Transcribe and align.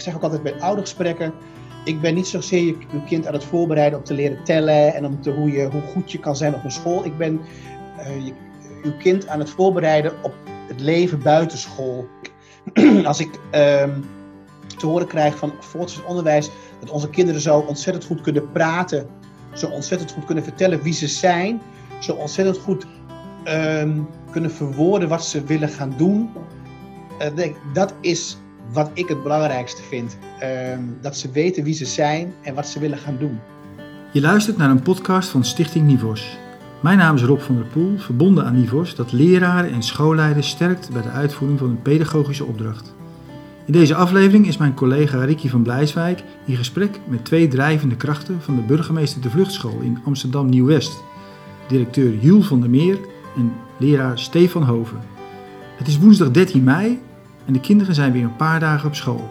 ik 0.00 0.06
zeg 0.06 0.14
ook 0.14 0.22
altijd 0.22 0.42
bij 0.42 0.60
oudergesprekken, 0.60 1.32
ik 1.84 2.00
ben 2.00 2.14
niet 2.14 2.26
zozeer 2.26 2.64
je, 2.64 2.76
je 2.92 3.04
kind 3.04 3.26
aan 3.26 3.32
het 3.32 3.44
voorbereiden 3.44 3.98
om 3.98 4.04
te 4.04 4.14
leren 4.14 4.44
tellen 4.44 4.94
en 4.94 5.04
om 5.04 5.22
te, 5.22 5.30
hoe, 5.30 5.50
je, 5.50 5.68
hoe 5.70 5.80
goed 5.80 6.12
je 6.12 6.18
kan 6.18 6.36
zijn 6.36 6.54
op 6.54 6.64
een 6.64 6.70
school. 6.70 7.04
Ik 7.04 7.18
ben 7.18 7.40
uh, 7.98 8.26
je, 8.26 8.32
uw 8.82 8.96
kind 8.96 9.28
aan 9.28 9.38
het 9.38 9.50
voorbereiden 9.50 10.12
op 10.22 10.34
het 10.68 10.80
leven 10.80 11.22
buiten 11.22 11.58
school. 11.58 12.08
Als 13.04 13.20
ik 13.20 13.34
um, 13.34 14.04
te 14.78 14.86
horen 14.86 15.06
krijg 15.06 15.38
van 15.38 15.52
voortgezet 15.60 16.06
onderwijs 16.06 16.50
dat 16.80 16.90
onze 16.90 17.10
kinderen 17.10 17.40
zo 17.40 17.58
ontzettend 17.58 18.04
goed 18.04 18.20
kunnen 18.20 18.52
praten, 18.52 19.06
zo 19.52 19.66
ontzettend 19.66 20.12
goed 20.12 20.24
kunnen 20.24 20.44
vertellen 20.44 20.82
wie 20.82 20.92
ze 20.92 21.06
zijn, 21.06 21.60
zo 21.98 22.12
ontzettend 22.12 22.58
goed 22.58 22.86
um, 23.44 24.08
kunnen 24.30 24.50
verwoorden 24.50 25.08
wat 25.08 25.24
ze 25.24 25.44
willen 25.44 25.68
gaan 25.68 25.94
doen. 25.96 26.30
Denk, 27.34 27.56
dat 27.72 27.94
is 28.00 28.38
wat 28.72 28.90
ik 28.94 29.08
het 29.08 29.22
belangrijkste 29.22 29.82
vind. 29.82 30.16
Um, 30.74 30.96
dat 31.00 31.16
ze 31.16 31.30
weten 31.30 31.64
wie 31.64 31.74
ze 31.74 31.84
zijn 31.84 32.32
en 32.42 32.54
wat 32.54 32.66
ze 32.66 32.78
willen 32.78 32.98
gaan 32.98 33.16
doen. 33.18 33.38
Je 34.12 34.20
luistert 34.20 34.56
naar 34.56 34.70
een 34.70 34.82
podcast 34.82 35.28
van 35.28 35.44
Stichting 35.44 35.86
Nivos. 35.86 36.38
Mijn 36.80 36.98
naam 36.98 37.14
is 37.14 37.22
Rob 37.22 37.40
van 37.40 37.56
der 37.56 37.64
Poel, 37.64 37.98
verbonden 37.98 38.44
aan 38.44 38.60
Nivos, 38.60 38.94
dat 38.94 39.12
leraren 39.12 39.72
en 39.72 39.82
schoolleiders 39.82 40.48
sterkt 40.48 40.90
bij 40.92 41.02
de 41.02 41.08
uitvoering 41.08 41.58
van 41.58 41.68
een 41.68 41.82
pedagogische 41.82 42.44
opdracht. 42.44 42.94
In 43.66 43.72
deze 43.72 43.94
aflevering 43.94 44.46
is 44.46 44.56
mijn 44.56 44.74
collega 44.74 45.24
Ricky 45.24 45.48
van 45.48 45.62
Blijswijk 45.62 46.22
in 46.44 46.56
gesprek 46.56 47.00
met 47.08 47.24
twee 47.24 47.48
drijvende 47.48 47.96
krachten 47.96 48.42
van 48.42 48.56
de 48.56 48.62
burgemeester 48.62 49.20
de 49.20 49.30
Vluchtschool 49.30 49.80
in 49.80 49.98
Amsterdam 50.04 50.48
Nieuw-West, 50.48 51.02
directeur 51.68 52.14
Jules 52.18 52.46
van 52.46 52.60
der 52.60 52.70
Meer 52.70 52.98
en 53.36 53.52
leraar 53.78 54.18
Stefan 54.18 54.62
Hoven. 54.62 55.00
Het 55.76 55.88
is 55.88 55.98
woensdag 55.98 56.30
13 56.30 56.64
mei 56.64 56.98
en 57.50 57.56
de 57.56 57.62
kinderen 57.62 57.94
zijn 57.94 58.12
weer 58.12 58.24
een 58.24 58.36
paar 58.36 58.60
dagen 58.60 58.88
op 58.88 58.94
school. 58.94 59.28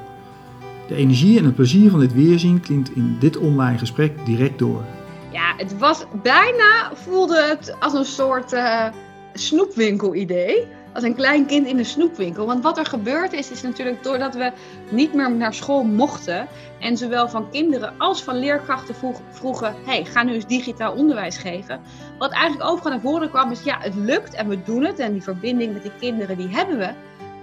De 0.88 0.96
energie 0.96 1.38
en 1.38 1.46
het 1.46 1.56
plezier 1.56 1.90
van 1.90 2.00
dit 2.00 2.14
weerzien 2.14 2.60
klinkt 2.60 2.96
in 2.96 3.18
dit 3.20 3.38
online 3.38 3.78
gesprek 3.78 4.26
direct 4.26 4.60
door. 4.60 4.84
Ja, 5.32 5.54
het 5.58 5.78
was 5.78 6.06
bijna, 6.24 6.92
voelde 6.94 7.42
het 7.42 7.76
als 7.80 7.94
een 7.94 8.06
soort 8.06 8.54
uh, 8.54 8.86
snoepwinkel-idee. 9.34 10.68
Als 10.94 11.04
een 11.04 11.16
klein 11.16 11.46
kind 11.46 11.68
in 11.68 11.78
een 11.78 11.86
snoepwinkel. 11.86 12.46
Want 12.46 12.64
wat 12.64 12.78
er 12.78 12.86
gebeurd 12.86 13.34
is, 13.34 13.52
is 13.52 13.62
natuurlijk 13.62 14.04
doordat 14.04 14.36
we 14.36 14.52
niet 14.90 15.14
meer 15.14 15.32
naar 15.32 15.54
school 15.54 15.84
mochten. 15.84 16.48
En 16.80 16.98
zowel 16.98 17.30
van 17.30 17.50
kinderen 17.50 17.94
als 17.98 18.24
van 18.24 18.40
leerkrachten 18.40 18.96
vroeg, 18.96 19.22
vroegen: 19.30 19.76
hey, 19.86 20.06
ga 20.06 20.24
nu 20.24 20.34
eens 20.34 20.48
digitaal 20.48 20.94
onderwijs 20.94 21.38
geven. 21.38 21.80
Wat 22.18 22.32
eigenlijk 22.32 22.70
overal 22.70 22.92
naar 22.92 23.02
voren 23.02 23.30
kwam, 23.30 23.52
is 23.52 23.64
ja, 23.64 23.78
het 23.80 23.96
lukt 23.96 24.34
en 24.34 24.48
we 24.48 24.64
doen 24.64 24.84
het. 24.84 25.00
En 25.00 25.12
die 25.12 25.24
verbinding 25.24 25.74
met 25.74 25.84
de 25.84 25.92
kinderen, 26.00 26.38
die 26.38 26.50
hebben 26.50 26.78
we. 26.78 26.90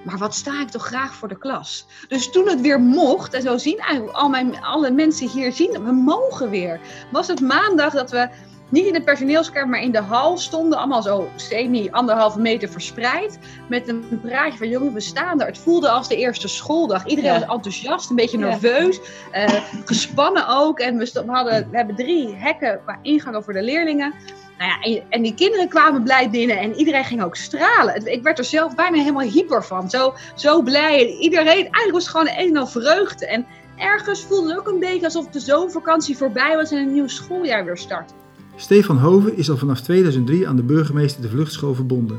Maar 0.07 0.19
wat 0.19 0.35
sta 0.35 0.61
ik 0.61 0.69
toch 0.69 0.87
graag 0.87 1.15
voor 1.15 1.29
de 1.29 1.39
klas? 1.39 1.87
Dus 2.09 2.31
toen 2.31 2.49
het 2.49 2.61
weer 2.61 2.81
mocht, 2.81 3.35
en 3.35 3.43
zo 3.43 3.59
zien 3.59 3.79
eigenlijk 3.79 4.17
al 4.17 4.29
mijn, 4.29 4.63
alle 4.63 4.91
mensen 4.91 5.29
hier 5.29 5.53
zien, 5.53 5.85
we 5.85 5.93
mogen 5.93 6.51
weer. 6.51 6.81
Was 7.11 7.27
het 7.27 7.41
maandag 7.41 7.93
dat 7.93 8.11
we 8.11 8.29
niet 8.69 8.87
in 8.87 8.93
de 8.93 9.03
personeelskamer, 9.03 9.69
maar 9.69 9.83
in 9.83 9.93
de 9.93 10.01
hal 10.01 10.39
stonden, 10.39 10.79
allemaal 10.79 11.03
zo 11.03 11.29
semi 11.37 11.91
anderhalve 11.91 12.41
meter 12.41 12.69
verspreid. 12.69 13.39
Met 13.69 13.89
een 13.89 14.21
praatje 14.23 14.59
van 14.59 14.69
jongen, 14.69 14.93
we 14.93 15.01
staan 15.01 15.41
er. 15.41 15.47
Het 15.47 15.59
voelde 15.59 15.89
als 15.89 16.09
de 16.09 16.17
eerste 16.17 16.49
schooldag. 16.49 17.07
Iedereen 17.07 17.33
was 17.33 17.57
enthousiast, 17.57 18.11
een 18.11 18.17
beetje 18.17 18.39
nerveus, 18.39 19.01
uh, 19.33 19.49
gespannen 19.85 20.49
ook. 20.49 20.79
En 20.79 20.99
we, 20.99 21.23
hadden, 21.27 21.71
we 21.71 21.77
hebben 21.77 21.97
drie 21.97 22.35
hekken 22.35 22.81
qua 22.85 22.99
ingangen 23.03 23.45
voor 23.45 23.53
de 23.53 23.63
leerlingen. 23.63 24.15
Nou 24.59 24.91
ja, 24.91 25.03
en, 25.09 25.23
die 25.23 25.35
kinderen 25.35 25.69
kwamen 25.69 26.03
blij 26.03 26.31
binnen 26.31 26.59
en 26.59 26.75
iedereen 26.75 27.05
ging 27.05 27.23
ook 27.23 27.37
stralen. 27.37 28.13
Ik 28.13 28.23
werd 28.23 28.39
er 28.39 28.45
zelf 28.45 28.75
bijna 28.75 28.97
helemaal 28.97 29.27
hyper 29.29 29.65
van. 29.65 29.91
Zo, 29.91 30.15
zo 30.35 30.63
blij. 30.63 31.07
Iedereen, 31.07 31.47
eigenlijk 31.47 31.93
was 31.93 32.03
het 32.03 32.13
gewoon 32.13 32.29
een 32.37 32.49
en 32.49 32.57
al 32.57 32.67
vreugde. 32.67 33.27
En 33.27 33.47
ergens 33.77 34.25
voelde 34.25 34.49
het 34.49 34.59
ook 34.59 34.69
een 34.69 34.81
beetje 34.81 35.05
alsof 35.05 35.29
de 35.29 35.41
zomervakantie 35.41 36.17
voorbij 36.17 36.57
was 36.57 36.71
en 36.71 36.79
een 36.79 36.93
nieuw 36.93 37.09
schooljaar 37.09 37.65
weer 37.65 37.77
start. 37.77 38.13
Stefan 38.57 38.99
Hoven 38.99 39.37
is 39.37 39.51
al 39.51 39.57
vanaf 39.57 39.81
2003 39.81 40.49
aan 40.49 40.57
de 40.57 40.63
burgemeester 40.63 41.23
de 41.23 41.29
Vluchtschool 41.29 41.75
verbonden. 41.75 42.19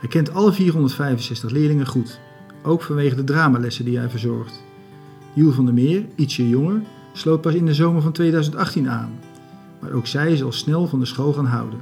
Hij 0.00 0.08
kent 0.08 0.34
alle 0.34 0.52
465 0.52 1.50
leerlingen 1.50 1.86
goed, 1.86 2.20
ook 2.62 2.82
vanwege 2.82 3.14
de 3.14 3.24
dramalessen 3.24 3.84
die 3.84 3.98
hij 3.98 4.10
verzorgt. 4.10 4.62
Jules 5.34 5.54
van 5.54 5.64
der 5.64 5.74
Meer, 5.74 6.06
ietsje 6.14 6.48
jonger, 6.48 6.82
sloot 7.12 7.40
pas 7.40 7.54
in 7.54 7.66
de 7.66 7.74
zomer 7.74 8.02
van 8.02 8.12
2018 8.12 8.88
aan 8.88 9.18
maar 9.84 9.92
ook 9.92 10.06
zij 10.06 10.36
zal 10.36 10.52
snel 10.52 10.86
van 10.86 10.98
de 10.98 11.06
school 11.06 11.32
gaan 11.32 11.46
houden. 11.46 11.80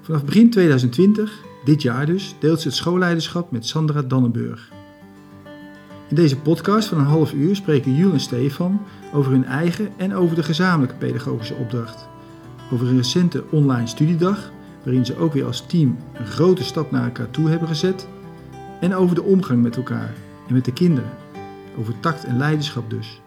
Vanaf 0.00 0.24
begin 0.24 0.50
2020, 0.50 1.44
dit 1.64 1.82
jaar 1.82 2.06
dus, 2.06 2.34
deelt 2.38 2.60
ze 2.60 2.68
het 2.68 2.76
schoolleiderschap 2.76 3.50
met 3.50 3.66
Sandra 3.66 4.02
Dannenburg. 4.02 4.72
In 6.08 6.16
deze 6.16 6.36
podcast 6.36 6.88
van 6.88 6.98
een 6.98 7.04
half 7.04 7.32
uur 7.32 7.56
spreken 7.56 7.94
Jules 7.94 8.12
en 8.12 8.20
Stefan 8.20 8.80
over 9.12 9.32
hun 9.32 9.44
eigen 9.44 9.88
en 9.96 10.14
over 10.14 10.36
de 10.36 10.42
gezamenlijke 10.42 10.96
pedagogische 10.96 11.54
opdracht. 11.54 12.08
Over 12.72 12.86
een 12.86 12.96
recente 12.96 13.44
online 13.50 13.86
studiedag, 13.86 14.50
waarin 14.84 15.06
ze 15.06 15.16
ook 15.16 15.32
weer 15.32 15.44
als 15.44 15.66
team 15.66 15.98
een 16.12 16.26
grote 16.26 16.64
stap 16.64 16.90
naar 16.90 17.04
elkaar 17.04 17.30
toe 17.30 17.48
hebben 17.48 17.68
gezet. 17.68 18.08
En 18.80 18.94
over 18.94 19.14
de 19.14 19.22
omgang 19.22 19.62
met 19.62 19.76
elkaar 19.76 20.14
en 20.48 20.54
met 20.54 20.64
de 20.64 20.72
kinderen. 20.72 21.10
Over 21.78 22.00
tact 22.00 22.24
en 22.24 22.36
leiderschap 22.36 22.90
dus. 22.90 23.20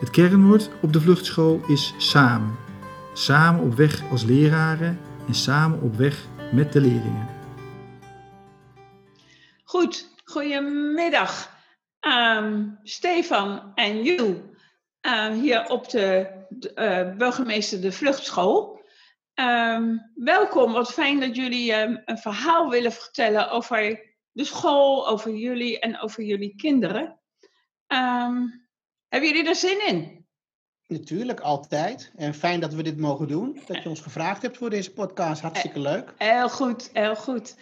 Het 0.00 0.10
kernwoord 0.10 0.70
op 0.82 0.92
de 0.92 1.00
vluchtschool 1.00 1.60
is 1.66 1.94
samen. 1.98 2.56
Samen 3.12 3.62
op 3.62 3.74
weg 3.74 4.02
als 4.10 4.24
leraren 4.24 4.98
en 5.26 5.34
samen 5.34 5.80
op 5.80 5.96
weg 5.96 6.26
met 6.52 6.72
de 6.72 6.80
leerlingen. 6.80 7.28
Goed, 9.64 10.14
goedemiddag 10.24 11.50
um, 12.00 12.78
Stefan 12.82 13.72
en 13.74 14.02
Jules 14.02 14.36
uh, 15.02 15.28
hier 15.28 15.68
op 15.68 15.90
de, 15.90 16.37
de 16.48 16.72
uh, 16.74 17.16
burgemeester 17.16 17.80
de 17.80 17.92
Vluchtschool. 17.92 18.80
Um, 19.34 20.10
welkom, 20.14 20.72
wat 20.72 20.92
fijn 20.92 21.20
dat 21.20 21.36
jullie 21.36 21.74
um, 21.74 22.02
een 22.04 22.18
verhaal 22.18 22.68
willen 22.68 22.92
vertellen 22.92 23.50
over 23.50 24.06
de 24.32 24.44
school, 24.44 25.08
over 25.08 25.34
jullie 25.34 25.78
en 25.78 26.00
over 26.00 26.22
jullie 26.22 26.54
kinderen. 26.56 27.20
hebben 29.08 29.28
jullie 29.28 29.48
er 29.48 29.54
zin 29.54 29.86
in? 29.86 30.26
Natuurlijk, 30.86 31.40
altijd. 31.40 32.12
En 32.16 32.34
fijn 32.34 32.60
dat 32.60 32.74
we 32.74 32.82
dit 32.82 32.98
mogen 32.98 33.28
doen. 33.28 33.60
Dat 33.66 33.82
je 33.82 33.88
ons 33.88 34.00
gevraagd 34.00 34.42
hebt 34.42 34.56
voor 34.56 34.70
deze 34.70 34.92
podcast. 34.92 35.42
Hartstikke 35.42 35.80
leuk. 35.80 36.12
Heel 36.16 36.48
goed, 36.48 36.90
heel 36.92 37.16
goed. 37.16 37.56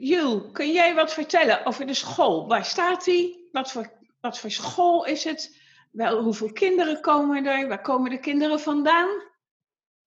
Jules, 0.00 0.42
kun 0.52 0.72
jij 0.72 0.94
wat 0.94 1.12
vertellen 1.12 1.64
over 1.64 1.86
de 1.86 1.94
school? 1.94 2.46
Waar 2.46 2.64
staat 2.64 3.04
die? 3.04 3.48
Wat 3.52 3.72
voor, 3.72 3.90
wat 4.20 4.38
voor 4.38 4.50
school 4.50 5.04
is 5.04 5.24
het? 5.24 5.57
Wel, 5.90 6.22
hoeveel 6.22 6.52
kinderen 6.52 7.00
komen 7.00 7.46
er? 7.46 7.68
Waar 7.68 7.80
komen 7.80 8.10
de 8.10 8.20
kinderen 8.20 8.60
vandaan? 8.60 9.08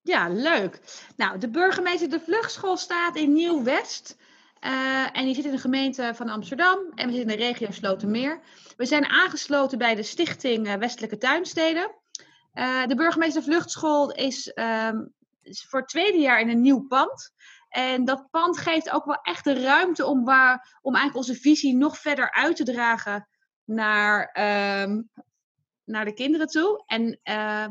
Ja, 0.02 0.28
leuk. 0.28 0.80
Nou, 1.16 1.38
de 1.38 1.50
burgemeester 1.50 2.10
de 2.10 2.20
Vluchtschool 2.20 2.76
staat 2.76 3.16
in 3.16 3.32
Nieuw-West. 3.32 4.16
Uh, 4.60 5.16
en 5.16 5.24
die 5.24 5.34
zit 5.34 5.44
in 5.44 5.50
de 5.50 5.58
gemeente 5.58 6.12
van 6.14 6.28
Amsterdam 6.28 6.78
en 6.94 7.06
we 7.06 7.12
zitten 7.12 7.30
in 7.30 7.38
de 7.38 7.44
regio 7.44 7.70
Slotermeer. 7.70 8.40
We 8.76 8.86
zijn 8.86 9.06
aangesloten 9.06 9.78
bij 9.78 9.94
de 9.94 10.02
stichting 10.02 10.66
uh, 10.66 10.74
Westelijke 10.74 11.16
Tuinsteden. 11.16 11.90
Uh, 12.54 12.86
de 12.86 12.94
burgemeester 12.94 13.42
Vluchtschool 13.42 14.12
is, 14.12 14.52
um, 14.54 15.12
is, 15.42 15.66
voor 15.68 15.80
het 15.80 15.88
tweede 15.88 16.18
jaar 16.18 16.40
in 16.40 16.48
een 16.48 16.60
nieuw 16.60 16.86
pand. 16.86 17.32
En 17.68 18.04
dat 18.04 18.30
pand 18.30 18.58
geeft 18.58 18.90
ook 18.90 19.04
wel 19.04 19.18
echt 19.22 19.44
de 19.44 19.62
ruimte 19.62 20.06
om, 20.06 20.24
waar, 20.24 20.78
om 20.82 20.94
eigenlijk 20.94 21.26
onze 21.26 21.40
visie 21.40 21.76
nog 21.76 21.98
verder 21.98 22.32
uit 22.32 22.56
te 22.56 22.64
dragen 22.64 23.28
naar, 23.64 24.36
um, 24.82 25.10
naar 25.92 26.04
de 26.04 26.12
kinderen 26.12 26.46
toe. 26.46 26.82
En 26.86 27.02
uh, 27.02 27.14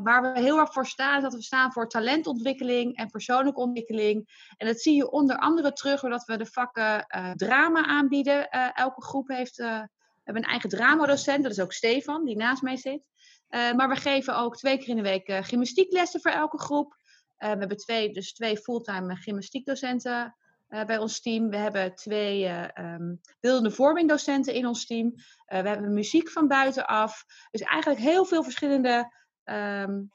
waar 0.04 0.22
we 0.22 0.40
heel 0.40 0.60
erg 0.60 0.74
voor 0.74 0.86
staan, 0.86 1.16
is 1.16 1.24
dat 1.24 1.34
we 1.34 1.42
staan 1.42 1.72
voor 1.72 1.88
talentontwikkeling 1.90 2.98
en 2.98 3.10
persoonlijke 3.10 3.60
ontwikkeling. 3.60 4.46
En 4.58 4.68
dat 4.68 4.80
zie 4.80 4.96
je 4.96 5.12
onder 5.12 5.38
andere 5.38 5.74
terug 5.74 6.02
doordat 6.02 6.26
we 6.26 6.38
de 6.38 6.46
vakken 6.46 7.06
uh, 7.16 7.32
drama 7.32 7.86
aanbieden. 7.86 8.48
Uh, 8.52 8.70
elke 8.74 9.02
groep 9.04 9.28
heeft, 9.28 9.58
hebben 9.58 10.44
een 10.44 10.50
eigen 10.50 10.70
dramadocent, 10.70 11.44
dat 11.44 11.52
is 11.52 11.60
ook 11.60 11.74
Stefan, 11.74 12.26
die 12.26 12.36
naast 12.36 12.62
mij 12.62 12.78
zit. 12.78 13.08
maar 13.50 13.90
we 13.90 13.96
geven 13.96 14.38
ook 14.38 14.58
twee 14.58 14.78
keer 14.78 14.90
in 14.90 14.96
de 14.96 15.02
week 15.02 15.46
gymnastieklessen 15.46 16.22
voor 16.22 16.32
elke 16.32 16.60
groep. 16.60 16.96
we 17.38 17.46
hebben 17.48 17.78
twee, 17.78 18.14
dus 18.14 18.34
twee 18.34 18.58
fulltime 18.58 19.16
gymnastiekdocenten 19.16 20.36
uh, 20.72 20.86
bij 20.86 20.98
ons 20.98 21.22
team. 21.22 21.50
We 21.50 21.58
hebben 21.58 21.96
twee 21.96 22.44
uh, 22.44 22.68
um, 22.76 23.22
beeldende 23.40 23.72
vormingdocenten 23.72 24.54
in 24.54 24.68
ons 24.68 24.86
team. 24.86 25.08
Uh, 25.08 25.62
we 25.62 25.68
hebben 25.68 25.94
muziek 25.94 26.30
van 26.30 26.48
buitenaf. 26.48 27.24
Dus 27.52 27.62
eigenlijk 27.62 28.02
heel 28.02 28.26
veel 28.26 28.44
verschillende 28.44 29.14
um, 29.44 30.12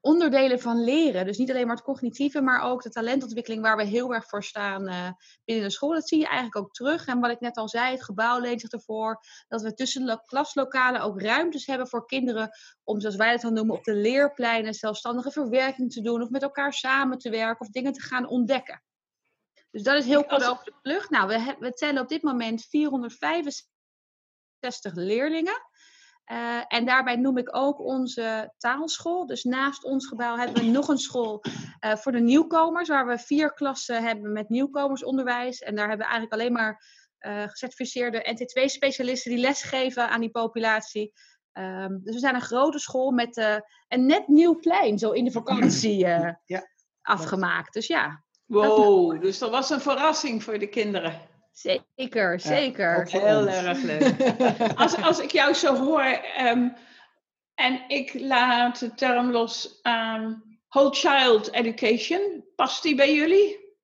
onderdelen 0.00 0.60
van 0.60 0.84
leren. 0.84 1.26
Dus 1.26 1.38
niet 1.38 1.50
alleen 1.50 1.66
maar 1.66 1.76
het 1.76 1.84
cognitieve, 1.84 2.40
maar 2.40 2.62
ook 2.62 2.82
de 2.82 2.90
talentontwikkeling 2.90 3.62
waar 3.62 3.76
we 3.76 3.84
heel 3.84 4.14
erg 4.14 4.28
voor 4.28 4.44
staan 4.44 4.82
binnen 5.44 5.64
de 5.64 5.70
school. 5.70 5.92
Dat 5.92 6.08
zie 6.08 6.18
je 6.18 6.26
eigenlijk 6.26 6.56
ook 6.56 6.72
terug. 6.72 7.06
En 7.06 7.20
wat 7.20 7.30
ik 7.30 7.40
net 7.40 7.56
al 7.56 7.68
zei, 7.68 7.90
het 7.90 8.04
gebouw 8.04 8.40
leent 8.40 8.60
zich 8.60 8.70
ervoor 8.70 9.20
dat 9.48 9.62
we 9.62 9.74
tussen 9.74 10.06
de 10.06 10.22
klaslokalen 10.24 11.00
ook 11.00 11.22
ruimtes 11.22 11.66
hebben 11.66 11.88
voor 11.88 12.06
kinderen 12.06 12.50
om, 12.84 13.00
zoals 13.00 13.16
wij 13.16 13.32
het 13.32 13.40
dan 13.40 13.52
noemen, 13.52 13.76
op 13.76 13.84
de 13.84 13.94
leerpleinen 13.94 14.74
zelfstandige 14.74 15.30
verwerking 15.30 15.92
te 15.92 16.00
doen 16.00 16.22
of 16.22 16.30
met 16.30 16.42
elkaar 16.42 16.72
samen 16.72 17.18
te 17.18 17.30
werken 17.30 17.66
of 17.66 17.72
dingen 17.72 17.92
te 17.92 18.02
gaan 18.02 18.28
ontdekken. 18.28 18.82
Dus 19.70 19.82
dat 19.82 19.98
is 19.98 20.04
heel 20.04 20.24
kort 20.24 20.44
over 20.44 20.64
de 20.64 20.74
vlucht. 20.82 21.10
Nou, 21.10 21.28
we, 21.28 21.56
we 21.58 21.72
tellen 21.72 22.02
op 22.02 22.08
dit 22.08 22.22
moment 22.22 22.64
465 22.64 23.68
60 24.60 24.94
leerlingen. 24.94 25.68
Uh, 26.32 26.64
en 26.66 26.86
daarbij 26.86 27.16
noem 27.16 27.38
ik 27.38 27.56
ook 27.56 27.80
onze 27.80 28.54
taalschool. 28.58 29.26
Dus 29.26 29.44
naast 29.44 29.84
ons 29.84 30.06
gebouw 30.06 30.36
hebben 30.36 30.62
we 30.62 30.68
nog 30.68 30.88
een 30.88 30.98
school 30.98 31.42
uh, 31.80 31.96
voor 31.96 32.12
de 32.12 32.20
nieuwkomers, 32.20 32.88
waar 32.88 33.06
we 33.06 33.18
vier 33.18 33.52
klassen 33.52 34.02
hebben 34.02 34.32
met 34.32 34.48
nieuwkomersonderwijs. 34.48 35.58
En 35.58 35.74
daar 35.74 35.88
hebben 35.88 36.06
we 36.06 36.12
eigenlijk 36.12 36.42
alleen 36.42 36.52
maar 36.52 36.84
uh, 37.20 37.42
gecertificeerde 37.42 38.36
NT2-specialisten 38.36 39.30
die 39.30 39.40
lesgeven 39.40 40.08
aan 40.08 40.20
die 40.20 40.30
populatie. 40.30 41.12
Um, 41.52 42.00
dus 42.02 42.14
we 42.14 42.20
zijn 42.20 42.34
een 42.34 42.40
grote 42.40 42.78
school 42.78 43.10
met 43.10 43.36
een 43.88 44.06
net 44.06 44.28
nieuw 44.28 44.58
plein, 44.58 44.98
zo 44.98 45.10
in 45.10 45.24
de 45.24 45.30
vakantie 45.30 45.98
ja. 45.98 46.40
afgemaakt. 47.02 47.72
Dus 47.72 47.86
ja. 47.86 48.24
Wow, 48.50 49.20
dus 49.20 49.38
dat 49.38 49.50
was 49.50 49.70
een 49.70 49.80
verrassing 49.80 50.42
voor 50.42 50.58
de 50.58 50.66
kinderen. 50.66 51.28
Zeker, 51.52 52.40
zeker. 52.40 53.06
heel 53.10 53.48
erg 53.48 53.82
leuk. 53.82 54.14
Als, 54.80 54.96
als 54.96 55.18
ik 55.18 55.30
jou 55.30 55.54
zo 55.54 55.76
hoor 55.76 56.20
um, 56.40 56.76
en 57.54 57.84
ik 57.88 58.14
laat 58.14 58.78
de 58.78 58.94
term 58.94 59.30
los 59.30 59.80
um, 59.82 60.58
whole 60.68 60.94
child 60.94 61.50
education, 61.50 62.44
past 62.56 62.82
die 62.82 62.94
bij 62.94 63.14
jullie? 63.14 63.74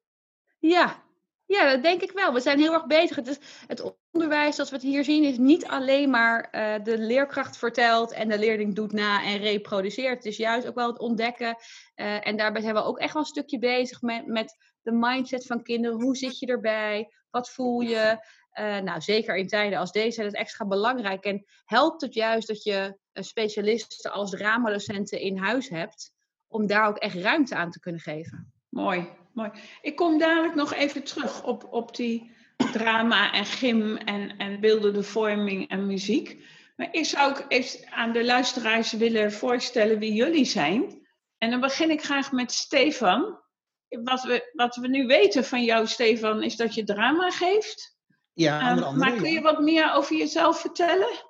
Ja. 0.59 1.05
Ja, 1.47 1.73
dat 1.73 1.83
denk 1.83 2.03
ik 2.03 2.13
wel. 2.13 2.33
We 2.33 2.41
zijn 2.41 2.59
heel 2.59 2.73
erg 2.73 2.87
bezig. 2.87 3.17
Het, 3.17 3.29
is, 3.29 3.39
het 3.67 3.97
onderwijs 4.11 4.55
zoals 4.55 4.71
we 4.71 4.77
het 4.77 4.85
hier 4.85 5.05
zien 5.05 5.25
is 5.25 5.39
niet 5.39 5.67
alleen 5.67 6.11
maar 6.11 6.49
uh, 6.53 6.85
de 6.85 6.99
leerkracht 6.99 7.57
vertelt 7.57 8.13
en 8.13 8.29
de 8.29 8.39
leerling 8.39 8.75
doet 8.75 8.93
na 8.93 9.25
en 9.25 9.39
reproduceert. 9.39 10.17
Het 10.17 10.25
is 10.25 10.37
juist 10.37 10.67
ook 10.67 10.75
wel 10.75 10.87
het 10.87 10.99
ontdekken. 10.99 11.57
Uh, 11.97 12.27
en 12.27 12.37
daarbij 12.37 12.63
zijn 12.63 12.75
we 12.75 12.83
ook 12.83 12.99
echt 12.99 13.13
wel 13.13 13.23
een 13.23 13.29
stukje 13.29 13.59
bezig 13.59 14.03
met, 14.03 14.27
met 14.27 14.57
de 14.83 14.93
mindset 14.93 15.47
van 15.47 15.63
kinderen. 15.63 16.03
Hoe 16.03 16.17
zit 16.17 16.39
je 16.39 16.47
erbij? 16.47 17.13
Wat 17.31 17.51
voel 17.51 17.81
je? 17.81 18.25
Uh, 18.61 18.79
nou, 18.79 19.01
zeker 19.01 19.37
in 19.37 19.47
tijden 19.47 19.79
als 19.79 19.93
deze 19.93 20.21
is 20.21 20.27
het 20.27 20.37
extra 20.37 20.67
belangrijk. 20.67 21.25
En 21.25 21.45
helpt 21.65 22.01
het 22.01 22.15
juist 22.15 22.49
dat 22.49 22.63
je 22.63 22.99
specialisten 23.13 24.13
als 24.13 24.31
dramadocenten 24.31 25.21
in 25.21 25.39
huis 25.39 25.69
hebt, 25.69 26.13
om 26.49 26.67
daar 26.67 26.89
ook 26.89 26.97
echt 26.97 27.17
ruimte 27.17 27.55
aan 27.55 27.71
te 27.71 27.81
kunnen 27.81 28.01
geven. 28.01 28.53
Mooi, 28.69 29.09
mooi. 29.37 29.51
Ik 29.83 29.97
kom 29.97 30.19
dadelijk 30.19 30.55
nog 30.55 30.75
even 30.75 31.05
terug 31.05 31.45
op, 31.45 31.67
op 31.71 31.97
die 31.97 32.31
drama 32.73 33.33
en 33.33 33.45
gym 33.45 33.97
en, 33.97 34.37
en 34.37 34.61
beeldende 34.61 35.03
vorming 35.03 35.69
en 35.69 35.87
muziek. 35.87 36.45
Maar 36.77 36.89
ik 36.91 37.05
zou 37.05 37.31
ook 37.31 37.45
even 37.49 37.93
aan 37.93 38.13
de 38.13 38.25
luisteraars 38.25 38.93
willen 38.93 39.33
voorstellen 39.33 39.99
wie 39.99 40.13
jullie 40.13 40.45
zijn. 40.45 41.07
En 41.39 41.51
dan 41.51 41.61
begin 41.61 41.91
ik 41.91 42.05
graag 42.05 42.33
met 42.33 42.53
Stefan 42.53 43.45
wat 43.89 44.23
we, 44.23 44.51
wat 44.53 44.77
we 44.77 44.89
nu 44.89 45.07
weten 45.07 45.45
van 45.45 45.65
jou, 45.65 45.87
Stefan, 45.87 46.43
is 46.43 46.57
dat 46.57 46.75
je 46.75 46.85
drama 46.85 47.31
geeft. 47.31 47.97
Ja, 48.33 48.71
onder 48.71 48.85
andere, 48.85 49.11
Maar 49.11 49.21
kun 49.21 49.33
je 49.33 49.41
wat 49.41 49.61
meer 49.61 49.93
over 49.95 50.17
jezelf 50.17 50.61
vertellen? 50.61 51.25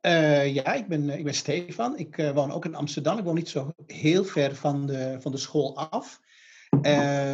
Uh, 0.00 0.54
ja, 0.54 0.72
ik 0.72 0.86
ben, 0.88 1.10
ik 1.10 1.24
ben 1.24 1.34
Stefan. 1.34 1.98
Ik 1.98 2.18
uh, 2.18 2.30
woon 2.30 2.52
ook 2.52 2.64
in 2.64 2.74
Amsterdam. 2.74 3.18
Ik 3.18 3.24
woon 3.24 3.34
niet 3.34 3.48
zo 3.48 3.72
heel 3.86 4.24
ver 4.24 4.54
van 4.54 4.86
de, 4.86 5.16
van 5.20 5.32
de 5.32 5.38
school 5.38 5.76
af. 5.76 6.20
Uh, 6.82 7.32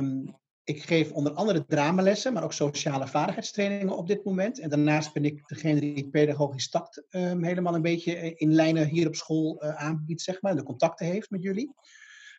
ik 0.64 0.82
geef 0.82 1.12
onder 1.12 1.32
andere 1.32 1.67
dramalessen, 1.67 2.32
maar 2.32 2.43
ook 2.43 2.52
sociale 2.52 3.06
vaardigheidstrainingen 3.06 3.96
op 3.96 4.06
dit 4.06 4.25
moment. 4.25 4.58
En 4.58 4.69
daarnaast 4.69 5.12
ben 5.12 5.25
ik 5.25 5.49
degene 5.49 5.81
die 5.81 6.08
pedagogisch 6.11 6.69
tact 6.69 7.05
ehm, 7.08 7.43
helemaal 7.43 7.75
een 7.75 7.82
beetje 7.82 8.34
in 8.34 8.55
lijnen 8.55 8.87
hier 8.87 9.06
op 9.06 9.14
school 9.14 9.61
eh, 9.61 9.75
aanbiedt, 9.75 10.20
zeg 10.20 10.43
maar. 10.43 10.56
De 10.56 10.62
contacten 10.62 11.06
heeft 11.06 11.31
met 11.31 11.43
jullie. 11.43 11.75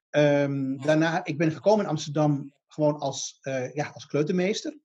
Um, 0.10 0.82
daarna, 0.82 1.26
ik 1.26 1.38
ben 1.38 1.52
gekomen 1.52 1.84
in 1.84 1.90
Amsterdam 1.90 2.54
gewoon 2.68 3.00
als, 3.00 3.40
uh, 3.42 3.74
ja, 3.74 3.88
als 3.88 4.06
kleutermeester. 4.06 4.78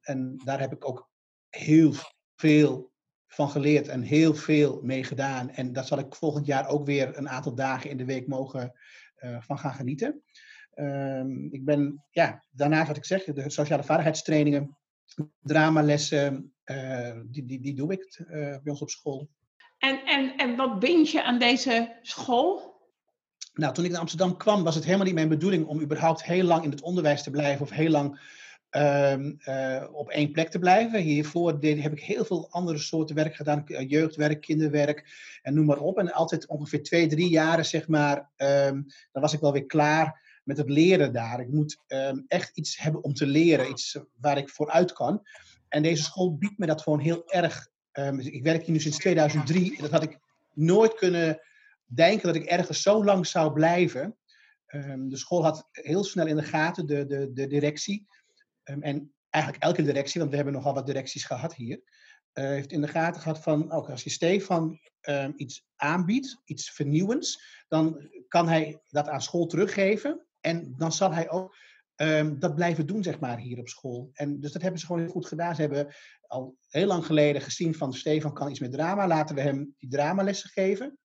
En 0.00 0.40
daar 0.44 0.60
heb 0.60 0.72
ik 0.72 0.88
ook 0.88 1.10
heel 1.48 1.92
veel 2.36 2.92
van 3.26 3.50
geleerd 3.50 3.88
en 3.88 4.02
heel 4.02 4.34
veel 4.34 4.80
mee 4.82 5.04
gedaan. 5.04 5.50
En 5.50 5.72
daar 5.72 5.84
zal 5.84 5.98
ik 5.98 6.14
volgend 6.14 6.46
jaar 6.46 6.68
ook 6.68 6.86
weer 6.86 7.18
een 7.18 7.28
aantal 7.28 7.54
dagen 7.54 7.90
in 7.90 7.96
de 7.96 8.04
week 8.04 8.26
mogen 8.26 8.72
van 9.40 9.58
gaan 9.58 9.74
genieten. 9.74 10.22
Um, 10.76 11.48
ik 11.50 11.64
ben, 11.64 12.04
ja, 12.10 12.44
daarnaast 12.50 12.86
wat 12.86 12.96
ik 12.96 13.04
zeg, 13.04 13.24
de 13.24 13.50
sociale 13.50 13.82
vaardigheidstrainingen, 13.82 14.76
dramalessen, 15.42 16.52
uh, 16.64 17.20
die, 17.26 17.44
die, 17.44 17.60
die 17.60 17.74
doe 17.74 17.92
ik 17.92 18.18
uh, 18.18 18.28
bij 18.36 18.60
ons 18.64 18.82
op 18.82 18.90
school. 18.90 19.28
En, 19.78 20.04
en, 20.04 20.36
en 20.36 20.56
wat 20.56 20.78
bind 20.78 21.10
je 21.10 21.22
aan 21.24 21.38
deze 21.38 21.98
school? 22.02 22.72
Nou, 23.54 23.74
toen 23.74 23.84
ik 23.84 23.90
naar 23.90 24.00
Amsterdam 24.00 24.36
kwam, 24.36 24.64
was 24.64 24.74
het 24.74 24.84
helemaal 24.84 25.06
niet 25.06 25.14
mijn 25.14 25.28
bedoeling 25.28 25.66
om 25.66 25.80
überhaupt 25.80 26.24
heel 26.24 26.44
lang 26.44 26.64
in 26.64 26.70
het 26.70 26.82
onderwijs 26.82 27.22
te 27.22 27.30
blijven 27.30 27.62
of 27.62 27.70
heel 27.70 27.90
lang 27.90 28.20
um, 28.70 29.36
uh, 29.48 29.84
op 29.92 30.08
één 30.08 30.32
plek 30.32 30.50
te 30.50 30.58
blijven. 30.58 31.00
Hiervoor 31.00 31.60
deed, 31.60 31.82
heb 31.82 31.92
ik 31.92 32.00
heel 32.00 32.24
veel 32.24 32.50
andere 32.50 32.78
soorten 32.78 33.14
werk 33.14 33.34
gedaan, 33.34 33.66
eh, 33.66 33.90
jeugdwerk, 33.90 34.40
kinderwerk 34.40 35.04
en 35.42 35.54
noem 35.54 35.66
maar 35.66 35.78
op. 35.78 35.98
En 35.98 36.12
altijd 36.12 36.46
ongeveer 36.46 36.82
twee, 36.82 37.06
drie 37.06 37.28
jaren, 37.28 37.64
zeg 37.64 37.88
maar, 37.88 38.16
um, 38.36 38.86
dan 39.12 39.22
was 39.22 39.32
ik 39.32 39.40
wel 39.40 39.52
weer 39.52 39.66
klaar 39.66 40.23
met 40.44 40.56
het 40.56 40.68
leren 40.68 41.12
daar. 41.12 41.40
Ik 41.40 41.50
moet 41.50 41.82
um, 41.86 42.24
echt 42.28 42.56
iets 42.56 42.78
hebben 42.78 43.04
om 43.04 43.14
te 43.14 43.26
leren, 43.26 43.70
iets 43.70 43.98
waar 44.20 44.38
ik 44.38 44.48
vooruit 44.48 44.92
kan. 44.92 45.22
En 45.68 45.82
deze 45.82 46.02
school 46.02 46.36
biedt 46.36 46.58
me 46.58 46.66
dat 46.66 46.82
gewoon 46.82 47.00
heel 47.00 47.30
erg. 47.30 47.68
ik 48.18 48.42
werk 48.42 48.62
hier 48.62 48.72
nu 48.72 48.80
sinds 48.80 48.98
2003 48.98 49.82
dat 49.82 49.90
had 49.90 50.02
ik 50.02 50.18
nooit 50.52 50.94
kunnen 50.94 51.40
denken 51.84 52.26
dat 52.26 52.36
ik 52.36 52.44
ergens 52.44 52.82
zo 52.82 53.04
lang 53.04 53.26
zou 53.26 53.52
blijven. 53.52 54.16
Um, 54.66 55.08
de 55.08 55.16
school 55.16 55.42
had 55.44 55.68
heel 55.72 56.04
snel 56.04 56.26
in 56.26 56.36
de 56.36 56.42
gaten, 56.42 56.86
de, 56.86 57.06
de, 57.06 57.32
de 57.32 57.46
directie. 57.46 58.06
En 58.62 59.14
eigenlijk 59.30 59.64
elke 59.64 59.82
directie, 59.82 60.18
want 60.18 60.30
we 60.30 60.36
hebben 60.36 60.54
nogal 60.54 60.74
wat 60.74 60.86
directies 60.86 61.24
gehad 61.24 61.54
hier. 61.54 61.82
Uh, 62.34 62.44
heeft 62.44 62.72
in 62.72 62.80
de 62.80 62.88
gaten 62.88 63.20
gehad 63.20 63.42
van, 63.42 63.70
ook 63.70 63.90
als 63.90 64.02
je 64.02 64.10
Stefan 64.10 64.80
um, 65.08 65.32
iets 65.36 65.66
aanbiedt, 65.76 66.40
iets 66.44 66.70
vernieuwends, 66.70 67.62
dan 67.68 68.10
kan 68.28 68.48
hij 68.48 68.80
dat 68.88 69.08
aan 69.08 69.22
school 69.22 69.46
teruggeven. 69.46 70.26
En 70.44 70.74
dan 70.76 70.92
zal 70.92 71.12
hij 71.12 71.30
ook 71.30 71.56
um, 71.96 72.38
dat 72.38 72.54
blijven 72.54 72.86
doen, 72.86 73.02
zeg 73.02 73.20
maar, 73.20 73.38
hier 73.38 73.58
op 73.58 73.68
school. 73.68 74.10
En 74.12 74.40
dus 74.40 74.52
dat 74.52 74.62
hebben 74.62 74.80
ze 74.80 74.86
gewoon 74.86 75.00
heel 75.00 75.10
goed 75.10 75.26
gedaan. 75.26 75.54
Ze 75.54 75.60
hebben 75.60 75.94
al 76.26 76.56
heel 76.68 76.86
lang 76.86 77.06
geleden 77.06 77.42
gezien 77.42 77.74
van 77.74 77.92
Stefan 77.92 78.34
kan 78.34 78.50
iets 78.50 78.60
met 78.60 78.72
drama. 78.72 79.06
Laten 79.06 79.34
we 79.34 79.40
hem 79.40 79.74
die 79.78 79.90
dramalessen 79.90 80.50
geven. 80.50 80.98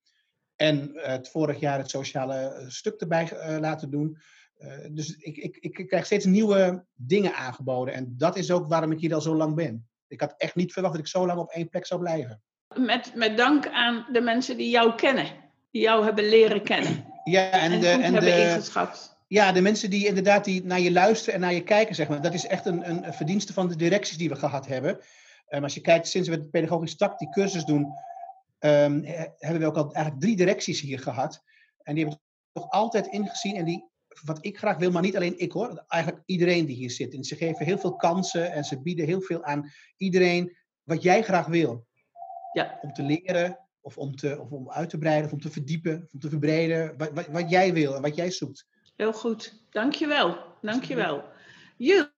En 0.56 0.89
het 0.94 1.30
vorig 1.30 1.59
jaar 1.59 1.77
het 1.77 1.89
sociale 1.89 2.36
eh, 2.36 2.68
stuk 2.68 3.01
erbij 3.01 3.31
uh, 3.33 3.57
laten 3.59 3.89
doen. 3.89 4.18
Uh, 4.57 4.74
dus 4.91 5.15
ik, 5.15 5.38
ik, 5.38 5.57
ik 5.57 5.88
krijg 5.88 6.06
steeds 6.06 6.25
nieuwe 6.25 6.86
dingen 6.94 7.36
aangeboden. 7.36 7.94
En 7.94 8.13
dat 8.17 8.38
is 8.38 8.51
ook 8.51 8.69
waarom 8.69 8.91
ik 8.91 9.00
hier 9.00 9.13
al 9.13 9.22
zo 9.22 9.36
lang 9.36 9.55
ben. 9.55 9.88
Ik 10.08 10.19
had 10.19 10.34
echt 10.38 10.55
niet 10.55 10.74
verwacht 10.74 10.93
dat 10.93 11.03
ik 11.03 11.10
zo 11.10 11.25
lang 11.25 11.39
op 11.39 11.51
één 11.51 11.69
plek 11.69 11.86
zou 11.86 12.00
blijven. 12.00 12.41
Met, 12.75 13.12
met 13.15 13.38
dank 13.38 13.67
aan 13.67 14.05
de 14.12 14.22
mensen 14.22 14.58
die 14.58 14.69
jou 14.69 14.96
kennen. 14.96 15.25
Die 15.72 15.81
jou 15.81 16.03
hebben 16.03 16.29
leren 16.29 16.63
kennen. 16.63 17.05
Ja, 17.24 17.51
en, 17.51 17.72
en 17.72 17.79
de, 17.79 17.88
en 17.88 18.01
hebben 18.01 18.22
de, 18.22 18.41
ingeschat. 18.41 19.19
Ja, 19.29 19.51
de 19.51 19.62
mensen 19.62 19.89
die 19.89 20.07
inderdaad 20.07 20.45
die 20.45 20.63
naar 20.63 20.79
je 20.79 20.91
luisteren 20.91 21.33
en 21.33 21.39
naar 21.39 21.53
je 21.53 21.63
kijken, 21.63 21.95
zeg 21.95 22.09
maar. 22.09 22.21
Dat 22.21 22.33
is 22.33 22.48
echt 22.48 22.65
een, 22.65 22.89
een 22.89 23.13
verdienste 23.13 23.53
van 23.53 23.67
de 23.67 23.75
directies 23.75 24.17
die 24.17 24.29
we 24.29 24.36
gehad 24.36 24.67
hebben. 24.67 25.00
Um, 25.50 25.63
als 25.63 25.74
je 25.74 25.81
kijkt, 25.81 26.07
sinds 26.07 26.29
we 26.29 26.39
de 26.39 26.48
pedagogische 26.48 26.98
tak 26.98 27.19
die 27.19 27.29
cursus 27.29 27.65
doen, 27.65 27.81
um, 28.59 29.03
hebben 29.38 29.59
we 29.59 29.65
ook 29.65 29.77
al 29.77 29.93
eigenlijk 29.93 30.24
drie 30.24 30.36
directies 30.36 30.81
hier 30.81 31.00
gehad. 31.00 31.43
En 31.83 31.95
die 31.95 32.03
hebben 32.03 32.21
het 32.24 32.63
toch 32.63 32.71
altijd 32.71 33.07
ingezien. 33.07 33.55
En 33.55 33.65
die, 33.65 33.89
wat 34.24 34.45
ik 34.45 34.57
graag 34.57 34.77
wil, 34.77 34.91
maar 34.91 35.01
niet 35.01 35.15
alleen 35.15 35.39
ik 35.39 35.51
hoor, 35.51 35.83
eigenlijk 35.88 36.24
iedereen 36.25 36.65
die 36.65 36.75
hier 36.75 36.91
zit. 36.91 37.13
En 37.13 37.24
ze 37.24 37.36
geven 37.36 37.65
heel 37.65 37.79
veel 37.79 37.95
kansen 37.95 38.51
en 38.51 38.63
ze 38.63 38.81
bieden 38.81 39.05
heel 39.05 39.21
veel 39.21 39.43
aan 39.43 39.71
iedereen 39.98 40.57
wat 40.83 41.03
jij 41.03 41.24
graag 41.24 41.45
wil. 41.45 41.86
Ja. 42.53 42.79
Om 42.81 42.93
te 42.93 43.03
leren, 43.03 43.59
of 43.81 43.98
om, 43.98 44.15
te, 44.15 44.39
of 44.39 44.51
om 44.51 44.71
uit 44.71 44.89
te 44.89 44.98
breiden, 44.98 45.25
of 45.25 45.31
om 45.31 45.41
te 45.41 45.51
verdiepen, 45.51 46.03
of 46.03 46.13
om 46.13 46.19
te 46.19 46.29
verbreden. 46.29 46.98
Wat, 46.98 47.12
wat, 47.13 47.27
wat 47.27 47.50
jij 47.50 47.74
wil 47.74 47.95
en 47.95 48.01
wat 48.01 48.15
jij 48.15 48.31
zoekt. 48.31 48.67
Heel 49.00 49.13
goed, 49.13 49.53
dankjewel. 49.70 50.38
Dankjewel. 50.62 51.24
Jules, 51.77 52.10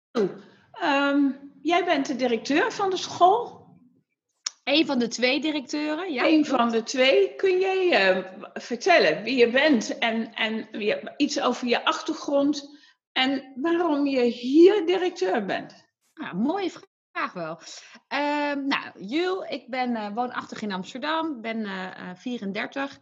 um, 0.83 1.51
jij 1.61 1.85
bent 1.85 2.05
de 2.05 2.15
directeur 2.15 2.71
van 2.71 2.89
de 2.89 2.97
school. 2.97 3.65
Een 4.63 4.85
van 4.85 4.99
de 4.99 5.07
twee 5.07 5.41
directeuren, 5.41 6.13
ja. 6.13 6.25
Een 6.25 6.45
van 6.45 6.69
de 6.69 6.83
twee. 6.83 7.35
Kun 7.35 7.59
jij 7.59 8.15
uh, 8.15 8.25
vertellen 8.53 9.23
wie 9.23 9.37
je 9.37 9.49
bent 9.49 9.97
en, 9.97 10.33
en 10.33 10.67
iets 11.17 11.41
over 11.41 11.67
je 11.67 11.85
achtergrond 11.85 12.79
en 13.11 13.53
waarom 13.55 14.07
je 14.07 14.21
hier 14.21 14.85
directeur 14.85 15.45
bent? 15.45 15.85
Nou, 16.13 16.35
mooie 16.35 16.71
vraag 17.11 17.33
wel. 17.33 17.59
Uh, 18.13 18.53
nou, 18.53 19.05
Jules, 19.05 19.49
ik 19.49 19.69
ben 19.69 19.91
uh, 19.91 20.13
woonachtig 20.13 20.61
in 20.61 20.71
Amsterdam, 20.71 21.41
ben 21.41 21.67
34 22.17 22.99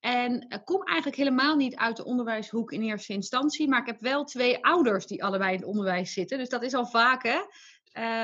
en 0.00 0.62
kom 0.64 0.82
eigenlijk 0.82 1.16
helemaal 1.16 1.56
niet 1.56 1.76
uit 1.76 1.96
de 1.96 2.04
onderwijshoek 2.04 2.72
in 2.72 2.82
eerste 2.82 3.12
instantie, 3.12 3.68
maar 3.68 3.80
ik 3.80 3.86
heb 3.86 4.00
wel 4.00 4.24
twee 4.24 4.64
ouders 4.64 5.06
die 5.06 5.24
allebei 5.24 5.52
in 5.52 5.58
het 5.58 5.68
onderwijs 5.68 6.12
zitten, 6.12 6.38
dus 6.38 6.48
dat 6.48 6.62
is 6.62 6.74
al 6.74 6.88
hè. 6.92 7.38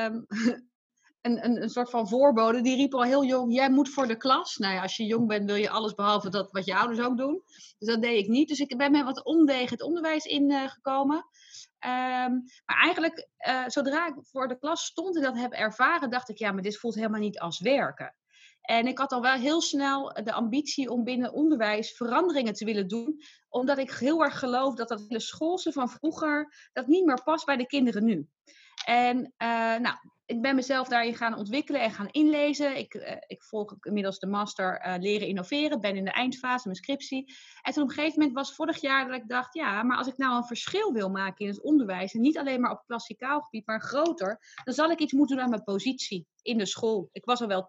Um, 0.05 0.27
een, 1.23 1.45
een, 1.45 1.63
een 1.63 1.69
soort 1.69 1.91
van 1.91 2.09
voorbode. 2.09 2.61
Die 2.61 2.77
riep 2.77 2.95
al 2.95 3.03
heel 3.03 3.25
jong, 3.25 3.55
jij 3.55 3.71
moet 3.71 3.89
voor 3.89 4.07
de 4.07 4.17
klas. 4.17 4.57
Nou 4.57 4.75
ja, 4.75 4.83
als 4.83 4.97
je 4.97 5.05
jong 5.05 5.29
bent 5.29 5.47
wil 5.47 5.55
je 5.55 5.71
alles 5.71 5.95
behalve 5.95 6.31
dat 6.31 6.49
wat 6.51 6.65
je 6.65 6.77
ouders 6.77 7.01
ook 7.01 7.17
doen. 7.17 7.43
Dus 7.79 7.89
dat 7.89 8.03
deed 8.03 8.19
ik 8.19 8.29
niet. 8.29 8.49
Dus 8.49 8.59
ik 8.59 8.77
ben 8.77 8.91
met 8.91 9.05
wat 9.05 9.25
omwegen 9.25 9.69
het 9.69 9.83
onderwijs 9.83 10.25
ingekomen. 10.25 11.27
Ehm, 11.79 12.33
maar 12.65 12.81
eigenlijk, 12.83 13.29
uh, 13.49 13.65
zodra 13.67 14.07
ik 14.07 14.15
voor 14.21 14.49
de 14.49 14.59
klas 14.59 14.85
stond 14.85 15.17
en 15.17 15.23
dat 15.23 15.37
heb 15.37 15.53
ervaren, 15.53 16.11
dacht 16.11 16.29
ik, 16.29 16.39
ja, 16.39 16.53
maar 16.53 16.63
dit 16.63 16.79
voelt 16.79 16.95
helemaal 16.95 17.21
niet 17.21 17.39
als 17.39 17.61
werken. 17.61 18.15
En 18.63 18.87
ik 18.87 18.99
had 18.99 19.13
al 19.13 19.21
wel 19.21 19.35
heel 19.35 19.61
snel 19.61 20.21
de 20.25 20.33
ambitie 20.33 20.91
om 20.91 21.05
binnen 21.05 21.33
onderwijs 21.33 21.97
veranderingen 21.97 22.53
te 22.53 22.65
willen 22.65 22.89
doen, 22.89 23.23
omdat 23.49 23.79
ik 23.79 23.91
heel 23.91 24.23
erg 24.23 24.39
geloof 24.39 24.75
dat 24.75 24.89
dat 24.89 25.05
hele 25.09 25.21
schoolse 25.21 25.73
van 25.73 25.89
vroeger, 25.89 26.69
dat 26.73 26.87
niet 26.87 27.05
meer 27.05 27.23
past 27.23 27.47
bij 27.47 27.57
de 27.57 27.67
kinderen 27.67 28.05
nu. 28.05 28.29
En 28.85 29.17
uh, 29.17 29.77
nou, 29.77 29.97
ik 30.27 30.43
ben 30.43 30.55
mezelf 30.55 30.89
daarin 30.89 31.15
gaan 31.15 31.39
ontwikkelen 31.39 31.81
en 31.81 31.91
gaan 31.91 32.09
inlezen. 32.11 32.77
Ik, 32.77 32.95
uh, 32.95 33.17
ik 33.27 33.43
volg 33.43 33.75
inmiddels 33.81 34.19
de 34.19 34.27
master 34.27 34.87
uh, 34.87 34.95
leren 34.99 35.29
innoveren, 35.29 35.81
ben 35.81 35.97
in 35.97 36.05
de 36.05 36.11
eindfase, 36.11 36.69
mijn 36.69 36.77
scriptie. 36.77 37.35
En 37.63 37.73
toen 37.73 37.83
op 37.83 37.89
een 37.89 37.95
gegeven 37.95 38.19
moment 38.19 38.37
was 38.37 38.55
vorig 38.55 38.81
jaar 38.81 39.07
dat 39.07 39.17
ik 39.17 39.29
dacht, 39.29 39.55
ja, 39.55 39.83
maar 39.83 39.97
als 39.97 40.07
ik 40.07 40.17
nou 40.17 40.37
een 40.37 40.47
verschil 40.47 40.93
wil 40.93 41.09
maken 41.09 41.45
in 41.45 41.51
het 41.51 41.63
onderwijs, 41.63 42.15
en 42.15 42.21
niet 42.21 42.39
alleen 42.39 42.61
maar 42.61 42.71
op 42.71 42.83
klassikaal 42.87 43.41
gebied, 43.41 43.67
maar 43.67 43.81
groter, 43.81 44.41
dan 44.65 44.75
zal 44.75 44.91
ik 44.91 44.99
iets 44.99 45.13
moeten 45.13 45.37
doen 45.37 45.45
aan 45.45 45.51
mijn 45.51 45.65
positie 45.65 46.27
in 46.43 46.59
de 46.59 46.67
school. 46.67 47.09
Ik 47.13 47.25
was 47.25 47.41
al 47.41 47.49
wel 47.49 47.67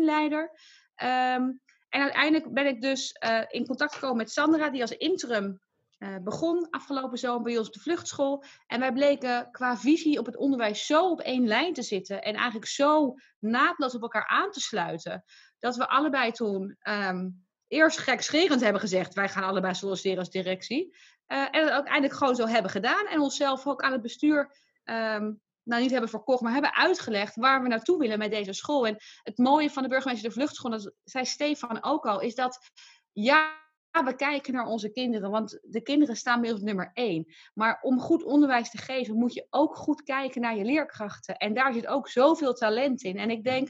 teamleider. 0.00 0.50
Um, 0.96 1.60
en 1.88 2.02
uiteindelijk 2.02 2.52
ben 2.52 2.66
ik 2.66 2.80
dus 2.80 3.16
uh, 3.24 3.42
in 3.48 3.66
contact 3.66 3.94
gekomen 3.94 4.16
met 4.16 4.30
Sandra, 4.30 4.70
die 4.70 4.80
als 4.80 4.96
interim 4.96 5.60
uh, 5.98 6.16
begon 6.22 6.70
afgelopen 6.70 7.18
zomer 7.18 7.42
bij 7.42 7.58
ons 7.58 7.66
op 7.66 7.72
de 7.72 7.80
vluchtschool. 7.80 8.44
En 8.66 8.80
wij 8.80 8.92
bleken 8.92 9.48
qua 9.50 9.76
visie 9.76 10.18
op 10.18 10.26
het 10.26 10.36
onderwijs 10.36 10.86
zo 10.86 11.10
op 11.10 11.20
één 11.20 11.46
lijn 11.46 11.72
te 11.72 11.82
zitten. 11.82 12.22
En 12.22 12.34
eigenlijk 12.34 12.66
zo 12.66 13.14
naadloos 13.38 13.94
op 13.94 14.02
elkaar 14.02 14.26
aan 14.26 14.50
te 14.50 14.60
sluiten. 14.60 15.24
Dat 15.58 15.76
we 15.76 15.88
allebei 15.88 16.32
toen 16.32 16.76
um, 16.82 17.46
eerst 17.68 17.98
gekscherend 17.98 18.60
hebben 18.60 18.80
gezegd: 18.80 19.14
wij 19.14 19.28
gaan 19.28 19.44
allebei 19.44 19.74
solliciteren 19.74 20.18
als 20.18 20.30
directie. 20.30 20.96
Uh, 21.28 21.46
en 21.50 21.64
het 21.64 21.72
ook 21.72 21.86
eindelijk 21.86 22.18
gewoon 22.18 22.36
zo 22.36 22.46
hebben 22.46 22.70
gedaan. 22.70 23.06
En 23.06 23.20
onszelf 23.20 23.66
ook 23.66 23.82
aan 23.82 23.92
het 23.92 24.02
bestuur. 24.02 24.56
Um, 24.84 25.40
nou 25.64 25.82
niet 25.82 25.90
hebben 25.90 26.10
verkocht, 26.10 26.40
maar 26.40 26.52
hebben 26.52 26.74
uitgelegd 26.74 27.36
waar 27.36 27.62
we 27.62 27.68
naartoe 27.68 27.98
willen 27.98 28.18
met 28.18 28.30
deze 28.30 28.52
school. 28.52 28.86
En 28.86 28.96
het 29.22 29.38
mooie 29.38 29.70
van 29.70 29.82
de 29.82 29.88
burgemeester 29.88 30.28
de 30.28 30.34
vluchtschool, 30.34 30.70
dat 30.70 30.92
zei 31.04 31.24
Stefan 31.24 31.82
ook 31.82 32.06
al, 32.06 32.20
is 32.20 32.34
dat 32.34 32.70
ja, 33.12 33.58
we 33.90 34.14
kijken 34.16 34.52
naar 34.52 34.66
onze 34.66 34.90
kinderen, 34.90 35.30
want 35.30 35.58
de 35.62 35.82
kinderen 35.82 36.16
staan 36.16 36.40
bij 36.40 36.52
ons 36.52 36.60
nummer 36.60 36.90
één. 36.94 37.34
Maar 37.54 37.78
om 37.82 38.00
goed 38.00 38.24
onderwijs 38.24 38.70
te 38.70 38.78
geven, 38.78 39.14
moet 39.16 39.34
je 39.34 39.46
ook 39.50 39.76
goed 39.76 40.02
kijken 40.02 40.40
naar 40.40 40.56
je 40.56 40.64
leerkrachten. 40.64 41.36
En 41.36 41.54
daar 41.54 41.72
zit 41.72 41.86
ook 41.86 42.08
zoveel 42.08 42.54
talent 42.54 43.02
in. 43.02 43.18
En 43.18 43.30
ik 43.30 43.44
denk, 43.44 43.68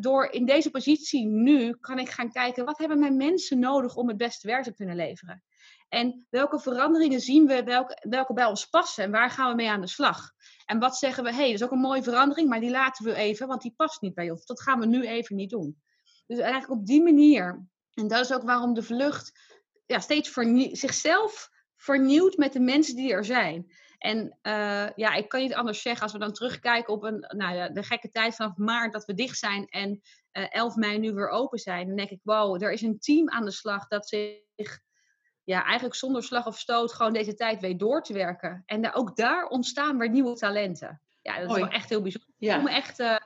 door 0.00 0.30
in 0.30 0.44
deze 0.44 0.70
positie 0.70 1.26
nu, 1.26 1.76
kan 1.80 1.98
ik 1.98 2.08
gaan 2.08 2.32
kijken, 2.32 2.64
wat 2.64 2.78
hebben 2.78 2.98
mijn 2.98 3.16
mensen 3.16 3.58
nodig 3.58 3.96
om 3.96 4.08
het 4.08 4.16
beste 4.16 4.46
werk 4.46 4.62
te 4.62 4.74
kunnen 4.74 4.96
leveren? 4.96 5.42
En 5.88 6.26
welke 6.30 6.58
veranderingen 6.58 7.20
zien 7.20 7.46
we, 7.46 7.62
welke, 7.62 8.06
welke 8.08 8.32
bij 8.32 8.44
ons 8.44 8.66
passen 8.66 9.04
en 9.04 9.10
waar 9.10 9.30
gaan 9.30 9.50
we 9.50 9.54
mee 9.54 9.70
aan 9.70 9.80
de 9.80 9.86
slag? 9.86 10.33
En 10.64 10.78
wat 10.78 10.96
zeggen 10.96 11.24
we, 11.24 11.30
hé, 11.30 11.36
hey, 11.36 11.46
dat 11.46 11.54
is 11.54 11.62
ook 11.62 11.70
een 11.70 11.78
mooie 11.78 12.02
verandering, 12.02 12.48
maar 12.48 12.60
die 12.60 12.70
laten 12.70 13.04
we 13.04 13.14
even, 13.14 13.46
want 13.46 13.62
die 13.62 13.74
past 13.76 14.00
niet 14.00 14.14
bij 14.14 14.30
ons. 14.30 14.46
Dat 14.46 14.62
gaan 14.62 14.80
we 14.80 14.86
nu 14.86 15.06
even 15.06 15.36
niet 15.36 15.50
doen. 15.50 15.82
Dus 16.26 16.38
eigenlijk 16.38 16.80
op 16.80 16.86
die 16.86 17.02
manier. 17.02 17.66
En 17.94 18.08
dat 18.08 18.20
is 18.20 18.32
ook 18.32 18.42
waarom 18.42 18.74
de 18.74 18.82
vlucht 18.82 19.32
ja, 19.86 19.98
steeds 19.98 20.32
zichzelf 20.72 21.50
vernieuwt 21.76 22.36
met 22.36 22.52
de 22.52 22.60
mensen 22.60 22.96
die 22.96 23.12
er 23.12 23.24
zijn. 23.24 23.72
En 23.98 24.38
uh, 24.42 24.90
ja, 24.94 25.14
ik 25.14 25.28
kan 25.28 25.40
niet 25.40 25.54
anders 25.54 25.82
zeggen 25.82 26.02
als 26.02 26.12
we 26.12 26.18
dan 26.18 26.32
terugkijken 26.32 26.92
op 26.92 27.02
een, 27.02 27.24
nou 27.36 27.54
ja, 27.54 27.68
de 27.68 27.82
gekke 27.82 28.08
tijd 28.08 28.34
vanaf 28.34 28.56
maart 28.56 28.92
dat 28.92 29.04
we 29.04 29.14
dicht 29.14 29.38
zijn 29.38 29.66
en 29.66 30.00
uh, 30.32 30.46
11 30.54 30.76
mei 30.76 30.98
nu 30.98 31.12
weer 31.12 31.28
open 31.28 31.58
zijn. 31.58 31.86
Dan 31.86 31.96
denk 31.96 32.10
ik, 32.10 32.20
wow, 32.22 32.62
er 32.62 32.72
is 32.72 32.82
een 32.82 32.98
team 32.98 33.30
aan 33.30 33.44
de 33.44 33.50
slag 33.50 33.86
dat 33.86 34.08
zich 34.08 34.80
ja, 35.44 35.64
eigenlijk 35.64 35.94
zonder 35.94 36.22
slag 36.22 36.46
of 36.46 36.58
stoot 36.58 36.92
gewoon 36.92 37.12
deze 37.12 37.34
tijd 37.34 37.60
weet 37.60 37.78
door 37.78 38.02
te 38.02 38.12
werken. 38.12 38.62
En 38.66 38.82
daar, 38.82 38.94
ook 38.94 39.16
daar 39.16 39.46
ontstaan 39.46 39.98
weer 39.98 40.08
nieuwe 40.08 40.34
talenten. 40.34 41.00
Ja, 41.22 41.40
dat 41.40 41.50
is 41.50 41.56
wel 41.56 41.68
echt 41.68 41.88
heel 41.88 42.02
bijzonder. 42.02 42.30
Ja. 42.38 42.54
Ik 42.54 42.60
voel 42.60 42.70
me 42.70 42.76
echt 42.76 43.00
uh, 43.00 43.16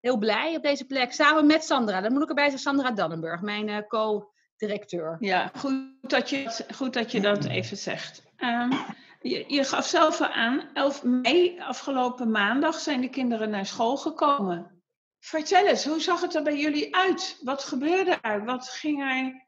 heel 0.00 0.16
blij 0.16 0.56
op 0.56 0.62
deze 0.62 0.86
plek. 0.86 1.12
Samen 1.12 1.46
met 1.46 1.64
Sandra. 1.64 2.00
Dan 2.00 2.12
moet 2.12 2.22
ik 2.22 2.28
erbij 2.28 2.50
zeggen, 2.50 2.62
Sandra 2.62 2.90
Dannenburg, 2.90 3.40
mijn 3.40 3.68
uh, 3.68 3.78
co-directeur. 3.88 5.16
Ja, 5.20 5.50
goed 5.56 5.82
dat 6.00 6.30
je, 6.30 6.64
goed 6.74 6.92
dat, 6.92 7.12
je 7.12 7.20
dat 7.20 7.44
even 7.44 7.76
zegt. 7.76 8.22
Um, 8.38 8.72
je, 9.20 9.44
je 9.46 9.64
gaf 9.64 9.86
zelf 9.86 10.20
aan, 10.20 10.68
11 10.74 11.02
mei, 11.04 11.60
afgelopen 11.60 12.30
maandag, 12.30 12.78
zijn 12.78 13.00
de 13.00 13.10
kinderen 13.10 13.50
naar 13.50 13.66
school 13.66 13.96
gekomen. 13.96 14.82
Vertel 15.18 15.66
eens, 15.66 15.84
hoe 15.84 16.00
zag 16.00 16.20
het 16.20 16.34
er 16.34 16.42
bij 16.42 16.58
jullie 16.58 16.96
uit? 16.96 17.40
Wat 17.42 17.64
gebeurde 17.64 18.18
er? 18.20 18.44
Wat 18.44 18.68
ging 18.68 19.00
er 19.02 19.45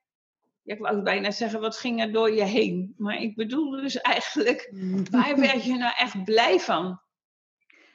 ja, 0.69 0.75
ik 0.75 0.81
wou 0.81 1.03
bijna 1.03 1.31
zeggen, 1.31 1.61
wat 1.61 1.77
ging 1.77 2.01
er 2.01 2.13
door 2.13 2.31
je 2.31 2.45
heen? 2.45 2.95
Maar 2.97 3.23
ik 3.23 3.37
bedoel 3.37 3.71
dus 3.71 4.01
eigenlijk, 4.01 4.73
waar 5.11 5.41
werd 5.41 5.65
je 5.65 5.77
nou 5.77 5.93
echt 5.97 6.25
blij 6.25 6.61
van? 6.61 7.01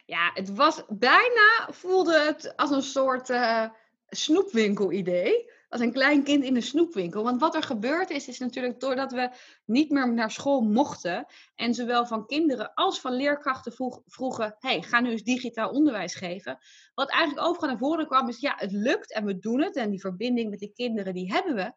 Ja, 0.05 0.31
het 0.33 0.55
was 0.55 0.83
bijna, 0.87 1.67
voelde 1.69 2.19
het 2.19 2.53
als 2.55 2.71
een 2.71 2.81
soort 2.81 3.29
uh, 3.29 3.65
snoepwinkel-idee. 4.09 5.51
Als 5.69 5.81
een 5.81 5.91
klein 5.91 6.23
kind 6.23 6.43
in 6.43 6.55
een 6.55 6.61
snoepwinkel. 6.63 7.23
Want 7.23 7.39
wat 7.39 7.55
er 7.55 7.63
gebeurd 7.63 8.09
is, 8.09 8.27
is 8.27 8.39
natuurlijk 8.39 8.79
doordat 8.79 9.11
we 9.11 9.29
niet 9.65 9.89
meer 9.89 10.13
naar 10.13 10.31
school 10.31 10.61
mochten. 10.61 11.25
En 11.55 11.73
zowel 11.73 12.05
van 12.05 12.25
kinderen 12.25 12.73
als 12.73 12.99
van 12.99 13.13
leerkrachten 13.13 13.71
vroeg, 13.71 14.01
vroegen: 14.05 14.55
hey, 14.59 14.81
ga 14.81 14.99
nu 14.99 15.09
eens 15.09 15.23
digitaal 15.23 15.69
onderwijs 15.69 16.15
geven. 16.15 16.57
Wat 16.93 17.09
eigenlijk 17.09 17.47
overal 17.47 17.69
naar 17.69 17.77
voren 17.77 18.07
kwam, 18.07 18.29
is: 18.29 18.39
ja, 18.39 18.53
het 18.57 18.71
lukt 18.71 19.13
en 19.13 19.25
we 19.25 19.39
doen 19.39 19.61
het. 19.61 19.75
En 19.75 19.89
die 19.89 19.99
verbinding 19.99 20.49
met 20.49 20.59
die 20.59 20.73
kinderen, 20.73 21.13
die 21.13 21.31
hebben 21.31 21.55
we. 21.55 21.73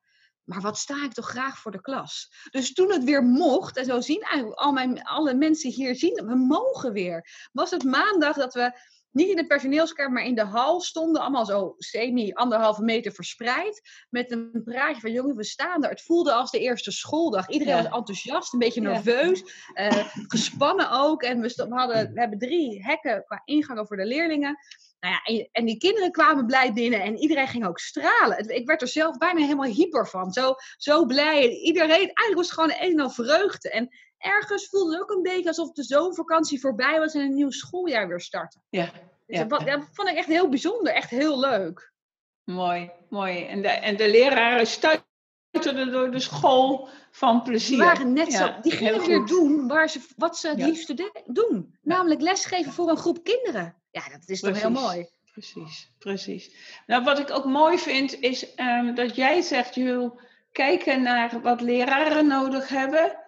Maar 0.47 0.61
wat 0.61 0.79
sta 0.79 1.05
ik 1.05 1.13
toch 1.13 1.29
graag 1.29 1.59
voor 1.59 1.71
de 1.71 1.81
klas? 1.81 2.31
Dus 2.51 2.73
toen 2.73 2.93
het 2.93 3.05
weer 3.05 3.23
mocht, 3.23 3.77
en 3.77 3.85
zo 3.85 4.01
zien 4.01 4.21
eigenlijk 4.21 4.61
al 4.61 4.73
mijn, 4.73 5.03
alle 5.03 5.35
mensen 5.35 5.71
hier 5.71 5.95
zien, 5.95 6.27
we 6.27 6.35
mogen 6.35 6.93
weer. 6.93 7.49
Was 7.53 7.71
het 7.71 7.85
maandag 7.85 8.37
dat 8.37 8.55
we 8.55 8.79
niet 9.17 9.29
in 9.29 9.37
de 9.37 9.47
personeelskamer, 9.47 10.13
maar 10.13 10.25
in 10.25 10.35
de 10.35 10.45
hal 10.45 10.81
stonden, 10.81 11.23
allemaal 11.23 11.47
zo 11.47 11.75
semi 11.79 12.33
anderhalve 12.33 12.83
meter 12.83 13.13
verspreid, 13.13 13.81
met 14.11 14.31
een 14.31 14.63
praatje 14.65 15.01
van 15.01 15.13
jongen, 15.13 15.37
we 15.37 15.45
staan 15.45 15.85
er. 15.85 15.91
Het 15.91 16.03
voelde 16.03 16.33
als 16.33 16.51
de 16.51 16.61
eerste 16.61 16.91
schooldag. 16.91 17.49
Iedereen 17.49 17.77
ja. 17.77 17.83
was 17.83 17.99
enthousiast, 17.99 18.53
een 18.53 18.59
beetje 18.59 18.81
nerveus, 18.81 19.43
ja. 19.75 19.93
uh, 19.93 20.07
gespannen 20.13 20.91
ook. 20.91 21.23
En 21.23 21.41
we, 21.41 21.67
we, 21.69 21.75
hadden, 21.75 22.13
we 22.13 22.21
hebben 22.21 22.39
drie 22.39 22.83
hekken 22.85 23.25
qua 23.25 23.43
ingangen 23.45 23.87
voor 23.87 23.97
de 23.97 24.07
leerlingen. 24.07 24.59
Nou 25.07 25.19
ja, 25.19 25.23
en, 25.23 25.49
en, 25.53 25.65
die 25.65 25.79
kinderen 25.79 26.11
kwamen 26.11 26.47
blij 26.47 26.73
binnen 26.73 27.03
en 27.03 27.17
iedereen 27.17 27.49
ging 27.49 27.67
ook 27.67 27.79
stralen. 27.79 28.49
Ik 28.49 28.67
werd 28.67 28.83
er 28.83 28.89
zelf 28.89 29.19
bijna 29.19 29.41
helemaal 29.41 29.71
hyper 29.71 30.09
van. 30.09 30.33
Zo, 30.33 30.55
zo 30.77 31.05
blij. 31.05 31.49
Iedereen, 31.49 31.89
eigenlijk 31.91 32.35
was 32.35 32.47
het 32.47 32.55
gewoon 32.55 32.75
een 32.79 32.93
en 32.93 33.01
al 33.01 33.11
vreugde. 33.11 33.71
En 33.71 33.89
ergens 34.19 34.69
voelde 34.69 34.93
het 34.93 35.03
ook 35.03 35.11
een 35.11 35.23
beetje 35.23 35.49
alsof 35.49 35.73
de 35.73 35.83
zomervakantie 35.83 36.61
voorbij 36.61 36.99
was 36.99 37.15
en 37.15 37.21
een 37.21 37.35
nieuw 37.35 37.51
schooljaar 37.51 38.09
weer 38.09 38.21
startte. 38.21 38.61
Ja. 38.69 38.91
Dus 39.27 39.39
dat, 39.39 39.49
dat 39.49 39.89
vond 39.93 40.09
ik 40.09 40.17
echt 40.17 40.29
heel 40.29 40.49
bijzonder, 40.49 40.93
echt 40.93 41.11
heel 41.11 41.41
leuk. 41.41 41.93
Mooi, 42.45 42.91
mooi. 43.09 43.45
En 43.47 43.63
de, 43.63 43.69
en 43.69 43.97
de 43.97 44.11
leraren 44.11 44.67
door 45.65 46.11
de 46.11 46.21
school 46.21 46.89
van 47.11 47.43
plezier. 47.43 47.77
Die 47.77 47.87
waren 47.87 48.13
net 48.13 48.33
zo, 48.33 48.55
die 48.63 48.73
gingen 48.73 49.07
weer 49.07 49.27
doen 49.27 49.69
waar 49.69 49.89
ze, 49.89 50.01
wat 50.17 50.39
ze 50.39 50.49
het 50.49 50.63
liefste 50.63 51.23
doen. 51.27 51.79
Namelijk 51.83 52.21
lesgeven 52.21 52.73
voor 52.73 52.89
een 52.89 52.97
groep 52.97 53.25
kinderen. 53.25 53.75
Ja, 53.91 54.03
dat 54.09 54.19
is 54.27 54.41
precies, 54.41 54.41
toch 54.41 54.61
heel 54.61 54.71
mooi. 54.71 55.09
Precies, 55.33 55.91
precies. 55.99 56.51
Nou, 56.87 57.05
wat 57.05 57.19
ik 57.19 57.31
ook 57.31 57.45
mooi 57.45 57.79
vind, 57.79 58.21
is 58.21 58.47
um, 58.57 58.95
dat 58.95 59.17
jij 59.17 59.41
zegt, 59.41 59.75
Jules, 59.75 60.11
kijken 60.53 61.03
naar 61.03 61.41
wat 61.43 61.61
leraren 61.61 62.27
nodig 62.27 62.69
hebben. 62.69 63.19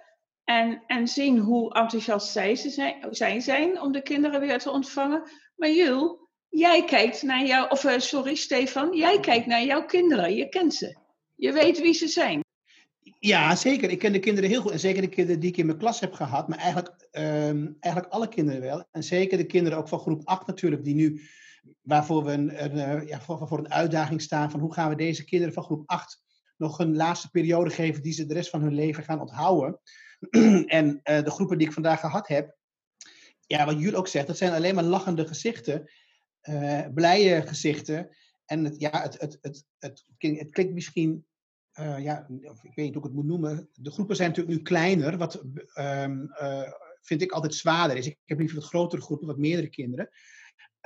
En, 0.45 0.83
en 0.87 1.09
zien 1.09 1.39
hoe 1.39 1.75
enthousiast 1.75 2.29
zij, 2.29 2.57
ze 2.57 2.71
zijn, 2.71 3.07
zij 3.11 3.41
zijn 3.41 3.81
om 3.81 3.93
de 3.93 4.03
kinderen 4.03 4.41
weer 4.41 4.59
te 4.59 4.71
ontvangen. 4.71 5.23
Maar 5.57 5.71
Jules, 5.71 6.17
jij 6.49 6.85
kijkt 6.85 7.23
naar 7.23 7.45
jou, 7.45 7.71
of 7.71 7.85
uh, 7.85 7.99
sorry 7.99 8.35
Stefan, 8.35 8.97
jij 8.97 9.21
kijkt 9.21 9.47
naar 9.47 9.63
jouw 9.63 9.85
kinderen. 9.85 10.35
Je 10.35 10.49
kent 10.49 10.75
ze. 10.75 10.97
Je 11.39 11.53
weet 11.53 11.81
wie 11.81 11.93
ze 11.93 12.09
zijn. 12.09 12.45
Ja, 13.19 13.57
zeker. 13.57 13.91
Ik 13.91 13.99
ken 13.99 14.13
de 14.13 14.19
kinderen 14.19 14.51
heel 14.51 14.61
goed. 14.61 14.73
En 14.73 14.81
zeker 14.81 15.03
de 15.03 15.09
kinderen 15.09 15.41
die 15.41 15.51
ik 15.51 15.57
in 15.57 15.67
mijn 15.67 15.79
klas 15.79 16.01
heb 16.01 16.13
gehad. 16.13 16.49
Maar 16.49 16.59
eigenlijk, 16.59 17.09
um, 17.13 17.77
eigenlijk 17.81 18.13
alle 18.13 18.29
kinderen 18.29 18.61
wel. 18.61 18.85
En 18.91 19.03
zeker 19.03 19.39
de 19.39 19.47
kinderen 19.47 19.79
ook 19.79 19.89
van 19.89 19.99
groep 19.99 20.21
8 20.25 20.47
natuurlijk. 20.47 20.85
Die 20.85 20.95
nu, 20.95 21.21
waarvoor 21.83 22.25
we 22.25 22.33
een, 22.33 22.65
een, 22.65 23.07
ja, 23.07 23.21
voor, 23.21 23.49
voor 23.49 23.59
een 23.59 23.73
uitdaging 23.73 24.23
staan. 24.23 24.51
Van 24.51 24.61
hoe 24.61 24.73
gaan 24.73 24.89
we 24.89 24.97
deze 24.97 25.25
kinderen 25.25 25.55
van 25.55 25.63
groep 25.63 25.83
8 25.87 26.23
nog 26.57 26.79
een 26.79 26.97
laatste 26.97 27.31
periode 27.31 27.71
geven. 27.71 28.03
Die 28.03 28.13
ze 28.13 28.27
de 28.27 28.35
rest 28.35 28.51
van 28.51 28.63
hun 28.63 28.75
leven 28.75 29.05
gaan 29.05 29.21
onthouden. 29.21 29.81
en 30.67 30.87
uh, 30.87 31.23
de 31.23 31.31
groepen 31.31 31.59
die 31.59 31.67
ik 31.67 31.73
vandaag 31.73 32.01
gehad 32.01 32.29
heb. 32.29 32.57
Ja, 33.47 33.65
wat 33.65 33.79
jullie 33.79 33.97
ook 33.97 34.09
zegt. 34.09 34.27
Dat 34.27 34.39
zijn 34.39 34.53
alleen 34.53 34.75
maar 34.75 34.85
lachende 34.85 35.27
gezichten. 35.27 35.91
Uh, 36.43 36.87
blije 36.95 37.43
gezichten. 37.43 38.17
En 38.45 38.65
het, 38.65 38.81
ja, 38.81 39.03
het, 39.03 39.21
het, 39.21 39.39
het, 39.41 39.65
het, 39.79 40.05
het 40.19 40.51
klinkt 40.51 40.75
misschien 40.75 41.27
uh, 41.81 41.99
ja, 41.99 42.27
ik 42.63 42.75
weet 42.75 42.77
niet 42.77 42.95
hoe 42.95 43.03
ik 43.03 43.09
het 43.09 43.15
moet 43.15 43.27
noemen. 43.27 43.69
De 43.73 43.91
groepen 43.91 44.17
zijn 44.17 44.29
natuurlijk 44.29 44.57
nu 44.57 44.63
kleiner, 44.63 45.17
wat 45.17 45.43
um, 45.75 46.31
uh, 46.41 46.73
vind 47.01 47.23
ik 47.23 47.33
altijd 47.33 47.55
zwaarder 47.55 47.97
is. 47.97 48.07
Ik 48.07 48.19
heb 48.25 48.39
liever 48.39 48.57
wat 48.57 48.69
grotere 48.69 49.03
groepen, 49.03 49.27
wat 49.27 49.39
meerdere 49.39 49.69
kinderen. 49.69 50.09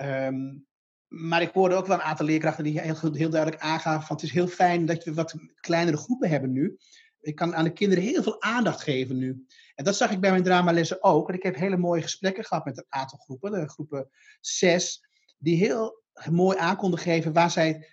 Um, 0.02 0.66
maar 1.08 1.42
ik 1.42 1.52
hoorde 1.52 1.74
ook 1.74 1.86
wel 1.86 1.96
een 1.96 2.02
aantal 2.02 2.26
leerkrachten 2.26 2.64
die 2.64 2.80
heel, 2.80 3.12
heel 3.12 3.30
duidelijk 3.30 3.62
aangaven 3.62 4.06
van 4.06 4.16
het 4.16 4.24
is 4.24 4.32
heel 4.32 4.46
fijn 4.46 4.86
dat 4.86 5.04
we 5.04 5.14
wat 5.14 5.34
kleinere 5.60 5.96
groepen 5.96 6.28
hebben 6.28 6.52
nu. 6.52 6.76
Ik 7.20 7.34
kan 7.34 7.54
aan 7.54 7.64
de 7.64 7.72
kinderen 7.72 8.04
heel 8.04 8.22
veel 8.22 8.42
aandacht 8.42 8.82
geven 8.82 9.16
nu. 9.16 9.46
En 9.74 9.84
dat 9.84 9.96
zag 9.96 10.10
ik 10.10 10.20
bij 10.20 10.30
mijn 10.30 10.42
dramalessen 10.42 11.02
ook. 11.02 11.28
En 11.28 11.34
ik 11.34 11.42
heb 11.42 11.54
hele 11.54 11.76
mooie 11.76 12.02
gesprekken 12.02 12.44
gehad 12.44 12.64
met 12.64 12.76
een 12.76 12.86
aantal 12.88 13.18
groepen, 13.18 13.52
de 13.52 13.68
groepen 13.68 14.10
zes, 14.40 15.08
die 15.38 15.56
heel 15.56 16.02
mooi 16.30 16.58
aan 16.58 16.76
konden 16.76 16.98
geven 16.98 17.32
waar 17.32 17.50
zij 17.50 17.86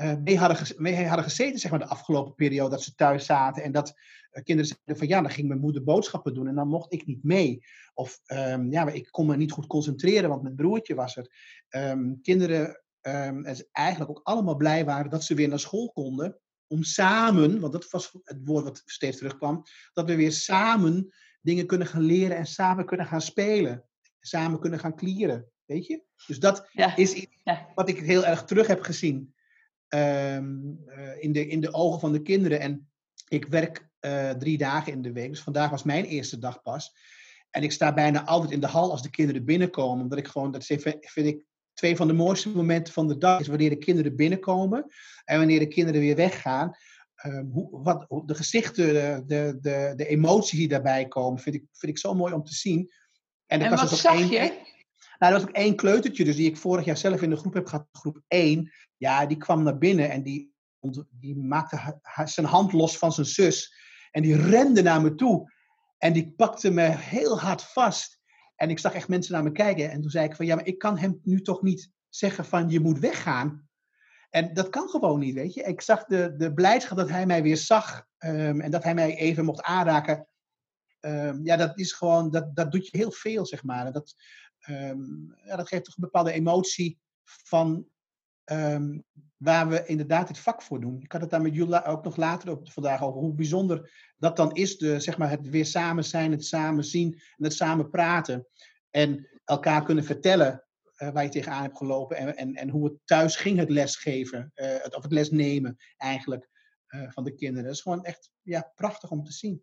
uh, 0.00 0.14
mee, 0.24 0.38
hadden 0.38 0.66
mee 0.76 1.06
hadden 1.06 1.24
gezeten 1.24 1.58
zeg 1.58 1.70
maar, 1.70 1.80
de 1.80 1.86
afgelopen 1.86 2.34
periode. 2.34 2.70
Dat 2.70 2.82
ze 2.82 2.94
thuis 2.94 3.26
zaten 3.26 3.62
en 3.62 3.72
dat 3.72 3.88
uh, 4.32 4.42
kinderen 4.42 4.66
zeiden 4.66 4.96
van 4.96 5.08
ja, 5.08 5.20
dan 5.20 5.30
ging 5.30 5.48
mijn 5.48 5.60
moeder 5.60 5.84
boodschappen 5.84 6.34
doen 6.34 6.48
en 6.48 6.54
dan 6.54 6.68
mocht 6.68 6.92
ik 6.92 7.06
niet 7.06 7.24
mee. 7.24 7.64
Of 7.94 8.20
um, 8.26 8.70
ja, 8.70 8.88
ik 8.88 9.08
kon 9.10 9.26
me 9.26 9.36
niet 9.36 9.52
goed 9.52 9.66
concentreren, 9.66 10.28
want 10.28 10.42
mijn 10.42 10.54
broertje 10.54 10.94
was 10.94 11.16
er. 11.16 11.30
Um, 11.70 12.20
kinderen 12.22 12.82
um, 13.00 13.44
eigenlijk 13.72 14.10
ook 14.10 14.20
allemaal 14.22 14.56
blij 14.56 14.84
waren 14.84 15.10
dat 15.10 15.24
ze 15.24 15.34
weer 15.34 15.48
naar 15.48 15.58
school 15.58 15.92
konden. 15.92 16.38
Om 16.66 16.82
samen, 16.82 17.60
want 17.60 17.72
dat 17.72 17.90
was 17.90 18.18
het 18.22 18.40
woord 18.44 18.64
wat 18.64 18.82
steeds 18.84 19.16
terugkwam, 19.16 19.62
dat 19.92 20.06
we 20.06 20.16
weer 20.16 20.32
samen 20.32 21.14
dingen 21.40 21.66
kunnen 21.66 21.86
gaan 21.86 22.02
leren 22.02 22.36
en 22.36 22.46
samen 22.46 22.86
kunnen 22.86 23.06
gaan 23.06 23.20
spelen. 23.20 23.84
Samen 24.20 24.60
kunnen 24.60 24.78
gaan 24.78 24.94
klieren. 24.94 25.50
Weet 25.64 25.86
je? 25.86 26.02
Dus 26.26 26.38
dat 26.38 26.68
ja. 26.72 26.96
is 26.96 27.12
iets 27.12 27.40
ja. 27.44 27.68
wat 27.74 27.88
ik 27.88 27.98
heel 27.98 28.24
erg 28.24 28.44
terug 28.44 28.66
heb 28.66 28.82
gezien 28.82 29.34
um, 29.94 30.84
uh, 30.88 31.22
in, 31.22 31.32
de, 31.32 31.46
in 31.46 31.60
de 31.60 31.72
ogen 31.72 32.00
van 32.00 32.12
de 32.12 32.22
kinderen. 32.22 32.60
En 32.60 32.90
ik 33.28 33.46
werk 33.46 33.88
uh, 34.00 34.30
drie 34.30 34.58
dagen 34.58 34.92
in 34.92 35.02
de 35.02 35.12
week, 35.12 35.28
dus 35.28 35.40
vandaag 35.42 35.70
was 35.70 35.82
mijn 35.82 36.04
eerste 36.04 36.38
dag 36.38 36.62
pas. 36.62 36.92
En 37.50 37.62
ik 37.62 37.72
sta 37.72 37.94
bijna 37.94 38.24
altijd 38.24 38.50
in 38.50 38.60
de 38.60 38.66
hal 38.66 38.90
als 38.90 39.02
de 39.02 39.10
kinderen 39.10 39.44
binnenkomen, 39.44 40.02
omdat 40.02 40.18
ik 40.18 40.28
gewoon, 40.28 40.50
dat 40.50 40.64
vind 40.64 41.26
ik 41.26 41.44
twee 41.74 41.96
van 41.96 42.06
de 42.06 42.12
mooiste 42.12 42.48
momenten 42.48 42.92
van 42.92 43.08
de 43.08 43.18
dag, 43.18 43.40
is 43.40 43.46
wanneer 43.46 43.70
de 43.70 43.76
kinderen 43.76 44.16
binnenkomen 44.16 44.86
en 45.24 45.38
wanneer 45.38 45.58
de 45.58 45.68
kinderen 45.68 46.00
weer 46.00 46.16
weggaan. 46.16 46.76
Um, 47.26 47.50
hoe, 47.50 47.82
wat, 47.82 48.06
de 48.26 48.34
gezichten, 48.34 48.94
de, 49.26 49.58
de, 49.60 49.92
de 49.96 50.06
emoties 50.06 50.58
die 50.58 50.68
daarbij 50.68 51.08
komen, 51.08 51.40
vind 51.40 51.54
ik, 51.54 51.64
vind 51.72 51.92
ik 51.92 51.98
zo 51.98 52.14
mooi 52.14 52.32
om 52.32 52.44
te 52.44 52.54
zien. 52.54 52.92
En, 53.46 53.60
en 53.60 53.70
wat 53.70 53.88
dus 53.90 54.00
zag 54.00 54.14
één, 54.14 54.30
je? 54.30 54.70
Nou, 55.22 55.34
er 55.34 55.40
was 55.40 55.48
ook 55.48 55.56
één 55.56 55.76
kleutertje, 55.76 56.24
dus 56.24 56.36
die 56.36 56.48
ik 56.48 56.56
vorig 56.56 56.84
jaar 56.84 56.96
zelf 56.96 57.22
in 57.22 57.30
de 57.30 57.36
groep 57.36 57.54
heb 57.54 57.66
gehad, 57.66 57.86
groep 57.92 58.20
1. 58.28 58.72
Ja, 58.96 59.26
die 59.26 59.36
kwam 59.36 59.62
naar 59.62 59.78
binnen 59.78 60.10
en 60.10 60.22
die, 60.22 60.54
die 61.10 61.36
maakte 61.36 62.00
zijn 62.24 62.46
hand 62.46 62.72
los 62.72 62.98
van 62.98 63.12
zijn 63.12 63.26
zus. 63.26 63.74
En 64.10 64.22
die 64.22 64.36
rende 64.36 64.82
naar 64.82 65.02
me 65.02 65.14
toe. 65.14 65.52
En 65.98 66.12
die 66.12 66.32
pakte 66.36 66.70
me 66.70 66.82
heel 66.82 67.40
hard 67.40 67.62
vast. 67.62 68.20
En 68.56 68.70
ik 68.70 68.78
zag 68.78 68.92
echt 68.92 69.08
mensen 69.08 69.32
naar 69.32 69.42
me 69.42 69.52
kijken. 69.52 69.90
En 69.90 70.00
toen 70.00 70.10
zei 70.10 70.24
ik 70.26 70.36
van, 70.36 70.46
ja, 70.46 70.54
maar 70.54 70.66
ik 70.66 70.78
kan 70.78 70.98
hem 70.98 71.20
nu 71.22 71.40
toch 71.40 71.62
niet 71.62 71.90
zeggen 72.08 72.44
van, 72.44 72.68
je 72.68 72.80
moet 72.80 72.98
weggaan. 72.98 73.68
En 74.30 74.54
dat 74.54 74.68
kan 74.68 74.88
gewoon 74.88 75.20
niet, 75.20 75.34
weet 75.34 75.54
je. 75.54 75.62
Ik 75.62 75.80
zag 75.80 76.04
de, 76.04 76.34
de 76.36 76.54
blijdschap 76.54 76.96
dat 76.96 77.08
hij 77.08 77.26
mij 77.26 77.42
weer 77.42 77.56
zag. 77.56 78.06
Um, 78.18 78.60
en 78.60 78.70
dat 78.70 78.84
hij 78.84 78.94
mij 78.94 79.16
even 79.16 79.44
mocht 79.44 79.62
aanraken. 79.62 80.26
Um, 81.04 81.44
ja, 81.44 81.56
dat 81.56 81.78
is 81.78 81.92
gewoon, 81.92 82.30
dat, 82.30 82.56
dat 82.56 82.72
doet 82.72 82.88
je 82.88 82.96
heel 82.96 83.12
veel, 83.12 83.46
zeg 83.46 83.62
maar. 83.62 83.86
En 83.86 83.92
dat, 83.92 84.14
um, 84.68 85.34
ja, 85.44 85.56
dat 85.56 85.68
geeft 85.68 85.84
toch 85.84 85.96
een 85.96 86.02
bepaalde 86.02 86.32
emotie 86.32 86.98
van 87.24 87.86
um, 88.44 89.04
waar 89.36 89.68
we 89.68 89.86
inderdaad 89.86 90.28
het 90.28 90.38
vak 90.38 90.62
voor 90.62 90.80
doen. 90.80 91.02
Ik 91.02 91.12
had 91.12 91.20
het 91.20 91.30
daar 91.30 91.42
met 91.42 91.54
jullie 91.54 91.84
ook 91.84 92.04
nog 92.04 92.16
later 92.16 92.50
op 92.50 92.72
vandaag 92.72 93.02
over 93.02 93.20
hoe 93.20 93.34
bijzonder 93.34 93.90
dat 94.16 94.36
dan 94.36 94.52
is, 94.52 94.78
de, 94.78 95.00
zeg 95.00 95.18
maar, 95.18 95.30
het 95.30 95.48
weer 95.48 95.66
samen 95.66 96.04
zijn, 96.04 96.30
het 96.30 96.44
samen 96.44 96.84
zien 96.84 97.12
en 97.12 97.44
het 97.44 97.54
samen 97.54 97.90
praten. 97.90 98.46
En 98.90 99.28
elkaar 99.44 99.84
kunnen 99.84 100.04
vertellen 100.04 100.64
uh, 100.96 101.10
waar 101.10 101.22
je 101.22 101.28
tegenaan 101.28 101.62
hebt 101.62 101.76
gelopen 101.76 102.16
en, 102.16 102.36
en, 102.36 102.54
en 102.54 102.68
hoe 102.68 102.84
het 102.84 102.94
thuis 103.04 103.36
ging, 103.36 103.58
het 103.58 103.70
lesgeven, 103.70 104.52
uh, 104.54 104.66
het, 104.66 104.96
of 104.96 105.02
het 105.02 105.12
lesnemen 105.12 105.76
eigenlijk 105.96 106.48
uh, 106.88 107.10
van 107.10 107.24
de 107.24 107.34
kinderen. 107.34 107.64
Dat 107.64 107.74
is 107.74 107.82
gewoon 107.82 108.04
echt 108.04 108.30
ja, 108.42 108.72
prachtig 108.74 109.10
om 109.10 109.24
te 109.24 109.32
zien. 109.32 109.62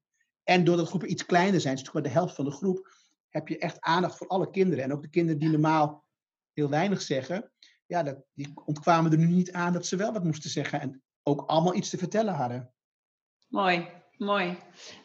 En 0.50 0.64
doordat 0.64 0.88
groepen 0.88 1.12
iets 1.12 1.26
kleiner 1.26 1.62
zijn, 1.62 1.76
is 1.76 1.92
maar 1.92 2.02
de 2.02 2.10
helft 2.10 2.36
van 2.36 2.46
de 2.46 2.52
groep, 2.52 2.94
heb 3.30 3.48
je 3.48 3.58
echt 3.58 3.82
aandacht 3.82 4.18
voor 4.18 4.28
alle 4.28 4.50
kinderen. 4.50 4.84
En 4.84 4.94
ook 4.94 5.02
de 5.02 5.10
kinderen 5.10 5.40
die 5.40 5.50
normaal 5.50 6.06
heel 6.54 6.70
weinig 6.70 7.02
zeggen, 7.02 7.52
ja, 7.86 8.04
dat, 8.04 8.18
die 8.34 8.52
ontkwamen 8.66 9.12
er 9.12 9.18
nu 9.18 9.26
niet 9.26 9.52
aan 9.52 9.74
dat 9.74 9.86
ze 9.86 9.96
wel 9.96 10.14
wat 10.14 10.24
moesten 10.24 10.50
zeggen 10.50 10.82
en 10.82 11.04
ook 11.24 11.42
allemaal 11.42 11.76
iets 11.76 11.90
te 11.90 11.98
vertellen 11.98 12.34
hadden. 12.34 12.74
Mooi, 13.48 13.90
mooi. 14.18 14.58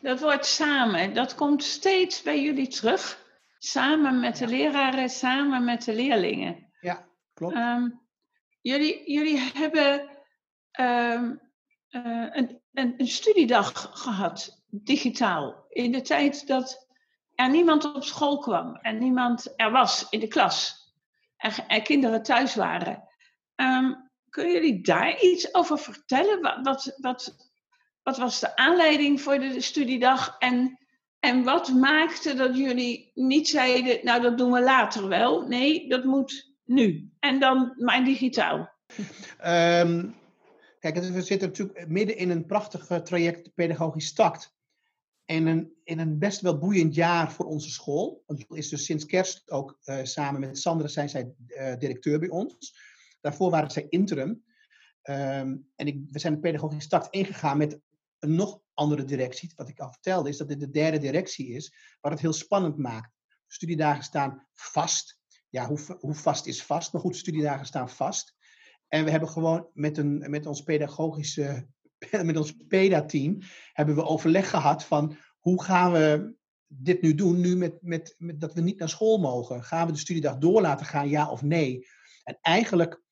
Dat 0.02 0.20
woord 0.20 0.46
samen, 0.46 1.14
dat 1.14 1.34
komt 1.34 1.62
steeds 1.62 2.22
bij 2.22 2.42
jullie 2.42 2.68
terug. 2.68 3.22
Samen 3.58 4.20
met 4.20 4.36
de 4.36 4.46
leraren, 4.46 5.10
samen 5.10 5.64
met 5.64 5.84
de 5.84 5.94
leerlingen. 5.94 6.72
Ja, 6.80 7.08
klopt. 7.34 7.54
Um, 7.54 8.00
jullie, 8.60 9.12
jullie 9.12 9.38
hebben 9.38 10.00
um, 10.80 11.40
uh, 11.90 12.26
een, 12.30 12.60
een, 12.72 12.94
een 12.96 13.08
studiedag 13.08 13.90
gehad, 13.92 14.63
digitaal, 14.82 15.64
in 15.68 15.92
de 15.92 16.00
tijd 16.00 16.46
dat 16.46 16.86
er 17.34 17.50
niemand 17.50 17.94
op 17.94 18.04
school 18.04 18.38
kwam 18.38 18.76
en 18.76 18.98
niemand 18.98 19.52
er 19.56 19.70
was 19.70 20.06
in 20.10 20.20
de 20.20 20.28
klas 20.28 20.74
en, 21.36 21.52
en 21.68 21.82
kinderen 21.82 22.22
thuis 22.22 22.54
waren. 22.54 23.08
Um, 23.56 24.10
kunnen 24.28 24.52
jullie 24.52 24.82
daar 24.82 25.20
iets 25.20 25.54
over 25.54 25.78
vertellen? 25.78 26.40
Wat, 26.40 26.58
wat, 26.62 26.96
wat, 26.96 27.50
wat, 28.02 28.16
was 28.16 28.40
de 28.40 28.56
aanleiding 28.56 29.20
voor 29.20 29.38
de 29.38 29.60
studiedag 29.60 30.36
en, 30.38 30.78
en 31.20 31.44
wat 31.44 31.68
maakte 31.68 32.34
dat 32.34 32.56
jullie 32.56 33.10
niet 33.14 33.48
zeiden, 33.48 33.98
nou 34.02 34.22
dat 34.22 34.38
doen 34.38 34.52
we 34.52 34.62
later 34.62 35.08
wel. 35.08 35.46
Nee, 35.46 35.88
dat 35.88 36.04
moet 36.04 36.52
nu. 36.64 37.10
En 37.18 37.40
dan 37.40 37.74
maar 37.76 38.04
digitaal. 38.04 38.72
Um, 39.44 40.14
kijk, 40.80 40.94
we 40.94 41.22
zitten 41.22 41.48
natuurlijk 41.48 41.88
midden 41.88 42.16
in 42.16 42.30
een 42.30 42.46
prachtig 42.46 42.86
traject 43.02 43.54
pedagogisch 43.54 44.06
start 44.06 44.53
in 45.24 45.46
een, 45.46 45.72
in 45.84 45.98
een 45.98 46.18
best 46.18 46.40
wel 46.40 46.58
boeiend 46.58 46.94
jaar 46.94 47.32
voor 47.32 47.46
onze 47.46 47.70
school. 47.70 48.22
Want 48.26 48.44
is 48.48 48.68
dus 48.68 48.84
sinds 48.84 49.06
kerst 49.06 49.50
ook 49.50 49.78
uh, 49.84 49.98
samen 50.02 50.40
met 50.40 50.58
Sandra 50.58 50.88
zijn 50.88 51.08
zij 51.08 51.34
uh, 51.46 51.76
directeur 51.78 52.18
bij 52.18 52.28
ons. 52.28 52.78
Daarvoor 53.20 53.50
waren 53.50 53.70
zij 53.70 53.86
interim. 53.88 54.44
Um, 55.02 55.70
en 55.76 55.86
ik, 55.86 56.00
we 56.10 56.18
zijn 56.18 56.34
de 56.34 56.40
pedagogische 56.40 56.86
start 56.86 57.06
ingegaan 57.10 57.56
met 57.56 57.78
een 58.18 58.34
nog 58.34 58.60
andere 58.74 59.04
directie. 59.04 59.52
Wat 59.56 59.68
ik 59.68 59.80
al 59.80 59.92
vertelde 59.92 60.28
is 60.28 60.36
dat 60.36 60.48
dit 60.48 60.60
de 60.60 60.70
derde 60.70 60.98
directie 60.98 61.48
is, 61.48 61.74
wat 62.00 62.12
het 62.12 62.20
heel 62.20 62.32
spannend 62.32 62.76
maakt. 62.76 63.12
Studiedagen 63.46 64.04
staan 64.04 64.46
vast. 64.52 65.18
Ja, 65.48 65.66
hoe, 65.66 65.96
hoe 66.00 66.14
vast 66.14 66.46
is 66.46 66.62
vast? 66.62 66.92
Maar 66.92 67.02
goed, 67.02 67.16
studiedagen 67.16 67.66
staan 67.66 67.90
vast. 67.90 68.34
En 68.88 69.04
we 69.04 69.10
hebben 69.10 69.28
gewoon 69.28 69.68
met, 69.72 69.98
een, 69.98 70.30
met 70.30 70.46
ons 70.46 70.62
pedagogische 70.62 71.68
met 72.22 72.36
ons 72.36 72.56
PEDA-team 72.68 73.38
hebben 73.72 73.94
we 73.94 74.04
overleg 74.04 74.50
gehad 74.50 74.84
van 74.84 75.16
hoe 75.38 75.62
gaan 75.62 75.92
we 75.92 76.34
dit 76.66 77.02
nu 77.02 77.14
doen, 77.14 77.40
nu 77.40 77.56
met, 77.56 77.78
met, 77.80 78.16
dat 78.18 78.54
we 78.54 78.60
niet 78.60 78.78
naar 78.78 78.88
school 78.88 79.18
mogen. 79.18 79.64
Gaan 79.64 79.86
we 79.86 79.92
de 79.92 79.98
studiedag 79.98 80.38
door 80.38 80.60
laten 80.60 80.86
gaan, 80.86 81.08
ja 81.08 81.30
of 81.30 81.42
nee? 81.42 81.86
En 82.22 82.38
eigenlijk 82.40 83.02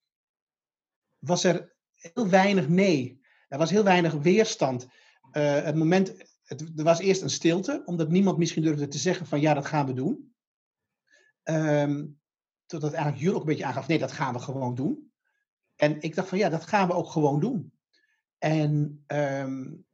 was 1.18 1.44
er 1.44 1.74
heel 1.94 2.28
weinig 2.28 2.68
nee. 2.68 3.20
Er 3.48 3.59
was 3.59 3.70
heel 3.70 3.85
weinig 3.85 4.12
weerstand. 4.12 4.87
Uh, 5.33 5.62
het 5.62 5.74
moment, 5.74 6.14
het, 6.42 6.61
er 6.76 6.85
was 6.85 6.98
eerst 6.98 7.22
een 7.22 7.31
stilte, 7.31 7.83
omdat 7.85 8.09
niemand 8.09 8.38
misschien 8.38 8.62
durfde 8.62 8.88
te 8.88 8.98
zeggen 8.98 9.26
van 9.26 9.40
ja, 9.40 9.55
dat 9.55 9.66
gaan 9.66 9.87
we 9.87 9.92
doen. 9.92 10.35
Um, 11.44 12.20
totdat 12.66 12.92
eigenlijk 12.92 13.22
jullie 13.22 13.35
ook 13.35 13.42
een 13.42 13.48
beetje 13.48 13.64
aangaf, 13.64 13.87
nee, 13.87 13.98
dat 13.98 14.12
gaan 14.12 14.33
we 14.33 14.38
gewoon 14.38 14.74
doen. 14.74 15.12
En 15.76 16.00
ik 16.00 16.14
dacht 16.14 16.28
van 16.28 16.38
ja, 16.38 16.48
dat 16.48 16.66
gaan 16.66 16.88
we 16.88 16.94
ook 16.94 17.11
gewoon 17.11 17.40
doen. 17.40 17.72
En 18.42 19.05
um, 19.07 19.87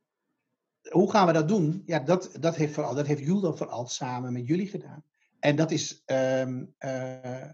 hoe 0.90 1.11
gaan 1.11 1.26
we 1.26 1.32
dat 1.32 1.48
doen? 1.48 1.82
Ja, 1.87 1.98
dat, 1.98 2.30
dat 2.40 2.56
heeft, 2.56 2.74
vooral, 2.74 2.94
dat 2.94 3.06
heeft 3.06 3.24
Juldo 3.24 3.52
vooral 3.52 3.87
samen 3.87 4.32
met 4.32 4.46
jullie 4.46 4.68
gedaan. 4.68 5.04
En 5.40 5.56
dat 5.56 5.70
is 5.70 6.02
um, 6.06 6.74
uh, 6.78 7.48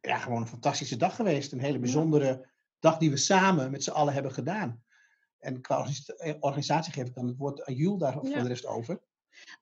ja, 0.00 0.18
gewoon 0.18 0.40
een 0.40 0.46
fantastische 0.46 0.96
dag 0.96 1.16
geweest. 1.16 1.52
Een 1.52 1.60
hele 1.60 1.78
bijzondere 1.78 2.48
dag 2.78 2.98
die 2.98 3.10
we 3.10 3.16
samen 3.16 3.70
met 3.70 3.84
z'n 3.84 3.90
allen 3.90 4.12
hebben 4.12 4.32
gedaan. 4.32 4.82
En 5.38 5.60
qua 5.60 5.86
organisatie 6.40 6.92
geef 6.92 7.06
ik 7.06 7.14
dan 7.14 7.26
het 7.26 7.36
woord 7.36 7.64
aan 7.64 7.74
Jul 7.74 7.98
daar 7.98 8.14
ja. 8.14 8.20
voor 8.20 8.42
de 8.42 8.48
rest 8.48 8.66
over. 8.66 9.00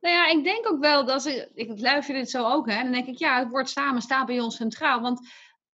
Nou 0.01 0.15
ja, 0.15 0.29
ik 0.29 0.45
denk 0.45 0.69
ook 0.69 0.81
wel 0.81 1.07
dat 1.07 1.27
ik, 1.27 1.51
ik 1.55 1.81
luister 1.81 2.15
dit 2.15 2.31
zo 2.31 2.45
ook, 2.45 2.71
hè. 2.71 2.83
Dan 2.83 2.93
denk 2.93 3.07
ik, 3.07 3.19
ja, 3.19 3.39
het 3.39 3.51
woord 3.51 3.69
samen 3.69 4.03
staat 4.03 4.27
bij 4.27 4.41
ons 4.41 4.57
centraal. 4.57 5.01
Want 5.01 5.29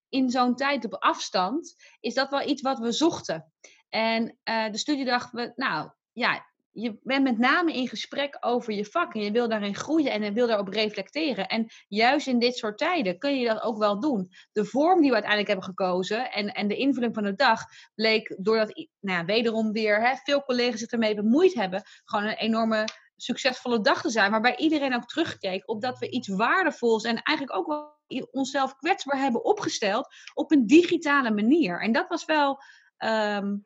in 0.09 0.31
zo'n 0.31 0.57
tijd 0.57 0.85
op 0.85 0.95
afstand 0.95 1.75
is 2.01 2.15
dat 2.15 2.31
wel 2.31 2.49
iets 2.49 2.63
wat 2.63 2.79
we 2.79 2.93
zochten. 2.93 3.53
En 3.89 4.39
uh, 4.45 4.71
de 4.71 4.79
studiedag, 4.79 5.31
we, 5.31 5.53
nou 5.57 5.91
ja, 6.13 6.47
je 6.81 6.99
bent 7.03 7.23
met 7.23 7.39
name 7.39 7.73
in 7.73 7.89
gesprek 7.89 8.37
over 8.41 8.73
je 8.73 8.85
vak 8.85 9.15
en 9.15 9.21
je 9.21 9.31
wil 9.31 9.49
daarin 9.49 9.75
groeien 9.75 10.13
en 10.13 10.23
je 10.23 10.33
wil 10.33 10.47
daarop 10.47 10.69
reflecteren. 10.69 11.47
En 11.47 11.67
juist 11.89 12.27
in 12.27 12.39
dit 12.39 12.57
soort 12.57 12.79
tijden 12.79 13.19
kun 13.19 13.39
je 13.39 13.47
dat 13.47 13.63
ook 13.63 13.79
wel 13.79 14.01
doen. 14.01 14.31
De 14.53 14.65
vorm 14.65 15.01
die 15.01 15.09
we 15.09 15.15
uiteindelijk 15.15 15.51
hebben 15.51 15.69
gekozen 15.69 16.31
en, 16.31 16.53
en 16.53 16.69
de 16.69 16.77
invulling 16.77 17.15
van 17.15 17.23
de 17.23 17.35
dag 17.35 17.61
bleek 17.95 18.37
doordat 18.39 18.87
nou 19.01 19.25
wederom 19.25 19.73
weer 19.73 20.09
hè, 20.09 20.15
veel 20.23 20.43
collega's 20.43 20.81
zich 20.81 20.91
ermee 20.91 21.15
bemoeid 21.15 21.55
hebben, 21.55 21.83
gewoon 22.05 22.25
een 22.25 22.37
enorme 22.37 22.85
succesvolle 23.17 23.81
dag 23.81 24.01
te 24.01 24.11
zijn. 24.11 24.31
Waarbij 24.31 24.57
iedereen 24.57 24.95
ook 24.95 25.07
terugkeek 25.07 25.69
op 25.69 25.81
dat 25.81 25.99
we 25.99 26.11
iets 26.11 26.29
waardevols 26.29 27.05
en 27.05 27.23
eigenlijk 27.23 27.59
ook 27.59 27.67
wel 27.67 27.97
onszelf 28.31 28.77
kwetsbaar 28.77 29.21
hebben 29.21 29.45
opgesteld 29.45 30.09
op 30.35 30.53
een 30.53 30.67
digitale 30.67 31.31
manier. 31.31 31.81
En 31.81 31.93
dat 31.93 32.09
was 32.09 32.25
wel 32.25 32.63
ehm, 32.97 33.57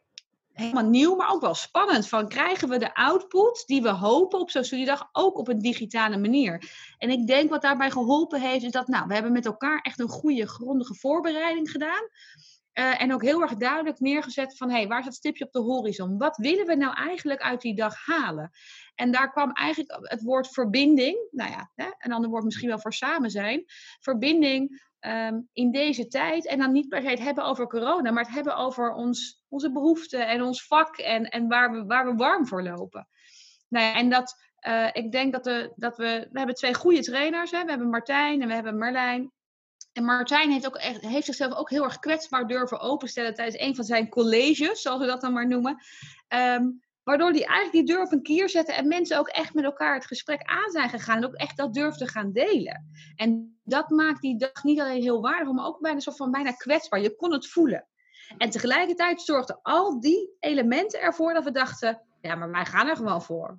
helemaal 0.52 0.88
nieuw, 0.88 1.14
maar 1.16 1.30
ook 1.30 1.40
wel 1.40 1.54
spannend. 1.54 2.08
Van 2.08 2.28
krijgen 2.28 2.68
we 2.68 2.78
de 2.78 2.94
output 2.94 3.62
die 3.66 3.82
we 3.82 3.90
hopen 3.90 4.40
op 4.40 4.50
zo'n 4.50 4.64
studiedag 4.64 5.08
ook 5.12 5.38
op 5.38 5.48
een 5.48 5.58
digitale 5.58 6.16
manier? 6.16 6.70
En 6.98 7.10
ik 7.10 7.26
denk 7.26 7.50
wat 7.50 7.62
daarbij 7.62 7.90
geholpen 7.90 8.40
heeft, 8.40 8.64
is 8.64 8.70
dat 8.70 8.88
nou, 8.88 9.06
we 9.06 9.14
hebben 9.14 9.32
met 9.32 9.46
elkaar 9.46 9.80
echt 9.80 10.00
een 10.00 10.08
goede, 10.08 10.46
grondige 10.48 10.94
voorbereiding 10.94 11.70
gedaan. 11.70 12.08
Uh, 12.74 13.02
en 13.02 13.12
ook 13.12 13.22
heel 13.22 13.42
erg 13.42 13.56
duidelijk 13.56 14.00
neergezet 14.00 14.56
van, 14.56 14.70
hé, 14.70 14.76
hey, 14.76 14.86
waar 14.88 14.98
is 14.98 15.04
dat 15.04 15.14
stipje 15.14 15.44
op 15.44 15.52
de 15.52 15.58
horizon? 15.58 16.18
Wat 16.18 16.36
willen 16.36 16.66
we 16.66 16.74
nou 16.74 16.94
eigenlijk 16.94 17.40
uit 17.40 17.60
die 17.60 17.74
dag 17.74 18.06
halen? 18.06 18.50
En 18.94 19.12
daar 19.12 19.30
kwam 19.32 19.52
eigenlijk 19.52 19.98
het 20.02 20.22
woord 20.22 20.48
verbinding, 20.48 21.28
nou 21.30 21.50
ja, 21.50 21.70
hè, 21.74 21.90
een 21.98 22.12
ander 22.12 22.30
woord 22.30 22.44
misschien 22.44 22.68
wel 22.68 22.78
voor 22.78 22.92
samen 22.92 23.30
zijn. 23.30 23.64
Verbinding 24.00 24.82
um, 25.06 25.48
in 25.52 25.70
deze 25.70 26.06
tijd. 26.06 26.46
En 26.46 26.58
dan 26.58 26.72
niet 26.72 26.88
per 26.88 27.02
se 27.02 27.08
het 27.08 27.18
hebben 27.18 27.44
over 27.44 27.66
corona, 27.66 28.10
maar 28.10 28.24
het 28.24 28.34
hebben 28.34 28.56
over 28.56 28.92
ons, 28.92 29.44
onze 29.48 29.72
behoeften 29.72 30.28
en 30.28 30.42
ons 30.42 30.66
vak 30.66 30.96
en, 30.96 31.24
en 31.24 31.48
waar, 31.48 31.72
we, 31.72 31.84
waar 31.84 32.06
we 32.06 32.14
warm 32.14 32.46
voor 32.46 32.62
lopen. 32.62 33.08
Nou 33.68 33.86
ja, 33.86 33.94
en 33.94 34.10
dat, 34.10 34.34
uh, 34.68 34.88
ik 34.92 35.12
denk 35.12 35.32
dat, 35.32 35.44
de, 35.44 35.72
dat 35.76 35.96
we, 35.96 36.28
we 36.30 36.38
hebben 36.38 36.56
twee 36.56 36.74
goede 36.74 37.02
trainers. 37.02 37.50
Hè? 37.50 37.64
We 37.64 37.70
hebben 37.70 37.90
Martijn 37.90 38.42
en 38.42 38.48
we 38.48 38.54
hebben 38.54 38.78
Marlijn. 38.78 39.32
En 39.92 40.04
Martijn 40.04 40.50
heeft, 40.50 40.66
ook 40.66 40.76
echt, 40.76 41.00
heeft 41.00 41.26
zichzelf 41.26 41.54
ook 41.54 41.70
heel 41.70 41.84
erg 41.84 41.98
kwetsbaar 41.98 42.46
durven 42.46 42.80
openstellen 42.80 43.34
tijdens 43.34 43.60
een 43.60 43.74
van 43.74 43.84
zijn 43.84 44.08
colleges, 44.08 44.82
zoals 44.82 45.00
we 45.00 45.06
dat 45.06 45.20
dan 45.20 45.32
maar 45.32 45.46
noemen. 45.46 45.76
Um, 46.28 46.82
waardoor 47.04 47.30
hij 47.30 47.44
eigenlijk 47.44 47.72
die 47.72 47.94
deur 47.94 48.04
op 48.04 48.12
een 48.12 48.22
kier 48.22 48.48
zette 48.48 48.72
en 48.72 48.88
mensen 48.88 49.18
ook 49.18 49.28
echt 49.28 49.54
met 49.54 49.64
elkaar 49.64 49.94
het 49.94 50.06
gesprek 50.06 50.42
aan 50.42 50.70
zijn 50.70 50.88
gegaan. 50.88 51.16
En 51.16 51.26
ook 51.26 51.34
echt 51.34 51.56
dat 51.56 51.74
durfden 51.74 52.08
gaan 52.08 52.32
delen. 52.32 52.90
En 53.16 53.60
dat 53.64 53.90
maakt 53.90 54.20
die 54.20 54.38
dag 54.38 54.62
niet 54.62 54.80
alleen 54.80 55.02
heel 55.02 55.20
waardevol, 55.20 55.54
maar 55.54 55.66
ook 55.66 55.80
bijna 55.80 56.00
soort 56.00 56.16
van 56.16 56.30
bijna 56.30 56.52
kwetsbaar. 56.52 57.00
Je 57.00 57.16
kon 57.16 57.32
het 57.32 57.48
voelen. 57.48 57.86
En 58.38 58.50
tegelijkertijd 58.50 59.22
zorgden 59.22 59.58
al 59.62 60.00
die 60.00 60.36
elementen 60.40 61.00
ervoor 61.00 61.34
dat 61.34 61.44
we 61.44 61.50
dachten, 61.50 62.02
ja, 62.20 62.34
maar 62.34 62.50
wij 62.50 62.64
gaan 62.64 62.88
er 62.88 62.96
gewoon 62.96 63.22
voor. 63.22 63.58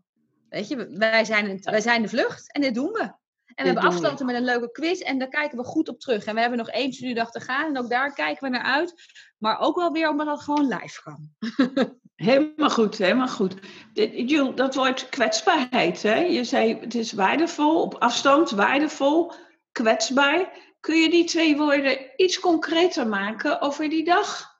Weet 0.49 0.67
je, 0.67 0.88
wij 0.97 1.25
zijn, 1.25 1.60
wij 1.62 1.82
zijn 1.82 2.01
de 2.01 2.08
vlucht 2.08 2.51
en 2.51 2.62
dit 2.62 2.73
doen 2.73 2.91
we. 2.91 3.01
En 3.56 3.65
we 3.65 3.71
hebben 3.71 3.84
afgesloten 3.84 4.25
met 4.25 4.36
een 4.36 4.43
leuke 4.43 4.71
quiz 4.71 5.01
en 5.01 5.17
daar 5.19 5.27
kijken 5.27 5.58
we 5.58 5.63
goed 5.63 5.89
op 5.89 5.99
terug. 5.99 6.25
En 6.25 6.34
we 6.34 6.41
hebben 6.41 6.58
nog 6.58 6.69
één 6.69 6.93
studiedag 6.93 7.32
te 7.32 7.39
gaan 7.39 7.65
en 7.65 7.77
ook 7.77 7.89
daar 7.89 8.13
kijken 8.13 8.43
we 8.43 8.58
naar 8.58 8.63
uit. 8.63 8.93
Maar 9.38 9.60
ook 9.60 9.75
wel 9.75 9.91
weer 9.91 10.10
omdat 10.10 10.27
het 10.27 10.41
gewoon 10.41 10.67
live 10.67 11.01
kan. 11.01 11.29
helemaal 12.15 12.69
goed, 12.69 12.97
helemaal 12.97 13.28
goed. 13.28 13.54
Jules, 13.93 14.56
dat 14.56 14.76
woord 14.76 15.10
kwetsbaarheid. 15.10 16.02
Hè? 16.02 16.15
Je 16.15 16.43
zei 16.43 16.80
het 16.80 16.95
is 16.95 17.12
waardevol, 17.12 17.82
op 17.82 17.95
afstand, 17.95 18.49
waardevol, 18.49 19.34
kwetsbaar. 19.71 20.62
Kun 20.80 20.95
je 20.95 21.10
die 21.10 21.23
twee 21.23 21.58
woorden 21.58 22.12
iets 22.15 22.39
concreter 22.39 23.08
maken 23.08 23.62
over 23.62 23.89
die 23.89 24.04
dag? 24.04 24.52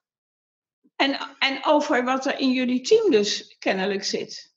En, 0.96 1.18
en 1.40 1.66
over 1.66 2.04
wat 2.04 2.26
er 2.26 2.40
in 2.40 2.52
jullie 2.52 2.82
team 2.82 3.12
dus 3.12 3.56
kennelijk 3.60 4.04
zit. 4.04 4.56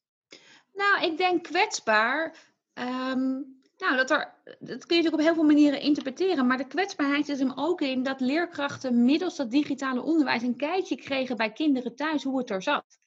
Nou, 0.73 1.05
ik 1.05 1.17
denk 1.17 1.43
kwetsbaar. 1.43 2.37
Ehm, 2.73 3.41
nou, 3.77 3.97
dat, 3.97 4.11
er, 4.11 4.35
dat 4.45 4.87
kun 4.87 4.97
je 4.97 5.03
natuurlijk 5.03 5.13
op 5.13 5.21
heel 5.21 5.35
veel 5.35 5.45
manieren 5.45 5.81
interpreteren. 5.81 6.47
Maar 6.47 6.57
de 6.57 6.67
kwetsbaarheid 6.67 7.29
is 7.29 7.39
hem 7.39 7.53
ook 7.55 7.81
in 7.81 8.03
dat 8.03 8.21
leerkrachten 8.21 9.05
middels 9.05 9.37
dat 9.37 9.51
digitale 9.51 10.03
onderwijs 10.03 10.43
een 10.43 10.57
kijkje 10.57 10.97
kregen 10.97 11.37
bij 11.37 11.53
kinderen 11.53 11.97
thuis 11.97 12.23
hoe 12.23 12.39
het 12.39 12.51
er 12.51 12.63
zat. 12.63 12.99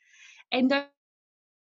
En 0.48 0.68
dat 0.68 0.92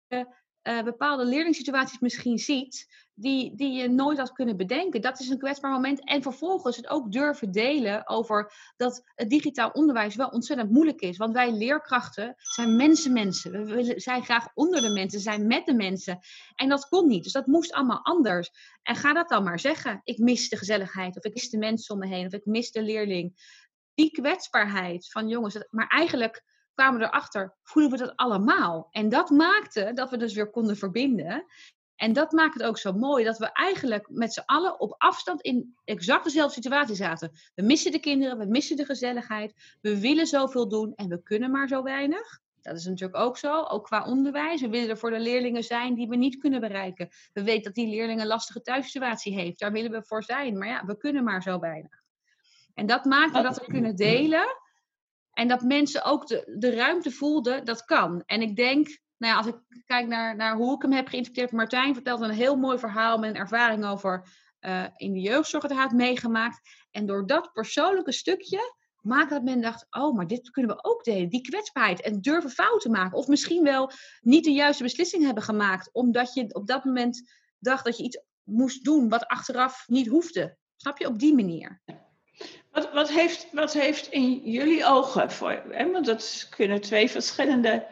je 0.06 0.26
uh, 0.62 0.82
bepaalde 0.82 1.24
leerlingssituaties 1.24 1.98
misschien 1.98 2.38
ziet 2.38 2.86
die, 3.14 3.54
die 3.56 3.72
je 3.72 3.88
nooit 3.88 4.18
had 4.18 4.32
kunnen 4.32 4.56
bedenken. 4.56 5.00
Dat 5.00 5.20
is 5.20 5.28
een 5.28 5.38
kwetsbaar 5.38 5.70
moment. 5.72 6.04
En 6.04 6.22
vervolgens 6.22 6.76
het 6.76 6.88
ook 6.88 7.12
durven 7.12 7.52
delen 7.52 8.08
over 8.08 8.52
dat 8.76 9.02
het 9.14 9.30
digitaal 9.30 9.70
onderwijs 9.70 10.14
wel 10.14 10.28
ontzettend 10.28 10.70
moeilijk 10.70 11.00
is. 11.00 11.16
Want 11.16 11.32
wij 11.32 11.52
leerkrachten 11.52 12.34
zijn 12.36 12.76
mensen 12.76 13.12
mensen. 13.12 13.64
We 13.66 13.92
zijn 13.96 14.24
graag 14.24 14.48
onder 14.54 14.80
de 14.80 14.92
mensen, 14.92 15.20
zijn 15.20 15.46
met 15.46 15.66
de 15.66 15.74
mensen. 15.74 16.18
En 16.54 16.68
dat 16.68 16.88
kon 16.88 17.08
niet. 17.08 17.22
Dus 17.22 17.32
dat 17.32 17.46
moest 17.46 17.72
allemaal 17.72 18.04
anders. 18.04 18.50
En 18.82 18.96
ga 18.96 19.12
dat 19.12 19.28
dan 19.28 19.44
maar 19.44 19.60
zeggen. 19.60 20.00
Ik 20.04 20.18
mis 20.18 20.48
de 20.48 20.56
gezelligheid. 20.56 21.16
Of 21.16 21.24
ik 21.24 21.34
mis 21.34 21.50
de 21.50 21.58
mensen 21.58 21.94
om 21.94 22.00
me 22.00 22.06
heen. 22.06 22.26
Of 22.26 22.32
ik 22.32 22.44
mis 22.44 22.70
de 22.70 22.82
leerling. 22.82 23.60
Die 23.94 24.10
kwetsbaarheid 24.10 25.10
van 25.10 25.28
jongens. 25.28 25.66
Maar 25.70 25.88
eigenlijk 25.88 26.44
kwamen 26.74 27.00
erachter, 27.00 27.56
voelen 27.62 27.90
we 27.90 27.96
dat 27.96 28.16
allemaal? 28.16 28.88
En 28.90 29.08
dat 29.08 29.30
maakte 29.30 29.90
dat 29.94 30.10
we 30.10 30.16
dus 30.16 30.34
weer 30.34 30.50
konden 30.50 30.76
verbinden. 30.76 31.44
En 31.96 32.12
dat 32.12 32.32
maakt 32.32 32.54
het 32.54 32.62
ook 32.62 32.78
zo 32.78 32.92
mooi 32.92 33.24
dat 33.24 33.38
we 33.38 33.52
eigenlijk 33.52 34.08
met 34.10 34.32
z'n 34.32 34.42
allen 34.46 34.80
op 34.80 34.94
afstand 34.98 35.40
in 35.40 35.74
exact 35.84 36.24
dezelfde 36.24 36.54
situatie 36.54 36.94
zaten. 36.94 37.32
We 37.54 37.62
missen 37.62 37.92
de 37.92 38.00
kinderen, 38.00 38.38
we 38.38 38.46
missen 38.46 38.76
de 38.76 38.84
gezelligheid, 38.84 39.76
we 39.80 40.00
willen 40.00 40.26
zoveel 40.26 40.68
doen 40.68 40.94
en 40.94 41.08
we 41.08 41.22
kunnen 41.22 41.50
maar 41.50 41.68
zo 41.68 41.82
weinig. 41.82 42.40
Dat 42.62 42.76
is 42.76 42.84
natuurlijk 42.84 43.18
ook 43.18 43.38
zo, 43.38 43.62
ook 43.62 43.84
qua 43.84 44.04
onderwijs. 44.04 44.60
We 44.60 44.68
willen 44.68 44.88
er 44.88 44.98
voor 44.98 45.10
de 45.10 45.20
leerlingen 45.20 45.62
zijn 45.62 45.94
die 45.94 46.08
we 46.08 46.16
niet 46.16 46.36
kunnen 46.36 46.60
bereiken. 46.60 47.08
We 47.32 47.42
weten 47.42 47.62
dat 47.62 47.74
die 47.74 47.88
leerling 47.88 48.20
een 48.20 48.26
lastige 48.26 48.62
thuissituatie 48.62 49.34
heeft. 49.34 49.58
Daar 49.58 49.72
willen 49.72 49.90
we 49.90 50.02
voor 50.04 50.22
zijn. 50.22 50.58
Maar 50.58 50.68
ja, 50.68 50.84
we 50.84 50.96
kunnen 50.96 51.24
maar 51.24 51.42
zo 51.42 51.58
weinig. 51.58 52.02
En 52.74 52.86
dat 52.86 53.04
maakte 53.04 53.42
dat 53.42 53.58
we 53.58 53.72
kunnen 53.72 53.96
delen. 53.96 54.61
En 55.32 55.48
dat 55.48 55.62
mensen 55.62 56.04
ook 56.04 56.26
de, 56.26 56.56
de 56.58 56.74
ruimte 56.74 57.10
voelden, 57.10 57.64
dat 57.64 57.84
kan. 57.84 58.22
En 58.26 58.42
ik 58.42 58.56
denk, 58.56 58.86
nou 59.18 59.32
ja, 59.32 59.36
als 59.36 59.46
ik 59.46 59.56
kijk 59.86 60.06
naar, 60.06 60.36
naar 60.36 60.56
hoe 60.56 60.74
ik 60.74 60.82
hem 60.82 60.92
heb 60.92 61.08
geïnterpreteerd, 61.08 61.52
Martijn 61.52 61.94
vertelt 61.94 62.20
een 62.20 62.30
heel 62.30 62.56
mooi 62.56 62.78
verhaal 62.78 63.18
met 63.18 63.30
een 63.30 63.40
ervaring 63.40 63.84
over 63.84 64.28
uh, 64.60 64.84
in 64.96 65.12
de 65.12 65.20
jeugdzorg 65.20 65.62
dat 65.62 65.72
hij 65.72 65.80
had 65.80 65.92
meegemaakt. 65.92 66.60
En 66.90 67.06
door 67.06 67.26
dat 67.26 67.52
persoonlijke 67.52 68.12
stukje 68.12 68.74
maakte 69.00 69.34
dat 69.34 69.42
men 69.42 69.60
dacht, 69.60 69.86
oh, 69.90 70.16
maar 70.16 70.26
dit 70.26 70.50
kunnen 70.50 70.76
we 70.76 70.84
ook 70.84 71.04
delen. 71.04 71.28
Die 71.28 71.40
kwetsbaarheid 71.40 72.00
en 72.00 72.20
durven 72.20 72.50
fouten 72.50 72.90
maken. 72.90 73.18
Of 73.18 73.26
misschien 73.26 73.62
wel 73.62 73.90
niet 74.20 74.44
de 74.44 74.52
juiste 74.52 74.82
beslissing 74.82 75.24
hebben 75.24 75.42
gemaakt, 75.42 75.88
omdat 75.92 76.34
je 76.34 76.54
op 76.54 76.66
dat 76.66 76.84
moment 76.84 77.30
dacht 77.58 77.84
dat 77.84 77.96
je 77.96 78.04
iets 78.04 78.22
moest 78.42 78.84
doen 78.84 79.08
wat 79.08 79.26
achteraf 79.26 79.84
niet 79.88 80.06
hoefde. 80.06 80.56
Snap 80.76 80.98
je? 80.98 81.06
Op 81.06 81.18
die 81.18 81.34
manier. 81.34 81.82
Wat, 82.70 82.92
wat, 82.92 83.10
heeft, 83.10 83.52
wat 83.52 83.72
heeft 83.72 84.06
in 84.06 84.50
jullie 84.50 84.84
ogen, 84.84 85.30
voor, 85.30 85.50
hè, 85.50 85.90
want 85.90 86.06
dat 86.06 86.46
kunnen 86.50 86.80
twee 86.80 87.10
verschillende 87.10 87.86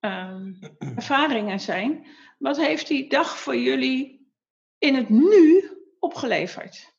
um, 0.00 0.58
ervaringen 0.96 1.60
zijn, 1.60 2.06
wat 2.38 2.56
heeft 2.56 2.88
die 2.88 3.08
dag 3.08 3.38
voor 3.38 3.56
jullie 3.56 4.32
in 4.78 4.94
het 4.94 5.08
nu 5.08 5.70
opgeleverd? 5.98 6.96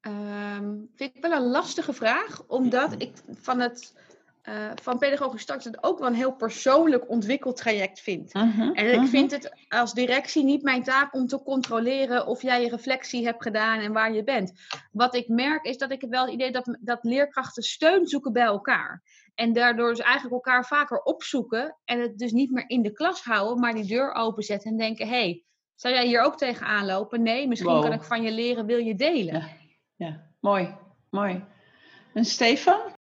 Um, 0.00 0.90
vind 0.94 1.16
ik 1.16 1.22
wel 1.22 1.32
een 1.32 1.50
lastige 1.50 1.92
vraag, 1.92 2.46
omdat 2.46 3.02
ik 3.02 3.12
van 3.28 3.60
het 3.60 3.94
uh, 4.48 4.70
van 4.82 4.98
pedagogisch 4.98 5.42
start 5.42 5.64
het 5.64 5.82
ook 5.82 5.98
wel 5.98 6.08
een 6.08 6.14
heel 6.14 6.34
persoonlijk 6.34 7.08
ontwikkeld 7.08 7.56
traject 7.56 8.00
vind. 8.00 8.34
Uh 8.34 8.56
-huh, 8.56 8.66
en 8.66 8.86
ik 8.86 8.94
uh 8.94 9.00
-huh. 9.00 9.08
vind 9.08 9.30
het 9.30 9.54
als 9.68 9.94
directie 9.94 10.44
niet 10.44 10.62
mijn 10.62 10.82
taak 10.82 11.14
om 11.14 11.26
te 11.26 11.42
controleren 11.42 12.26
of 12.26 12.42
jij 12.42 12.62
je 12.62 12.70
reflectie 12.70 13.24
hebt 13.24 13.42
gedaan 13.42 13.80
en 13.80 13.92
waar 13.92 14.12
je 14.12 14.24
bent. 14.24 14.52
Wat 14.92 15.14
ik 15.14 15.28
merk 15.28 15.64
is 15.64 15.78
dat 15.78 15.90
ik 15.90 16.06
wel 16.08 16.24
het 16.24 16.32
idee 16.32 16.52
dat, 16.52 16.78
dat 16.80 16.98
leerkrachten 17.04 17.62
steun 17.62 18.06
zoeken 18.06 18.32
bij 18.32 18.44
elkaar. 18.44 19.02
En 19.34 19.52
daardoor 19.52 19.88
dus 19.88 19.98
eigenlijk 19.98 20.34
elkaar 20.34 20.66
vaker 20.66 21.02
opzoeken 21.02 21.76
en 21.84 22.00
het 22.00 22.18
dus 22.18 22.32
niet 22.32 22.50
meer 22.50 22.64
in 22.66 22.82
de 22.82 22.92
klas 22.92 23.22
houden, 23.22 23.60
maar 23.60 23.74
die 23.74 23.86
deur 23.86 24.12
openzetten 24.12 24.70
en 24.70 24.76
denken: 24.76 25.08
hé, 25.08 25.12
hey, 25.12 25.44
zou 25.74 25.94
jij 25.94 26.06
hier 26.06 26.20
ook 26.20 26.36
tegenaan 26.36 26.86
lopen? 26.86 27.22
Nee, 27.22 27.48
misschien 27.48 27.72
wow. 27.72 27.82
kan 27.82 27.92
ik 27.92 28.02
van 28.02 28.22
je 28.22 28.32
leren, 28.32 28.66
wil 28.66 28.78
je 28.78 28.94
delen? 28.94 29.34
Ja, 29.34 29.48
ja. 29.96 30.26
mooi, 30.40 30.74
mooi. 31.10 31.44
En 32.14 32.24
Stefan? 32.24 32.98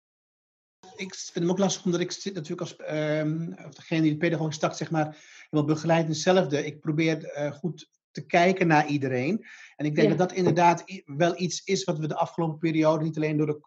Ik 0.95 1.15
vind 1.15 1.33
hem 1.45 1.49
ook 1.49 1.57
lastig, 1.57 1.85
omdat 1.85 2.01
ik 2.01 2.11
zit 2.11 2.33
natuurlijk 2.33 2.61
als 2.61 2.75
um, 2.79 3.55
degene 3.69 4.01
die 4.01 4.11
de 4.11 4.17
pedagogische 4.17 4.61
tak 4.61 4.73
zeg 4.73 4.91
maar 4.91 5.17
wil 5.49 5.65
begeleiden 5.65 6.11
hetzelfde. 6.11 6.65
Ik 6.65 6.79
probeer 6.79 7.37
uh, 7.37 7.51
goed 7.51 7.89
te 8.11 8.25
kijken 8.25 8.67
naar 8.67 8.87
iedereen. 8.87 9.45
En 9.75 9.85
ik 9.85 9.95
denk 9.95 10.09
ja. 10.09 10.15
dat 10.15 10.29
dat 10.29 10.37
inderdaad 10.37 10.83
wel 11.05 11.41
iets 11.41 11.63
is 11.63 11.83
wat 11.83 11.99
we 11.99 12.07
de 12.07 12.15
afgelopen 12.15 12.57
periode, 12.57 13.03
niet 13.03 13.15
alleen 13.15 13.37
door 13.37 13.45
de, 13.45 13.59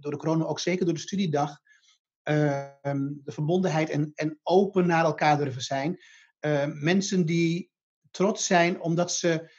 door 0.00 0.12
de 0.12 0.18
corona, 0.18 0.44
ook 0.44 0.60
zeker 0.60 0.84
door 0.84 0.94
de 0.94 1.00
studiedag, 1.00 1.50
uh, 1.50 2.66
de 3.24 3.32
verbondenheid 3.32 3.90
en, 3.90 4.12
en 4.14 4.38
open 4.42 4.86
naar 4.86 5.04
elkaar 5.04 5.38
durven 5.38 5.62
zijn. 5.62 5.98
Uh, 6.40 6.66
mensen 6.66 7.26
die 7.26 7.70
trots 8.10 8.46
zijn 8.46 8.80
omdat 8.80 9.12
ze. 9.12 9.50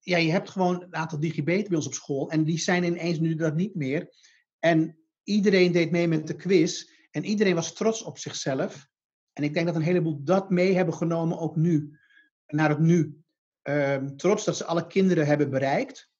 ja, 0.00 0.16
je 0.16 0.30
hebt 0.30 0.50
gewoon 0.50 0.82
een 0.82 0.94
aantal 0.94 1.20
digibeten 1.20 1.68
bij 1.68 1.76
ons 1.76 1.86
op 1.86 1.94
school 1.94 2.30
en 2.30 2.44
die 2.44 2.58
zijn 2.58 2.84
ineens 2.84 3.18
nu 3.18 3.34
dat 3.34 3.54
niet 3.54 3.74
meer. 3.74 4.14
En 4.58 5.01
iedereen 5.24 5.72
deed 5.72 5.90
mee 5.90 6.08
met 6.08 6.26
de 6.26 6.36
quiz 6.36 6.90
en 7.10 7.24
iedereen 7.24 7.54
was 7.54 7.74
trots 7.74 8.02
op 8.02 8.18
zichzelf. 8.18 8.86
En 9.32 9.44
ik 9.44 9.54
denk 9.54 9.66
dat 9.66 9.76
een 9.76 9.82
heleboel 9.82 10.24
dat 10.24 10.50
mee 10.50 10.74
hebben 10.74 10.94
genomen, 10.94 11.38
ook 11.38 11.56
nu, 11.56 11.98
naar 12.46 12.68
het 12.68 12.78
nu. 12.78 13.16
Um, 13.62 14.16
trots 14.16 14.44
dat 14.44 14.56
ze 14.56 14.64
alle 14.64 14.86
kinderen 14.86 15.26
hebben 15.26 15.50
bereikt, 15.50 16.10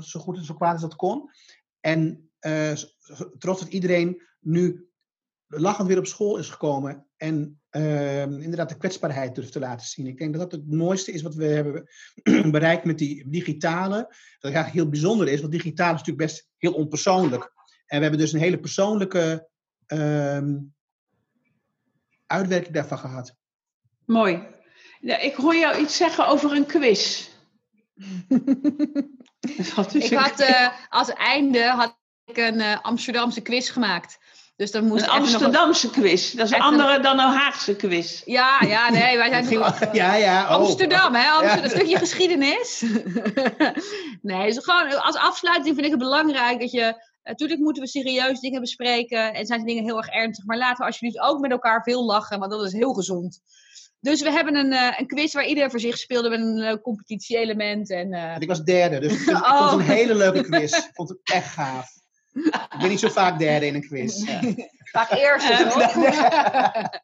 zo 0.00 0.20
goed 0.20 0.36
en 0.36 0.44
zo 0.44 0.54
kwaad 0.54 0.72
als 0.72 0.80
dat 0.80 0.96
kon. 0.96 1.30
En 1.80 2.30
uh, 2.40 2.72
trots 3.38 3.60
dat 3.60 3.68
iedereen 3.68 4.22
nu 4.40 4.88
lachend 5.46 5.88
weer 5.88 5.98
op 5.98 6.06
school 6.06 6.36
is 6.36 6.48
gekomen 6.48 7.06
en 7.16 7.60
ehm, 7.70 8.32
inderdaad 8.32 8.68
de 8.68 8.76
kwetsbaarheid 8.76 9.34
durft 9.34 9.52
te 9.52 9.58
laten 9.58 9.86
zien. 9.86 10.06
Ik 10.06 10.18
denk 10.18 10.32
dat 10.34 10.50
dat 10.50 10.60
het 10.60 10.70
mooiste 10.70 11.12
is 11.12 11.22
wat 11.22 11.34
we 11.34 11.44
hebben 11.44 11.88
bereikt 12.50 12.84
met 12.84 12.98
die 12.98 13.28
digitale. 13.30 13.96
Dat 14.38 14.52
eigenlijk 14.52 14.74
heel 14.74 14.88
bijzonder 14.88 15.28
is, 15.28 15.40
want 15.40 15.52
digitaal 15.52 15.94
is 15.94 15.98
natuurlijk 15.98 16.26
best 16.26 16.48
heel 16.56 16.72
onpersoonlijk. 16.72 17.52
En 17.94 18.00
we 18.00 18.06
hebben 18.06 18.24
dus 18.24 18.32
een 18.32 18.40
hele 18.40 18.58
persoonlijke 18.58 19.48
ehm, 19.86 20.56
uitwerking 22.26 22.74
daarvan 22.74 22.98
gehad. 22.98 23.34
Mooi. 24.06 24.46
Ja, 25.00 25.18
ik 25.18 25.34
hoor 25.34 25.56
jou 25.56 25.78
iets 25.78 25.96
zeggen 25.96 26.26
over 26.26 26.52
een 26.52 26.66
quiz. 26.66 27.28
Wat 29.76 29.94
is 29.94 30.10
ik 30.10 30.18
had 30.18 30.40
uh, 30.40 30.68
als 30.88 31.12
einde 31.12 31.64
had 31.64 31.98
ik 32.24 32.36
een 32.36 32.58
uh, 32.58 32.80
Amsterdamse 32.82 33.40
quiz 33.40 33.72
gemaakt. 33.72 34.18
Dus 34.56 34.70
dan 34.70 34.86
moest 34.86 35.02
een 35.02 35.10
Amsterdamse 35.10 35.86
nog... 35.86 35.94
quiz. 35.94 36.32
Dat 36.32 36.46
is 36.46 36.52
een 36.52 36.60
andere 36.60 37.00
dan 37.00 37.18
een 37.18 37.32
Haagse 37.32 37.76
quiz. 37.76 38.22
Ja, 38.24 38.60
ja, 38.66 38.90
nee, 38.90 39.16
wij 39.16 39.28
zijn 39.28 39.58
ja, 39.92 40.14
ja, 40.14 40.42
oh. 40.42 40.50
Amsterdam, 40.50 41.14
hè? 41.14 41.28
Amsterdam, 41.28 41.58
ja. 41.58 41.64
Een 41.64 41.70
stukje 41.70 41.98
geschiedenis. 41.98 42.84
nee, 44.22 44.52
dus 44.52 44.64
gewoon 44.64 45.02
als 45.02 45.16
afsluiting 45.16 45.74
vind 45.74 45.86
ik 45.86 45.92
het 45.92 46.00
belangrijk 46.00 46.60
dat 46.60 46.70
je. 46.70 47.12
Natuurlijk 47.24 47.60
moeten 47.60 47.82
we 47.82 47.88
serieus 47.88 48.40
dingen 48.40 48.60
bespreken 48.60 49.34
en 49.34 49.46
zijn 49.46 49.64
dingen 49.64 49.84
heel 49.84 49.96
erg 49.96 50.08
ernstig. 50.08 50.44
Maar 50.44 50.56
laten 50.56 50.78
we 50.78 50.84
alsjeblieft 50.84 51.20
ook 51.20 51.40
met 51.40 51.50
elkaar 51.50 51.82
veel 51.82 52.04
lachen, 52.04 52.38
want 52.38 52.50
dat 52.50 52.66
is 52.66 52.72
heel 52.72 52.92
gezond. 52.92 53.40
Dus 54.00 54.22
we 54.22 54.30
hebben 54.30 54.56
een, 54.56 54.72
uh, 54.72 54.98
een 54.98 55.06
quiz 55.06 55.32
waar 55.32 55.46
ieder 55.46 55.70
voor 55.70 55.80
zich 55.80 55.98
speelde 55.98 56.28
met 56.28 56.40
een 56.40 56.58
uh, 56.58 56.74
competitie-element. 56.82 57.90
En, 57.90 58.12
uh... 58.12 58.36
ik 58.38 58.48
was 58.48 58.62
derde, 58.62 59.00
dus 59.00 59.12
ik 59.18 59.18
vond, 59.18 59.42
oh. 59.42 59.48
ik 59.48 59.56
vond 59.56 59.70
het 59.70 59.80
een 59.80 59.96
hele 59.96 60.14
leuke 60.14 60.42
quiz. 60.42 60.72
Ik 60.72 60.90
vond 60.92 61.08
het 61.08 61.18
echt 61.22 61.52
gaaf. 61.52 61.88
Ik 62.32 62.76
ben 62.78 62.88
niet 62.88 63.00
zo 63.00 63.08
vaak 63.08 63.38
derde 63.38 63.66
in 63.66 63.74
een 63.74 63.86
quiz. 63.86 64.24
Vaak 64.92 65.10
eerste, 65.10 65.66
toch? 65.68 65.96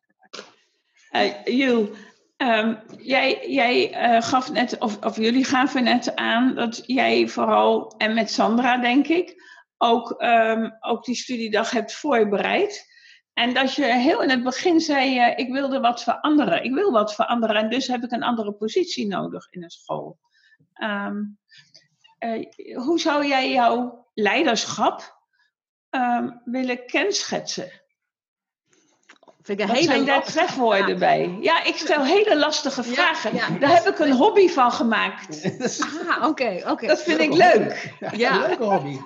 um, 2.37 2.79
jij, 2.99 3.49
jij 3.49 3.95
gaf 4.23 4.53
net, 4.53 4.79
of, 4.79 5.05
of 5.05 5.17
jullie 5.17 5.45
gaven 5.45 5.85
net 5.85 6.17
aan 6.17 6.55
dat 6.55 6.83
jij 6.87 7.29
vooral, 7.29 7.95
en 7.99 8.15
met 8.15 8.31
Sandra 8.31 8.77
denk 8.77 9.07
ik, 9.07 9.41
ook, 9.83 10.23
um, 10.23 10.77
ook 10.81 11.05
die 11.05 11.15
studiedag 11.15 11.71
hebt 11.71 11.93
voorbereid. 11.93 12.89
En 13.33 13.55
dat 13.55 13.75
je 13.75 13.85
heel 13.85 14.23
in 14.23 14.31
het 14.31 14.43
begin 14.43 14.81
zei, 14.81 15.19
uh, 15.19 15.39
ik 15.39 15.53
wilde 15.53 15.81
wat 15.81 16.03
veranderen. 16.03 16.65
Ik 16.65 16.75
wil 16.75 16.91
wat 16.91 17.15
veranderen 17.15 17.57
en 17.57 17.71
dus 17.71 17.87
heb 17.87 18.03
ik 18.03 18.13
een 18.13 18.23
andere 18.23 18.53
positie 18.53 19.07
nodig 19.07 19.47
in 19.51 19.63
een 19.63 19.71
school. 19.71 20.19
Um, 20.83 21.39
uh, 22.19 22.47
hoe 22.75 23.01
zou 23.01 23.27
jij 23.27 23.51
jouw 23.51 24.09
leiderschap 24.15 25.25
um, 25.91 26.41
willen 26.45 26.87
kenschetsen? 26.87 27.71
Vind 29.43 29.61
ik 29.61 29.61
een 29.61 29.67
Wat 29.67 29.77
hele 29.77 29.93
zijn 29.93 30.05
daar 30.05 30.25
trefwoorden 30.25 30.99
bij? 30.99 31.39
Ja, 31.41 31.65
ik 31.65 31.77
stel 31.77 32.05
hele 32.05 32.37
lastige 32.37 32.83
vragen. 32.83 33.35
Ja, 33.35 33.49
Daar 33.51 33.75
heb 33.75 33.87
ik 33.87 33.99
een 33.99 34.13
hobby 34.13 34.49
van 34.49 34.73
gemaakt. 34.73 35.51
Ah, 36.09 36.29
oké, 36.29 36.63
oké. 36.67 36.87
Dat 36.87 37.03
vind 37.03 37.21
ik 37.21 37.33
leuk. 37.33 37.95
Ja, 38.17 38.39
leuke 38.39 38.65
hobby. 38.65 38.99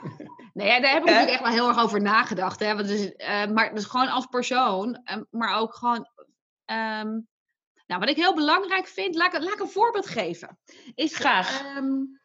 Nee, 0.54 0.80
daar 0.80 0.92
heb 0.92 1.02
ik 1.02 1.08
natuurlijk 1.08 1.32
echt 1.32 1.42
wel 1.42 1.52
heel 1.52 1.68
erg 1.68 1.82
over 1.82 2.02
nagedacht. 2.02 2.60
Hè? 2.60 2.74
Want 2.74 2.88
dus, 2.88 3.12
uh, 3.16 3.46
maar 3.46 3.74
dus 3.74 3.84
gewoon 3.84 4.08
als 4.08 4.26
persoon, 4.26 5.00
uh, 5.04 5.22
maar 5.30 5.58
ook 5.58 5.74
gewoon. 5.74 6.08
Um, 6.66 7.28
nou, 7.86 8.00
wat 8.00 8.08
ik 8.08 8.16
heel 8.16 8.34
belangrijk 8.34 8.86
vind, 8.86 9.14
laat 9.14 9.34
ik, 9.34 9.42
laat 9.42 9.52
ik 9.52 9.60
een 9.60 9.68
voorbeeld 9.68 10.06
geven. 10.06 10.58
Is 10.94 11.16
graag. 11.16 11.76
Um, 11.76 12.20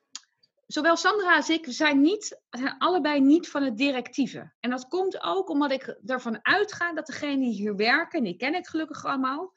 zowel 0.66 0.96
Sandra 0.96 1.36
als 1.36 1.50
ik 1.50 1.66
zijn, 1.70 2.02
niet, 2.02 2.42
zijn 2.50 2.78
allebei 2.78 3.20
niet 3.20 3.50
van 3.50 3.64
het 3.64 3.78
directieve. 3.78 4.54
En 4.60 4.70
dat 4.70 4.88
komt 4.88 5.24
ook 5.24 5.50
omdat 5.50 5.72
ik 5.72 5.98
ervan 6.06 6.40
uitga 6.42 6.94
dat 6.94 7.06
degenen 7.06 7.40
die 7.40 7.54
hier 7.54 7.76
werken, 7.76 8.24
die 8.24 8.36
ken 8.36 8.56
ik 8.56 8.68
gelukkig 8.68 9.06
allemaal, 9.06 9.54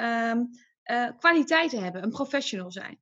um, 0.00 0.48
uh, 0.84 1.08
kwaliteiten 1.18 1.82
hebben, 1.82 2.02
een 2.02 2.10
professional 2.10 2.70
zijn. 2.70 3.00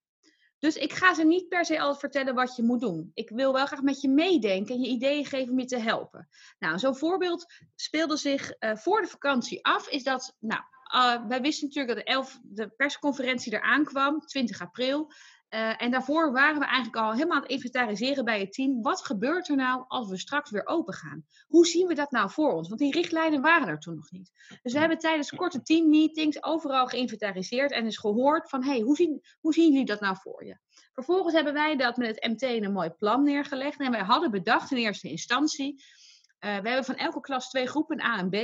Dus 0.64 0.76
ik 0.76 0.92
ga 0.92 1.14
ze 1.14 1.24
niet 1.24 1.48
per 1.48 1.64
se 1.64 1.80
altijd 1.80 1.98
vertellen 1.98 2.34
wat 2.34 2.56
je 2.56 2.62
moet 2.62 2.80
doen. 2.80 3.10
Ik 3.14 3.30
wil 3.30 3.52
wel 3.52 3.66
graag 3.66 3.82
met 3.82 4.00
je 4.00 4.08
meedenken 4.08 4.74
en 4.74 4.80
je 4.80 4.88
ideeën 4.88 5.24
geven 5.26 5.52
om 5.52 5.58
je 5.58 5.64
te 5.64 5.78
helpen. 5.78 6.28
Nou, 6.58 6.78
zo'n 6.78 6.96
voorbeeld 6.96 7.52
speelde 7.74 8.16
zich 8.16 8.52
uh, 8.60 8.76
voor 8.76 9.00
de 9.00 9.08
vakantie 9.08 9.64
af. 9.64 9.88
Is 9.88 10.02
dat, 10.02 10.36
nou, 10.40 10.62
uh, 10.94 11.26
wij 11.28 11.40
wisten 11.40 11.66
natuurlijk 11.66 11.96
dat 11.96 12.06
de, 12.06 12.12
elf, 12.12 12.40
de 12.42 12.68
persconferentie 12.68 13.52
eraan 13.52 13.84
kwam, 13.84 14.20
20 14.20 14.60
april. 14.60 15.12
Uh, 15.54 15.82
en 15.82 15.90
daarvoor 15.90 16.32
waren 16.32 16.58
we 16.58 16.64
eigenlijk 16.64 16.96
al 16.96 17.12
helemaal 17.12 17.36
aan 17.36 17.42
het 17.42 17.50
inventariseren 17.50 18.24
bij 18.24 18.40
het 18.40 18.52
team. 18.52 18.82
Wat 18.82 19.04
gebeurt 19.04 19.48
er 19.48 19.56
nou 19.56 19.84
als 19.88 20.08
we 20.08 20.18
straks 20.18 20.50
weer 20.50 20.66
open 20.66 20.94
gaan? 20.94 21.26
Hoe 21.48 21.66
zien 21.66 21.86
we 21.86 21.94
dat 21.94 22.10
nou 22.10 22.30
voor 22.30 22.52
ons? 22.52 22.68
Want 22.68 22.80
die 22.80 22.92
richtlijnen 22.92 23.40
waren 23.40 23.68
er 23.68 23.78
toen 23.78 23.94
nog 23.94 24.10
niet. 24.10 24.32
Dus 24.62 24.72
we 24.72 24.78
hebben 24.78 24.98
tijdens 24.98 25.30
korte 25.30 25.62
teammeetings 25.62 26.42
overal 26.42 26.86
geïnventariseerd 26.86 27.72
en 27.72 27.84
eens 27.84 27.98
gehoord 27.98 28.48
van... 28.48 28.64
hey, 28.64 28.80
hoe 28.80 28.96
zien, 28.96 29.22
hoe 29.40 29.52
zien 29.52 29.70
jullie 29.70 29.86
dat 29.86 30.00
nou 30.00 30.16
voor 30.16 30.44
je? 30.44 30.58
Vervolgens 30.92 31.34
hebben 31.34 31.52
wij 31.52 31.76
dat 31.76 31.96
met 31.96 32.08
het 32.08 32.30
MT 32.30 32.42
in 32.42 32.64
een 32.64 32.72
mooi 32.72 32.90
plan 32.90 33.22
neergelegd. 33.22 33.80
En 33.80 33.90
wij 33.90 34.04
hadden 34.04 34.30
bedacht 34.30 34.70
in 34.70 34.76
eerste 34.76 35.08
instantie... 35.08 35.72
Uh, 35.74 36.58
we 36.58 36.68
hebben 36.68 36.84
van 36.84 36.96
elke 36.96 37.20
klas 37.20 37.50
twee 37.50 37.66
groepen, 37.66 38.00
A 38.00 38.18
en 38.18 38.28
B. 38.28 38.34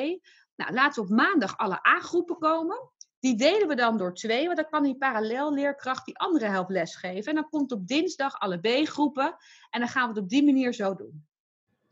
Nou, 0.56 0.72
laten 0.72 1.02
we 1.02 1.08
op 1.08 1.16
maandag 1.16 1.56
alle 1.56 1.86
A-groepen 1.88 2.38
komen. 2.38 2.90
Die 3.20 3.36
delen 3.36 3.68
we 3.68 3.74
dan 3.74 3.96
door 3.96 4.14
twee, 4.14 4.44
want 4.44 4.56
dan 4.56 4.68
kan 4.68 4.82
die 4.82 4.96
parallelleerkracht 4.96 6.04
die 6.04 6.18
andere 6.18 6.46
helpt 6.46 6.70
lesgeven. 6.70 7.24
En 7.24 7.34
dan 7.34 7.48
komt 7.48 7.72
op 7.72 7.86
dinsdag 7.86 8.38
alle 8.38 8.58
B-groepen 8.58 9.36
en 9.70 9.80
dan 9.80 9.88
gaan 9.88 10.02
we 10.02 10.14
het 10.14 10.22
op 10.22 10.28
die 10.28 10.44
manier 10.44 10.72
zo 10.72 10.94
doen. 10.94 11.28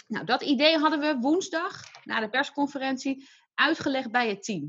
Nou, 0.07 0.25
dat 0.25 0.43
idee 0.43 0.79
hadden 0.79 1.01
we 1.01 1.19
woensdag 1.21 1.83
na 2.05 2.21
de 2.21 2.29
persconferentie 2.29 3.29
uitgelegd 3.55 4.11
bij 4.11 4.29
het 4.29 4.43
team. 4.43 4.63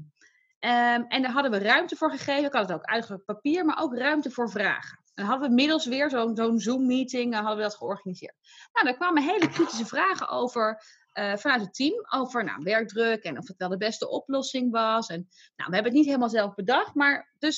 Um, 0.60 1.06
en 1.08 1.22
daar 1.22 1.32
hadden 1.32 1.52
we 1.52 1.58
ruimte 1.58 1.96
voor 1.96 2.12
gegeven. 2.12 2.46
Ik 2.46 2.54
had 2.54 2.70
het 2.70 2.78
ook 2.78 2.86
uitgelegd 2.86 3.22
op 3.22 3.36
papier, 3.36 3.66
maar 3.66 3.82
ook 3.82 3.98
ruimte 3.98 4.32
voor 4.32 4.50
vragen. 4.50 5.00
En 5.14 5.26
hadden 5.26 5.50
we 5.50 5.56
middels 5.56 5.86
weer 5.86 6.10
zo'n 6.10 6.36
zo 6.36 6.58
Zoom-meeting, 6.58 7.34
hadden 7.34 7.56
we 7.56 7.62
dat 7.62 7.76
georganiseerd. 7.76 8.36
Nou, 8.74 8.86
daar 8.86 8.96
kwamen 8.96 9.24
hele 9.24 9.50
kritische 9.50 9.86
vragen 9.86 10.30
over 10.30 10.84
uh, 11.14 11.36
vanuit 11.36 11.62
het 11.62 11.74
team 11.74 12.06
over 12.10 12.44
nou, 12.44 12.64
werkdruk 12.64 13.24
en 13.24 13.38
of 13.38 13.48
het 13.48 13.58
wel 13.58 13.70
de 13.70 13.78
beste 13.78 14.10
oplossing 14.10 14.72
was. 14.72 15.08
En, 15.08 15.28
nou, 15.56 15.70
we 15.70 15.76
hebben 15.76 15.84
het 15.84 15.94
niet 15.94 16.06
helemaal 16.06 16.30
zelf 16.30 16.56
bedacht, 16.56 16.96
maar 16.96 17.34
dus 17.38 17.58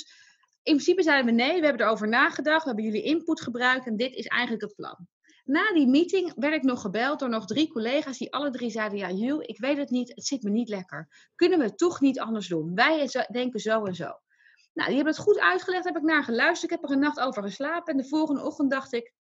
in 0.63 0.73
principe 0.73 1.03
zeiden 1.03 1.25
we 1.25 1.41
nee, 1.41 1.59
we 1.59 1.65
hebben 1.65 1.85
erover 1.85 2.07
nagedacht, 2.07 2.61
we 2.61 2.67
hebben 2.67 2.85
jullie 2.85 3.03
input 3.03 3.41
gebruikt 3.41 3.85
en 3.85 3.95
dit 3.95 4.13
is 4.13 4.25
eigenlijk 4.25 4.63
het 4.63 4.75
plan. 4.75 5.07
Na 5.43 5.73
die 5.73 5.87
meeting 5.87 6.33
werd 6.35 6.53
ik 6.53 6.63
nog 6.63 6.81
gebeld 6.81 7.19
door 7.19 7.29
nog 7.29 7.45
drie 7.45 7.67
collega's 7.67 8.17
die 8.17 8.33
alle 8.33 8.51
drie 8.51 8.69
zeiden: 8.69 8.97
Ja, 8.97 9.11
Jules, 9.11 9.47
ik 9.47 9.59
weet 9.59 9.77
het 9.77 9.89
niet, 9.89 10.09
het 10.15 10.25
zit 10.25 10.43
me 10.43 10.49
niet 10.49 10.69
lekker. 10.69 11.29
Kunnen 11.35 11.59
we 11.59 11.65
het 11.65 11.77
toch 11.77 12.01
niet 12.01 12.19
anders 12.19 12.47
doen? 12.47 12.75
Wij 12.75 13.09
denken 13.31 13.59
zo 13.59 13.85
en 13.85 13.95
zo. 13.95 14.05
Nou, 14.73 14.87
die 14.87 14.95
hebben 14.95 15.13
het 15.13 15.23
goed 15.23 15.39
uitgelegd, 15.39 15.85
heb 15.85 15.97
ik 15.97 16.01
naar 16.01 16.23
geluisterd. 16.23 16.71
Ik 16.71 16.79
heb 16.79 16.89
er 16.89 16.95
een 16.95 17.01
nacht 17.01 17.19
over 17.19 17.43
geslapen 17.43 17.93
en 17.93 18.01
de 18.01 18.07
volgende 18.07 18.43
ochtend 18.43 18.71
dacht 18.71 18.93
ik: 18.93 19.13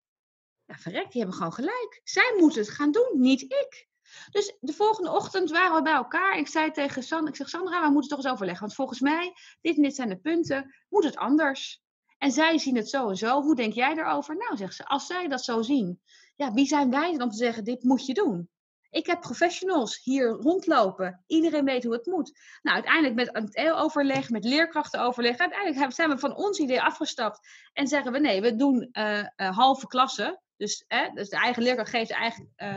Ja, 0.65 0.75
verrek, 0.75 1.11
die 1.11 1.21
hebben 1.21 1.37
gewoon 1.37 1.53
gelijk. 1.53 2.01
Zij 2.05 2.35
moeten 2.39 2.61
het 2.61 2.71
gaan 2.71 2.91
doen, 2.91 3.11
niet 3.13 3.43
ik. 3.43 3.89
Dus 4.31 4.57
de 4.61 4.73
volgende 4.73 5.11
ochtend 5.11 5.51
waren 5.51 5.77
we 5.77 5.83
bij 5.83 5.93
elkaar. 5.93 6.39
Ik 6.39 6.49
zei 6.49 6.71
tegen 6.71 7.03
Sandra, 7.03 7.29
ik 7.29 7.37
zeg 7.37 7.49
Sandra, 7.49 7.83
we 7.87 7.93
moeten 7.93 8.11
toch 8.11 8.19
eens 8.19 8.33
overleggen. 8.33 8.65
Want 8.65 8.75
volgens 8.75 9.01
mij, 9.01 9.33
dit 9.61 9.77
en 9.77 9.83
dit 9.83 9.95
zijn 9.95 10.09
de 10.09 10.19
punten, 10.19 10.75
moet 10.89 11.05
het 11.05 11.17
anders. 11.17 11.83
En 12.19 12.33
zij 12.33 12.59
zien 12.59 12.77
het 12.77 12.89
zo 12.89 13.09
en 13.09 13.17
zo. 13.17 13.43
Hoe 13.43 13.55
denk 13.55 13.73
jij 13.73 13.97
erover? 13.97 14.37
Nou, 14.37 14.57
zegt 14.57 14.75
ze, 14.75 14.85
als 14.85 15.07
zij 15.07 15.29
dat 15.29 15.45
zo 15.45 15.63
zien, 15.63 16.01
ja, 16.37 16.53
wie 16.53 16.67
zijn 16.67 16.91
wij 16.91 17.21
om 17.21 17.31
te 17.31 17.37
zeggen, 17.37 17.65
dit 17.65 17.83
moet 17.83 18.07
je 18.07 18.15
doen? 18.15 18.49
Ik 18.91 19.07
heb 19.07 19.21
professionals 19.21 20.01
hier 20.03 20.29
rondlopen. 20.29 21.25
Iedereen 21.27 21.65
weet 21.65 21.85
hoe 21.85 21.93
het 21.93 22.07
moet. 22.07 22.39
Nou, 22.63 22.75
uiteindelijk 22.77 23.15
met 23.15 23.31
het 23.33 23.73
overleg, 23.73 24.31
met 24.31 24.45
leerkrachten 24.45 25.01
overleg. 25.01 25.37
Uiteindelijk 25.37 25.93
zijn 25.93 26.11
we 26.11 26.19
van 26.19 26.37
ons 26.37 26.59
idee 26.59 26.83
afgestapt. 26.83 27.49
En 27.73 27.87
zeggen 27.87 28.13
we 28.13 28.19
nee, 28.19 28.41
we 28.41 28.57
doen 28.57 28.89
uh, 28.93 29.19
uh, 29.19 29.57
halve 29.57 29.87
klassen. 29.87 30.41
Dus, 30.57 30.85
dus 31.15 31.29
de 31.29 31.37
eigen 31.37 31.63
leerkracht 31.63 31.91
geeft 31.91 32.09
de 32.09 32.15
eigen 32.15 32.53
uh, 32.57 32.77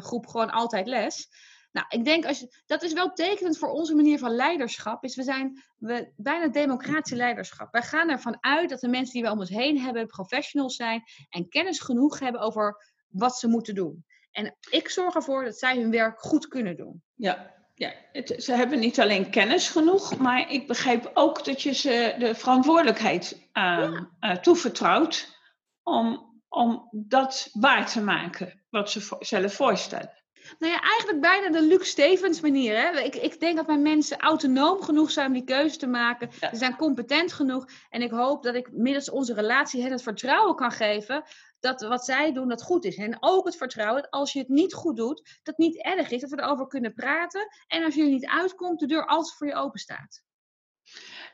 groep 0.00 0.26
gewoon 0.26 0.50
altijd 0.50 0.86
les. 0.86 1.28
Nou, 1.72 1.86
ik 1.88 2.04
denk, 2.04 2.26
als 2.26 2.38
je, 2.38 2.62
dat 2.66 2.82
is 2.82 2.92
wel 2.92 3.12
tekenend 3.12 3.58
voor 3.58 3.70
onze 3.70 3.94
manier 3.94 4.18
van 4.18 4.34
leiderschap. 4.34 5.04
Is 5.04 5.16
we 5.16 5.22
zijn 5.22 5.62
we, 5.76 6.12
bijna 6.16 6.48
democratische 6.48 7.16
leiderschap. 7.16 7.72
Wij 7.72 7.82
gaan 7.82 8.08
ervan 8.08 8.36
uit 8.40 8.68
dat 8.68 8.80
de 8.80 8.88
mensen 8.88 9.12
die 9.12 9.22
we 9.22 9.30
om 9.30 9.38
ons 9.38 9.48
heen 9.48 9.78
hebben 9.78 10.06
professionals 10.06 10.76
zijn 10.76 11.02
en 11.28 11.48
kennis 11.48 11.80
genoeg 11.80 12.18
hebben 12.18 12.40
over 12.40 12.84
wat 13.08 13.38
ze 13.38 13.48
moeten 13.48 13.74
doen. 13.74 14.04
En 14.30 14.56
ik 14.70 14.88
zorg 14.88 15.14
ervoor 15.14 15.44
dat 15.44 15.58
zij 15.58 15.76
hun 15.76 15.90
werk 15.90 16.20
goed 16.20 16.48
kunnen 16.48 16.76
doen. 16.76 17.02
Ja, 17.14 17.54
ja, 17.74 17.92
het, 18.12 18.34
ze 18.38 18.52
hebben 18.52 18.78
niet 18.78 19.00
alleen 19.00 19.30
kennis 19.30 19.68
genoeg, 19.68 20.18
maar 20.18 20.50
ik 20.50 20.66
begrijp 20.66 21.10
ook 21.14 21.44
dat 21.44 21.62
je 21.62 21.74
ze 21.74 22.14
de 22.18 22.34
verantwoordelijkheid 22.34 23.48
uh, 23.52 24.00
uh, 24.20 24.36
toevertrouwt 24.36 25.36
om 25.82 26.26
om 26.48 26.88
dat 26.92 27.48
waar 27.52 27.86
te 27.86 28.02
maken, 28.02 28.57
wat 28.70 28.90
ze 28.90 29.16
zelf 29.20 29.54
voorstellen. 29.54 30.12
Nou 30.58 30.72
ja, 30.72 30.80
eigenlijk 30.80 31.20
bijna 31.20 31.50
de 31.50 31.62
Luc 31.62 31.88
Stevens 31.88 32.40
manier. 32.40 32.76
Hè? 32.76 33.00
Ik, 33.00 33.14
ik 33.14 33.40
denk 33.40 33.56
dat 33.56 33.66
mijn 33.66 33.82
mensen 33.82 34.18
autonoom 34.18 34.82
genoeg 34.82 35.10
zijn 35.10 35.26
om 35.26 35.32
die 35.32 35.44
keuze 35.44 35.76
te 35.76 35.86
maken. 35.86 36.32
Ze 36.32 36.56
zijn 36.56 36.76
competent 36.76 37.32
genoeg. 37.32 37.68
En 37.90 38.02
ik 38.02 38.10
hoop 38.10 38.42
dat 38.42 38.54
ik 38.54 38.72
middels 38.72 39.10
onze 39.10 39.34
relatie 39.34 39.82
hen 39.82 39.90
het 39.90 40.02
vertrouwen 40.02 40.54
kan 40.56 40.72
geven 40.72 41.24
dat 41.60 41.80
wat 41.82 42.04
zij 42.04 42.32
doen, 42.32 42.48
dat 42.48 42.62
goed 42.62 42.84
is. 42.84 42.96
En 42.96 43.16
ook 43.20 43.44
het 43.44 43.56
vertrouwen 43.56 44.02
dat 44.02 44.10
als 44.10 44.32
je 44.32 44.38
het 44.38 44.48
niet 44.48 44.74
goed 44.74 44.96
doet, 44.96 45.38
dat 45.42 45.58
niet 45.58 45.82
erg 45.82 46.10
is. 46.10 46.20
Dat 46.20 46.30
we 46.30 46.42
erover 46.42 46.66
kunnen 46.66 46.94
praten. 46.94 47.48
En 47.66 47.84
als 47.84 47.94
je 47.94 48.02
er 48.02 48.08
niet 48.08 48.26
uitkomt, 48.26 48.80
de 48.80 48.86
deur 48.86 49.06
altijd 49.06 49.36
voor 49.36 49.46
je 49.46 49.54
open 49.54 49.80
staat. 49.80 50.22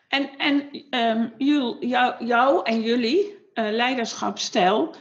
En, 0.08 0.36
en 0.36 0.70
ehm, 0.90 1.28
Jul, 1.38 1.84
jou, 1.84 2.24
jou 2.24 2.64
en 2.64 2.82
jullie 2.82 3.32
uh, 3.54 3.70
leiderschapsstijl, 3.70 4.94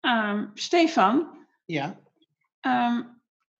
um, 0.00 0.50
Stefan, 0.54 1.41
Ja. 1.64 2.00
Ehm, 2.60 3.02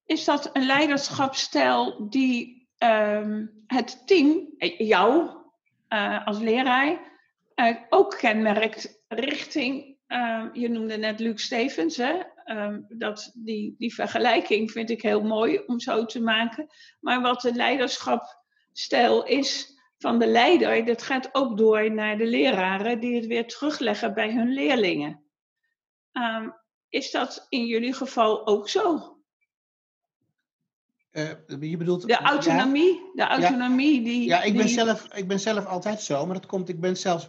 is 0.07 0.25
dat 0.25 0.51
een 0.53 0.67
leiderschapsstijl 0.67 2.09
die 2.09 2.69
ehm, 2.79 3.47
het 3.67 4.07
team, 4.07 4.55
eh, 4.59 4.79
jou 4.79 5.31
eh, 5.89 6.27
als 6.27 6.39
leraar, 6.39 6.99
eh, 7.55 7.77
ook 7.89 8.17
kenmerkt 8.19 9.03
richting, 9.09 9.97
ehm, 10.07 10.49
je 10.53 10.69
noemde 10.69 10.97
net 10.97 11.21
Luc 11.21 11.43
Stevens, 11.43 11.97
hè? 11.97 12.21
Dat, 12.89 13.33
die, 13.35 13.75
die 13.79 13.95
vergelijking 13.95 14.71
vind 14.71 14.91
ik 14.91 15.03
heel 15.03 15.23
mooi 15.23 15.63
om 15.67 15.81
zo 15.81 16.05
te 16.05 16.21
maken. 16.21 16.67
Maar 17.01 17.21
wat 17.21 17.41
de 17.41 17.55
leiderschapsstijl 17.55 19.25
is 19.25 19.79
van 19.99 20.19
de 20.19 20.27
leider, 20.27 20.85
dat 20.85 21.03
gaat 21.03 21.29
ook 21.33 21.59
door 21.59 21.93
naar 21.93 22.19
de 22.19 22.27
leraren 22.27 23.01
die 23.01 23.17
het 23.17 23.27
weer 23.27 23.47
terugleggen 23.47 24.15
bij 24.15 24.33
hun 24.33 24.53
leerlingen. 24.53 25.23
Ehm, 26.13 26.49
is 26.93 27.11
dat 27.11 27.47
in 27.49 27.67
jullie 27.67 27.93
geval 27.93 28.47
ook 28.47 28.69
zo? 28.69 29.17
Eh, 31.11 31.31
je 31.61 31.77
bedoelt... 31.77 32.07
De 32.07 32.17
autonomie, 32.17 33.11
de 33.15 33.23
autonomie 33.23 34.03
die... 34.03 34.25
Ja, 34.25 34.43
ik 34.43 34.57
ben, 34.57 34.69
zelf, 34.69 35.15
ik 35.15 35.29
ben 35.29 35.41
zelf 35.41 35.67
altijd 35.67 36.03
zo, 36.03 36.27
maar 36.27 36.35
dat 36.35 36.47
komt, 36.47 36.69
ik 36.69 36.81
ben 36.81 36.97
zelfs 36.97 37.29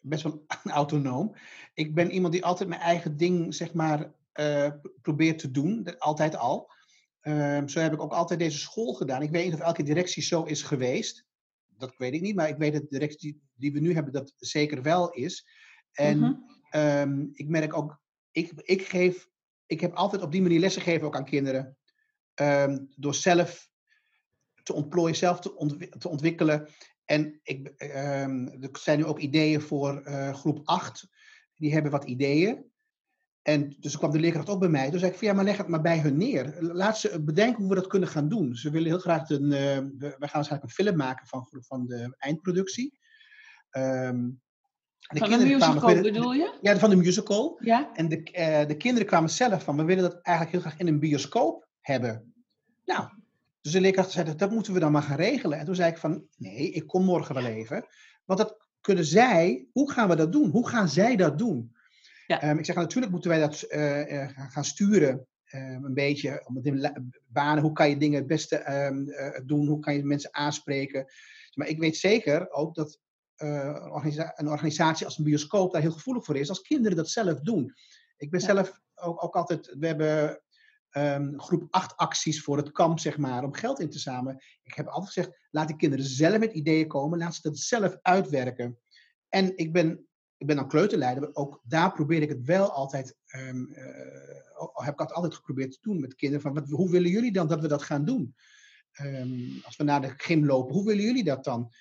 best 0.00 0.22
wel 0.22 0.44
autonoom. 0.64 1.34
Ik 1.74 1.94
ben 1.94 2.10
iemand 2.10 2.32
die 2.32 2.44
altijd 2.44 2.68
mijn 2.68 2.80
eigen 2.80 3.16
ding, 3.16 3.54
zeg 3.54 3.74
maar, 3.74 4.12
eh, 4.32 4.70
probeert 5.02 5.38
te 5.38 5.50
doen, 5.50 5.98
altijd 5.98 6.36
al. 6.36 6.70
Ehm, 7.20 7.68
zo 7.68 7.80
heb 7.80 7.92
ik 7.92 8.02
ook 8.02 8.12
altijd 8.12 8.38
deze 8.38 8.58
school 8.58 8.92
gedaan. 8.92 9.22
Ik 9.22 9.30
weet 9.30 9.44
niet 9.44 9.54
of 9.54 9.60
elke 9.60 9.82
directie 9.82 10.22
zo 10.22 10.42
is 10.42 10.62
geweest. 10.62 11.24
Dat 11.76 11.94
weet 11.96 12.14
ik 12.14 12.20
niet, 12.20 12.34
maar 12.34 12.48
ik 12.48 12.56
weet 12.56 12.72
dat 12.72 12.82
de 12.82 12.88
directie 12.90 13.32
die, 13.32 13.42
die 13.54 13.72
we 13.72 13.80
nu 13.80 13.94
hebben, 13.94 14.12
dat 14.12 14.34
zeker 14.36 14.82
wel 14.82 15.10
is. 15.10 15.46
En 15.92 16.18
Mhm. 16.18 16.32
ehm, 16.70 17.26
ik 17.32 17.48
merk 17.48 17.76
ook, 17.76 18.00
ik, 18.30 18.52
ik 18.54 18.82
geef, 18.82 19.28
ik 19.66 19.80
heb 19.80 19.94
altijd 19.94 20.22
op 20.22 20.32
die 20.32 20.42
manier 20.42 20.60
lessen 20.60 20.82
gegeven 20.82 21.06
ook 21.06 21.16
aan 21.16 21.24
kinderen. 21.24 21.76
Ehm, 22.34 22.78
door 22.96 23.14
zelf 23.14 23.70
te 24.62 24.72
ontplooien, 24.72 25.16
zelf 25.16 25.40
te, 25.40 25.56
ontwi- 25.56 25.88
te 25.88 26.08
ontwikkelen. 26.08 26.68
En 27.04 27.40
ik, 27.42 27.68
ehm, 27.76 28.46
er 28.46 28.68
zijn 28.72 28.98
nu 28.98 29.04
ook 29.04 29.18
ideeën 29.18 29.60
voor 29.60 30.02
eh, 30.02 30.34
groep 30.34 30.60
8. 30.64 31.08
Die 31.54 31.72
hebben 31.72 31.90
wat 31.90 32.04
ideeën. 32.04 32.70
En 33.42 33.76
dus 33.78 33.96
kwam 33.98 34.10
de 34.10 34.18
leerkracht 34.18 34.48
ook 34.48 34.60
bij 34.60 34.68
mij. 34.68 34.90
Toen 34.90 34.98
zei 34.98 35.12
ik 35.12 35.18
van 35.18 35.26
ja, 35.26 35.34
maar 35.34 35.44
leg 35.44 35.56
het 35.56 35.68
maar 35.68 35.80
bij 35.80 35.98
hun 35.98 36.16
neer. 36.16 36.56
Laat 36.62 36.98
ze 36.98 37.22
bedenken 37.22 37.60
hoe 37.60 37.68
we 37.68 37.74
dat 37.74 37.86
kunnen 37.86 38.08
gaan 38.08 38.28
doen. 38.28 38.54
Ze 38.54 38.70
willen 38.70 38.88
heel 38.88 38.98
graag 38.98 39.30
een, 39.30 39.52
eh, 39.52 39.78
we 39.98 40.08
gaan 40.08 40.18
waarschijnlijk 40.18 40.62
een 40.62 40.84
film 40.84 40.96
maken 40.96 41.26
van, 41.26 41.48
van 41.50 41.86
de 41.86 42.14
eindproductie. 42.18 42.98
Ehm, 43.70 44.28
de 44.98 45.18
Van 45.18 45.28
de 45.30 45.36
kwamen- 45.36 45.74
musical 45.74 46.02
bedoel 46.02 46.32
je? 46.32 46.58
Ja, 46.60 46.78
van 46.78 46.90
de 46.90 46.96
musical. 46.96 47.58
Ja? 47.60 47.90
En 47.94 48.08
de, 48.08 48.22
eh, 48.22 48.66
de 48.66 48.76
kinderen 48.76 49.06
kwamen 49.06 49.30
zelf 49.30 49.62
van, 49.64 49.76
we 49.76 49.84
willen 49.84 50.02
dat 50.02 50.20
eigenlijk 50.22 50.56
heel 50.56 50.66
graag 50.66 50.80
in 50.80 50.86
een 50.86 50.98
bioscoop 50.98 51.68
hebben. 51.80 52.32
Nou, 52.84 53.08
dus 53.60 53.72
de 53.72 53.80
leerkracht 53.80 54.10
zei, 54.10 54.34
dat, 54.36 54.50
moeten 54.50 54.72
we 54.72 54.80
dan 54.80 54.92
maar 54.92 55.02
gaan 55.02 55.16
regelen. 55.16 55.58
En 55.58 55.64
toen 55.64 55.74
zei 55.74 55.90
ik 55.90 55.98
van, 55.98 56.24
nee, 56.36 56.70
ik 56.70 56.86
kom 56.86 57.04
morgen 57.04 57.34
wel 57.34 57.44
even. 57.46 57.86
Want 58.24 58.38
dat 58.38 58.66
kunnen 58.80 59.04
zij, 59.04 59.66
hoe 59.72 59.92
gaan 59.92 60.08
we 60.08 60.16
dat 60.16 60.32
doen? 60.32 60.50
Hoe 60.50 60.68
gaan 60.68 60.88
zij 60.88 61.16
dat 61.16 61.38
doen? 61.38 61.76
Ja. 62.26 62.40
Ehm, 62.40 62.58
ik 62.58 62.64
zeg, 62.64 62.74
natuurlijk 62.76 63.12
moeten 63.12 63.30
wij 63.30 63.40
dat 63.40 63.62
eh, 63.62 64.22
eh, 64.22 64.30
gaan 64.48 64.64
sturen. 64.64 65.26
ehm, 65.48 65.84
een 65.84 65.94
beetje, 65.94 66.42
om 66.46 66.56
het 66.56 66.64
in 66.66 66.92
banen, 67.26 67.62
hoe 67.62 67.72
kan 67.72 67.88
je 67.88 67.96
dingen 67.96 68.18
het 68.18 68.26
beste 68.26 68.56
ehm, 68.56 69.08
eh, 69.08 69.40
doen? 69.46 69.66
Hoe 69.66 69.78
kan 69.80 69.94
je 69.94 70.04
mensen 70.04 70.34
aanspreken? 70.34 71.06
Maar 71.54 71.68
ik 71.68 71.78
weet 71.78 71.96
zeker 71.96 72.50
ook 72.50 72.74
dat 72.74 72.98
eh, 73.38 73.48
een, 73.64 73.90
organisa- 73.90 74.32
een 74.36 74.48
organisatie 74.48 75.06
als 75.06 75.18
een 75.18 75.24
bioscoop 75.24 75.72
daar 75.72 75.82
heel 75.82 75.92
gevoelig 75.92 76.24
voor 76.24 76.36
is, 76.36 76.48
als 76.48 76.60
kinderen 76.62 76.96
dat 76.96 77.08
zelf 77.08 77.40
doen. 77.40 77.74
Ik 78.16 78.30
ben 78.30 78.40
Ja. 78.40 78.46
zelf 78.46 78.80
ook, 78.94 79.22
ook 79.24 79.36
altijd, 79.36 79.74
we 79.78 79.86
hebben 79.86 80.42
ehm, 80.88 81.38
groep 81.38 81.66
8 81.70 81.96
acties 81.96 82.42
voor 82.42 82.56
het 82.56 82.72
kamp, 82.72 82.98
zeg 82.98 83.18
maar, 83.18 83.44
om 83.44 83.54
geld 83.54 83.80
in 83.80 83.90
te 83.90 83.98
zamelen. 83.98 84.42
Ik 84.62 84.74
heb 84.74 84.86
altijd 84.86 85.12
gezegd, 85.12 85.38
laat 85.50 85.68
de 85.68 85.76
kinderen 85.76 86.04
zelf 86.04 86.38
met 86.38 86.52
ideeën 86.52 86.86
komen, 86.88 87.18
laat 87.18 87.34
ze 87.34 87.40
dat 87.42 87.58
zelf 87.58 87.96
uitwerken. 88.02 88.78
En 89.28 89.56
ik 89.56 89.72
ben, 89.72 90.06
ik 90.36 90.46
ben 90.46 90.56
dan 90.56 90.68
kleuterleider, 90.68 91.22
maar 91.22 91.34
ook 91.34 91.60
daar 91.64 91.92
probeer 91.92 92.22
ik 92.22 92.28
het 92.28 92.44
wel 92.44 92.70
altijd, 92.72 93.16
ehm, 93.26 93.64
eh, 93.72 94.66
heb 94.72 94.92
ik 94.92 94.98
dat 94.98 95.12
altijd 95.12 95.34
geprobeerd 95.34 95.72
te 95.72 95.78
doen 95.80 96.00
met 96.00 96.14
kinderen, 96.14 96.42
van 96.42 96.54
wat, 96.54 96.68
hoe 96.70 96.90
willen 96.90 97.10
jullie 97.10 97.32
dan 97.32 97.48
dat 97.48 97.60
we 97.60 97.68
dat 97.68 97.82
gaan 97.82 98.04
doen? 98.04 98.34
Ehm, 98.92 99.64
als 99.64 99.76
we 99.76 99.84
naar 99.84 100.00
de 100.00 100.14
gym 100.16 100.46
lopen, 100.46 100.74
hoe 100.74 100.84
willen 100.84 101.04
jullie 101.04 101.24
dat 101.24 101.44
dan? 101.44 101.72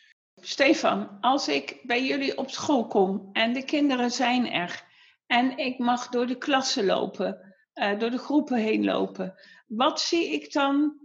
Stefan, 0.41 1.17
als 1.21 1.47
ik 1.47 1.79
bij 1.83 2.05
jullie 2.05 2.37
op 2.37 2.49
school 2.49 2.87
kom 2.87 3.29
en 3.31 3.53
de 3.53 3.63
kinderen 3.63 4.11
zijn 4.11 4.51
er 4.51 4.83
en 5.25 5.57
ik 5.57 5.79
mag 5.79 6.07
door 6.07 6.27
de 6.27 6.37
klassen 6.37 6.85
lopen, 6.85 7.55
eh, 7.73 7.99
door 7.99 8.09
de 8.09 8.17
groepen 8.17 8.57
heen 8.57 8.85
lopen, 8.85 9.35
wat 9.67 10.01
zie 10.01 10.31
ik 10.33 10.51
dan 10.53 10.99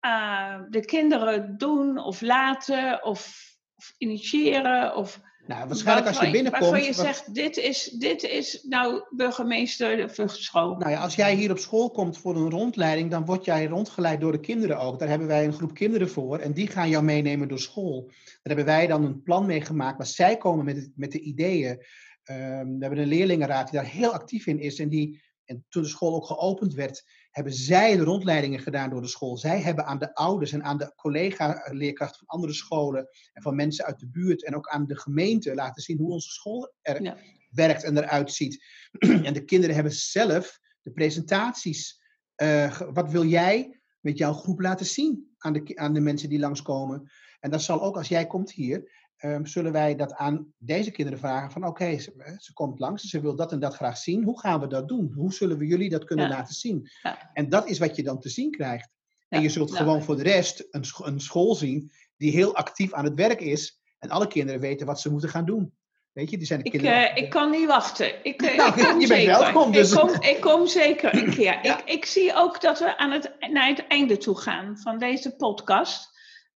eh, 0.00 0.60
de 0.68 0.84
kinderen 0.84 1.58
doen 1.58 1.98
of 1.98 2.20
laten 2.20 3.04
of, 3.04 3.50
of 3.74 3.94
initiëren? 3.98 4.96
Of 4.96 5.20
Nou, 5.46 5.68
waarschijnlijk 5.68 6.06
als 6.06 6.18
je 6.20 6.30
binnenkomt. 6.30 6.62
Waarvan 6.64 6.82
je 6.82 6.92
zegt, 6.92 7.34
dit 7.34 7.56
is, 7.56 7.84
dit 7.98 8.22
is 8.22 8.62
nou 8.68 9.02
burgemeester 9.10 9.96
de 9.96 10.08
Vluchtschool. 10.08 10.76
Nou 10.76 10.90
ja, 10.90 11.00
als 11.02 11.14
jij 11.14 11.34
hier 11.34 11.50
op 11.50 11.58
school 11.58 11.90
komt 11.90 12.18
voor 12.18 12.36
een 12.36 12.50
rondleiding, 12.50 13.10
dan 13.10 13.24
word 13.24 13.44
jij 13.44 13.66
rondgeleid 13.66 14.20
door 14.20 14.32
de 14.32 14.40
kinderen 14.40 14.78
ook. 14.78 14.98
Daar 14.98 15.08
hebben 15.08 15.26
wij 15.28 15.44
een 15.44 15.52
groep 15.52 15.74
kinderen 15.74 16.08
voor 16.10 16.38
en 16.38 16.52
die 16.52 16.66
gaan 16.66 16.88
jou 16.88 17.04
meenemen 17.04 17.48
door 17.48 17.58
school. 17.58 18.04
Daar 18.06 18.16
hebben 18.42 18.64
wij 18.64 18.86
dan 18.86 19.04
een 19.04 19.22
plan 19.22 19.46
mee 19.46 19.60
gemaakt, 19.60 19.98
maar 19.98 20.06
zij 20.06 20.36
komen 20.36 20.64
met, 20.64 20.76
het- 20.76 20.92
met 20.94 21.12
de 21.12 21.20
ideeën. 21.20 21.82
Ehm, 22.22 22.66
we 22.66 22.76
hebben 22.78 22.98
een 22.98 23.06
leerlingenraad 23.08 23.70
die 23.70 23.80
daar 23.80 23.90
heel 23.90 24.12
actief 24.12 24.46
in 24.46 24.60
is 24.60 24.78
en 24.78 24.88
die, 24.88 25.22
en 25.44 25.64
toen 25.68 25.82
de 25.82 25.88
school 25.88 26.14
ook 26.14 26.26
geopend 26.26 26.74
werd, 26.74 27.04
hebben 27.32 27.52
zij 27.52 27.96
de 27.96 28.02
rondleidingen 28.04 28.60
gedaan 28.60 28.90
door 28.90 29.00
de 29.00 29.08
school. 29.08 29.36
Zij 29.36 29.60
hebben 29.60 29.86
aan 29.86 29.98
de 29.98 30.14
ouders 30.14 30.52
en 30.52 30.62
aan 30.64 30.78
de 30.78 30.92
collega-leerkrachten 30.96 32.18
van 32.18 32.26
andere 32.26 32.52
scholen 32.52 33.08
en 33.32 33.42
van 33.42 33.54
mensen 33.56 33.84
uit 33.84 33.98
de 33.98 34.08
buurt 34.08 34.44
en 34.44 34.56
ook 34.56 34.68
aan 34.68 34.86
de 34.86 34.96
gemeente 34.98 35.54
laten 35.54 35.82
zien 35.82 35.98
hoe 35.98 36.12
onze 36.12 36.30
school 36.30 36.72
er 36.82 37.02
Ja. 37.02 37.16
werkt 37.50 37.84
en 37.84 37.96
eruit 37.96 38.32
ziet. 38.32 38.64
en 39.26 39.32
de 39.32 39.44
kinderen 39.44 39.74
hebben 39.74 39.92
zelf 39.92 40.58
de 40.82 40.90
presentaties. 40.90 42.00
eh, 42.34 42.80
wat 42.92 43.10
wil 43.10 43.24
jij 43.24 43.80
met 44.00 44.18
jouw 44.18 44.32
groep 44.32 44.60
laten 44.60 44.86
zien 44.86 45.34
aan 45.38 45.52
de, 45.52 45.72
aan 45.74 45.92
de 45.94 46.00
mensen 46.00 46.28
die 46.28 46.38
langskomen? 46.38 47.10
En 47.40 47.50
dat 47.50 47.62
zal 47.62 47.82
ook 47.82 47.96
als 47.96 48.08
jij 48.08 48.26
komt 48.26 48.52
hier, 48.52 49.10
ehm, 49.22 49.44
zullen 49.44 49.72
wij 49.72 49.96
dat 49.96 50.14
aan 50.14 50.52
deze 50.58 50.90
kinderen 50.90 51.18
vragen 51.20 51.50
van 51.50 51.66
oké, 51.66 51.98
ze, 51.98 52.12
eh, 52.18 52.32
ze 52.38 52.52
komt 52.52 52.78
langs, 52.78 53.02
ze 53.02 53.20
wil 53.20 53.36
dat 53.36 53.52
en 53.52 53.60
dat 53.60 53.74
graag 53.74 53.96
zien. 53.98 54.24
Hoe 54.24 54.40
gaan 54.40 54.60
we 54.60 54.66
dat 54.66 54.88
doen? 54.88 55.12
Hoe 55.16 55.32
zullen 55.32 55.58
we 55.58 55.66
jullie 55.66 55.90
dat 55.90 56.04
kunnen 56.04 56.28
Ja. 56.28 56.36
laten 56.36 56.54
zien? 56.54 56.88
Ja. 57.02 57.30
En 57.32 57.48
dat 57.48 57.68
is 57.68 57.78
wat 57.78 57.96
je 57.96 58.02
dan 58.02 58.20
te 58.20 58.28
zien 58.28 58.50
krijgt. 58.50 58.88
En 59.28 59.42
je 59.42 59.48
zult 59.48 59.72
gewoon 59.76 60.02
voor 60.02 60.16
de 60.16 60.22
rest 60.22 60.64
een, 60.70 60.84
een 61.02 61.20
school 61.20 61.54
zien 61.54 61.92
die 62.16 62.30
heel 62.30 62.54
actief 62.56 62.92
aan 62.92 63.04
het 63.04 63.14
werk 63.14 63.40
is. 63.40 63.80
En 63.98 64.10
alle 64.10 64.26
kinderen 64.26 64.60
weten 64.60 64.86
wat 64.86 65.00
ze 65.00 65.10
moeten 65.10 65.28
gaan 65.28 65.44
doen. 65.44 65.72
Weet 66.12 66.30
je, 66.30 66.38
die 66.38 66.46
zijn 66.46 66.58
de 66.58 66.64
Ik, 66.64 66.70
kinderen. 66.70 67.10
eh, 67.14 67.22
ik 67.22 67.30
kan 67.30 67.50
niet 67.50 67.66
wachten. 67.66 68.24
Ik, 68.24 68.42
eh, 68.42 68.56
Nou, 68.56 68.68
ik 68.80 68.84
kom 68.84 69.00
je 69.00 69.06
bent 69.06 69.20
zeker. 69.20 69.38
welkom, 69.38 69.72
dus. 69.72 69.92
Ik, 69.92 69.98
kom, 69.98 70.10
ik 70.20 70.40
kom 70.40 70.66
zeker 70.66 71.14
een 71.14 71.30
keer. 71.30 71.58
Ja. 71.62 71.78
Ik, 71.78 71.90
ik 71.90 72.04
zie 72.04 72.34
ook 72.34 72.60
dat 72.60 72.78
we 72.78 72.96
aan 72.96 73.10
het, 73.10 73.34
naar 73.52 73.68
het 73.68 73.86
einde 73.86 74.16
toe 74.16 74.38
gaan 74.38 74.78
van 74.78 74.98
deze 74.98 75.36
podcast. 75.36 76.11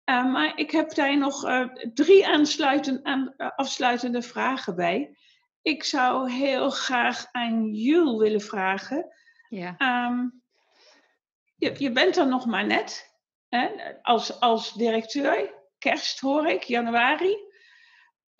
Eh, 0.04 0.32
maar 0.32 0.58
ik 0.58 0.70
heb 0.70 0.94
daar 0.94 1.18
nog 1.18 1.44
eh, 1.44 1.68
drie 1.94 2.26
aansluiten, 2.26 3.04
aan, 3.04 3.34
eh, 3.36 3.50
afsluitende 3.56 4.22
vragen 4.22 4.76
bij. 4.76 5.16
Ik 5.62 5.84
zou 5.84 6.30
heel 6.30 6.70
graag 6.70 7.26
aan 7.32 7.74
Jules 7.74 8.18
willen 8.18 8.40
vragen. 8.40 9.14
Ja. 9.48 9.74
Ehm, 9.78 10.28
je, 11.56 11.74
je 11.78 11.92
bent 11.92 12.16
er 12.16 12.26
nog 12.26 12.46
maar 12.46 12.66
net 12.66 13.18
hè, 13.48 13.70
als, 14.02 14.40
als 14.40 14.72
directeur. 14.72 15.62
Kerst 15.78 16.20
hoor 16.20 16.46
ik, 16.46 16.62
januari. 16.62 17.36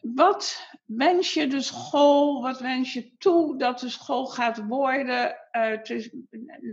Wat 0.00 0.70
wens 0.84 1.34
je 1.34 1.46
de 1.46 1.60
school, 1.62 2.42
wat 2.42 2.60
wens 2.60 2.92
je 2.92 3.16
toe 3.16 3.58
dat 3.58 3.80
de 3.80 3.88
school 3.88 4.26
gaat 4.26 4.66
worden 4.66 5.36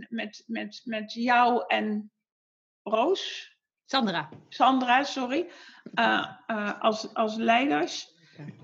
met, 0.08 0.44
met, 0.46 0.80
met 0.84 1.12
jou 1.12 1.64
en 1.66 2.12
Roos? 2.82 3.51
Sandra. 3.92 4.28
Sandra, 4.48 5.02
sorry, 5.04 5.50
eh, 5.94 6.26
eh, 6.46 6.80
als, 6.80 7.14
als 7.14 7.36
leiders 7.36 8.14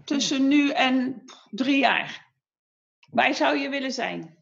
tussen 0.04 0.48
nu 0.48 0.70
en 0.70 1.22
drie 1.50 1.78
jaar. 1.78 2.26
Waar 3.10 3.34
zou 3.34 3.56
je 3.56 3.68
willen 3.68 3.92
zijn? 3.92 4.36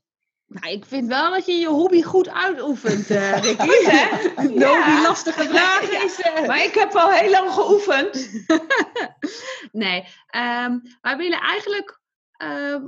Nou, 0.46 0.72
ik 0.72 0.84
vind 0.84 1.08
wel 1.08 1.30
dat 1.30 1.46
je 1.46 1.52
je 1.52 1.68
hobby 1.68 2.02
goed 2.02 2.28
uitoefent, 2.28 3.10
eh 3.10 3.32
Ricky. 3.42 3.62
Goed, 3.68 3.90
hè? 3.90 4.42
Nou, 4.42 4.58
Ja. 4.58 4.94
die 4.94 5.02
lastige 5.06 5.42
vragen 5.44 5.92
Ja. 5.92 6.04
is... 6.04 6.20
eh, 6.20 6.46
Maar 6.46 6.64
ik 6.64 6.74
heb 6.74 6.94
al 6.94 7.10
heel 7.10 7.30
lang 7.30 7.50
geoefend. 7.50 8.14
Nee, 9.72 10.04
ehm, 10.26 10.78
wij 11.00 11.16
willen 11.16 11.40
eigenlijk 11.40 12.00
ehm, 12.36 12.82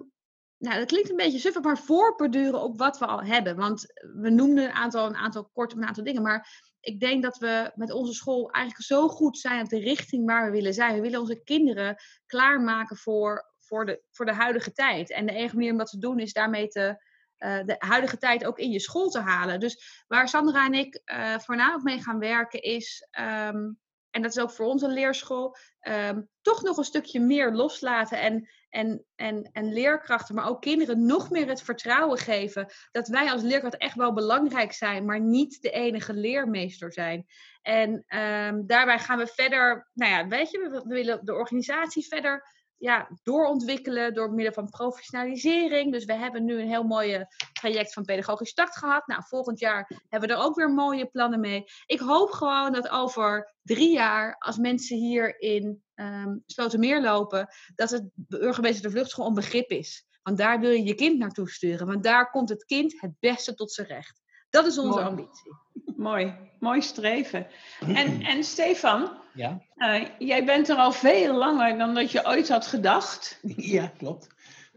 nou, 0.58 0.78
dat 0.78 0.86
klinkt 0.86 1.10
een 1.10 1.16
beetje 1.16 1.38
suffig, 1.38 1.62
maar 1.62 1.78
voorborduren 1.78 2.62
op 2.62 2.78
wat 2.78 2.98
we 2.98 3.06
al 3.06 3.22
hebben. 3.22 3.56
Want 3.56 3.86
we 4.20 4.30
noemden 4.30 4.64
een 4.64 4.72
aantal, 4.72 5.06
een 5.06 5.16
aantal 5.16 5.44
kort 5.52 5.72
een 5.72 5.86
aantal 5.86 6.04
dingen, 6.04 6.22
maar 6.22 6.62
ik 6.88 7.00
denk 7.00 7.22
dat 7.22 7.38
we 7.38 7.72
met 7.74 7.92
onze 7.92 8.12
school 8.12 8.50
eigenlijk 8.50 8.84
zo 8.86 9.08
goed 9.08 9.38
zijn 9.38 9.62
op 9.62 9.68
de 9.68 9.78
richting 9.78 10.26
waar 10.26 10.44
we 10.44 10.50
willen 10.50 10.74
zijn. 10.74 10.94
We 10.94 11.00
willen 11.00 11.20
onze 11.20 11.42
kinderen 11.42 11.96
klaarmaken 12.26 12.96
voor, 12.96 13.52
voor, 13.58 13.86
de, 13.86 14.02
voor 14.10 14.26
de 14.26 14.32
huidige 14.32 14.72
tijd. 14.72 15.12
En 15.12 15.26
de 15.26 15.32
enige 15.32 15.54
manier 15.54 15.72
om 15.72 15.78
dat 15.78 15.90
te 15.90 15.98
doen 15.98 16.18
is 16.18 16.32
daarmee 16.32 16.68
te, 16.68 17.04
uh, 17.38 17.64
de 17.64 17.74
huidige 17.78 18.18
tijd 18.18 18.44
ook 18.44 18.58
in 18.58 18.70
je 18.70 18.80
school 18.80 19.08
te 19.08 19.20
halen. 19.20 19.60
Dus 19.60 20.04
waar 20.06 20.28
Sandra 20.28 20.66
en 20.66 20.74
ik 20.74 21.02
uh, 21.04 21.38
voornamelijk 21.38 21.84
mee 21.84 22.02
gaan 22.02 22.18
werken 22.18 22.62
is, 22.62 23.08
um, 23.20 23.78
en 24.10 24.22
dat 24.22 24.36
is 24.36 24.42
ook 24.42 24.50
voor 24.50 24.66
onze 24.66 24.88
leerschool, 24.88 25.56
um, 25.88 26.28
toch 26.42 26.62
nog 26.62 26.76
een 26.76 26.84
stukje 26.84 27.20
meer 27.20 27.52
loslaten 27.52 28.20
en, 28.20 28.48
en, 28.78 29.04
en, 29.16 29.50
en 29.52 29.72
leerkrachten, 29.72 30.34
maar 30.34 30.48
ook 30.48 30.60
kinderen 30.60 31.06
nog 31.06 31.30
meer 31.30 31.48
het 31.48 31.62
vertrouwen 31.62 32.18
geven 32.18 32.72
dat 32.90 33.08
wij 33.08 33.30
als 33.30 33.42
leerkracht 33.42 33.76
echt 33.76 33.94
wel 33.94 34.12
belangrijk 34.12 34.72
zijn, 34.72 35.04
maar 35.04 35.20
niet 35.20 35.62
de 35.62 35.70
enige 35.70 36.12
leermeester 36.14 36.92
zijn. 36.92 37.26
En 37.62 37.90
um, 37.92 38.66
daarbij 38.66 38.98
gaan 38.98 39.18
we 39.18 39.26
verder, 39.26 39.88
nou 39.94 40.12
ja, 40.12 40.28
weet 40.28 40.50
je, 40.50 40.58
we 40.58 40.94
willen 40.94 41.24
de 41.24 41.34
organisatie 41.34 42.06
verder 42.06 42.57
ja, 42.78 43.08
doorontwikkelen 43.22 44.14
door 44.14 44.32
middel 44.32 44.52
van 44.52 44.68
professionalisering. 44.68 45.92
Dus 45.92 46.04
we 46.04 46.14
hebben 46.14 46.44
nu 46.44 46.60
een 46.60 46.68
heel 46.68 46.82
mooi 46.82 47.24
traject 47.52 47.92
van 47.92 48.04
pedagogisch 48.04 48.50
start 48.50 48.76
gehad. 48.76 49.06
Nou, 49.06 49.22
volgend 49.26 49.58
jaar 49.58 50.02
hebben 50.08 50.28
we 50.28 50.34
er 50.34 50.40
ook 50.40 50.56
weer 50.56 50.70
mooie 50.70 51.06
plannen 51.06 51.40
mee. 51.40 51.64
Ik 51.86 52.00
hoop 52.00 52.30
gewoon 52.30 52.72
dat 52.72 52.88
over 52.88 53.54
drie 53.62 53.92
jaar, 53.92 54.36
als 54.38 54.56
mensen 54.56 54.96
hier 54.96 55.40
in 55.40 55.82
um, 55.94 56.42
Slotermeer 56.46 57.00
lopen, 57.00 57.48
dat 57.74 57.90
het 57.90 58.10
burgemeester 58.14 58.82
de 58.82 58.90
vluchtschool 58.90 59.26
een 59.26 59.34
begrip 59.34 59.70
is. 59.70 60.06
Want 60.22 60.38
daar 60.38 60.60
wil 60.60 60.70
je 60.70 60.84
je 60.84 60.94
kind 60.94 61.18
naartoe 61.18 61.50
sturen. 61.50 61.86
Want 61.86 62.02
daar 62.02 62.30
komt 62.30 62.48
het 62.48 62.64
kind 62.64 63.00
het 63.00 63.12
beste 63.20 63.54
tot 63.54 63.72
zijn 63.72 63.86
recht. 63.86 64.20
Dat 64.50 64.66
is 64.66 64.78
onze 64.78 64.90
Mooi. 64.90 65.04
ambitie. 65.04 65.52
Mooi, 65.96 66.34
mooi 66.60 66.82
streven. 66.82 67.46
En, 67.94 68.22
en 68.32 68.44
Stefan, 68.44 69.10
Ja, 69.34 69.60
eh, 69.76 70.04
jij 70.18 70.44
bent 70.44 70.68
er 70.68 70.76
al 70.76 70.92
veel 70.92 71.34
langer 71.34 71.78
dan 71.78 71.94
dat 71.94 72.10
je 72.10 72.26
ooit 72.26 72.48
had 72.48 72.66
gedacht. 72.66 73.40
ja 73.74 73.92
klopt. 73.98 74.28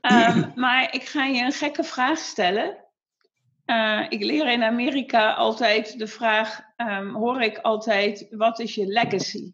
Ehm, 0.02 0.50
maar 0.56 0.94
ik 0.94 1.04
ga 1.04 1.26
je 1.26 1.44
een 1.44 1.52
gekke 1.52 1.84
vraag 1.84 2.18
stellen. 2.18 2.78
Eh, 3.66 4.06
ik 4.10 4.24
leer 4.24 4.52
in 4.52 4.64
Amerika 4.64 5.34
altijd 5.34 6.00
de 6.00 6.08
vraag, 6.08 6.62
ehm, 6.76 7.14
hoor 7.14 7.42
ik 7.42 7.58
altijd, 7.58 8.28
wat 8.32 8.60
is 8.60 8.76
je 8.76 8.86
legacy? 8.86 9.54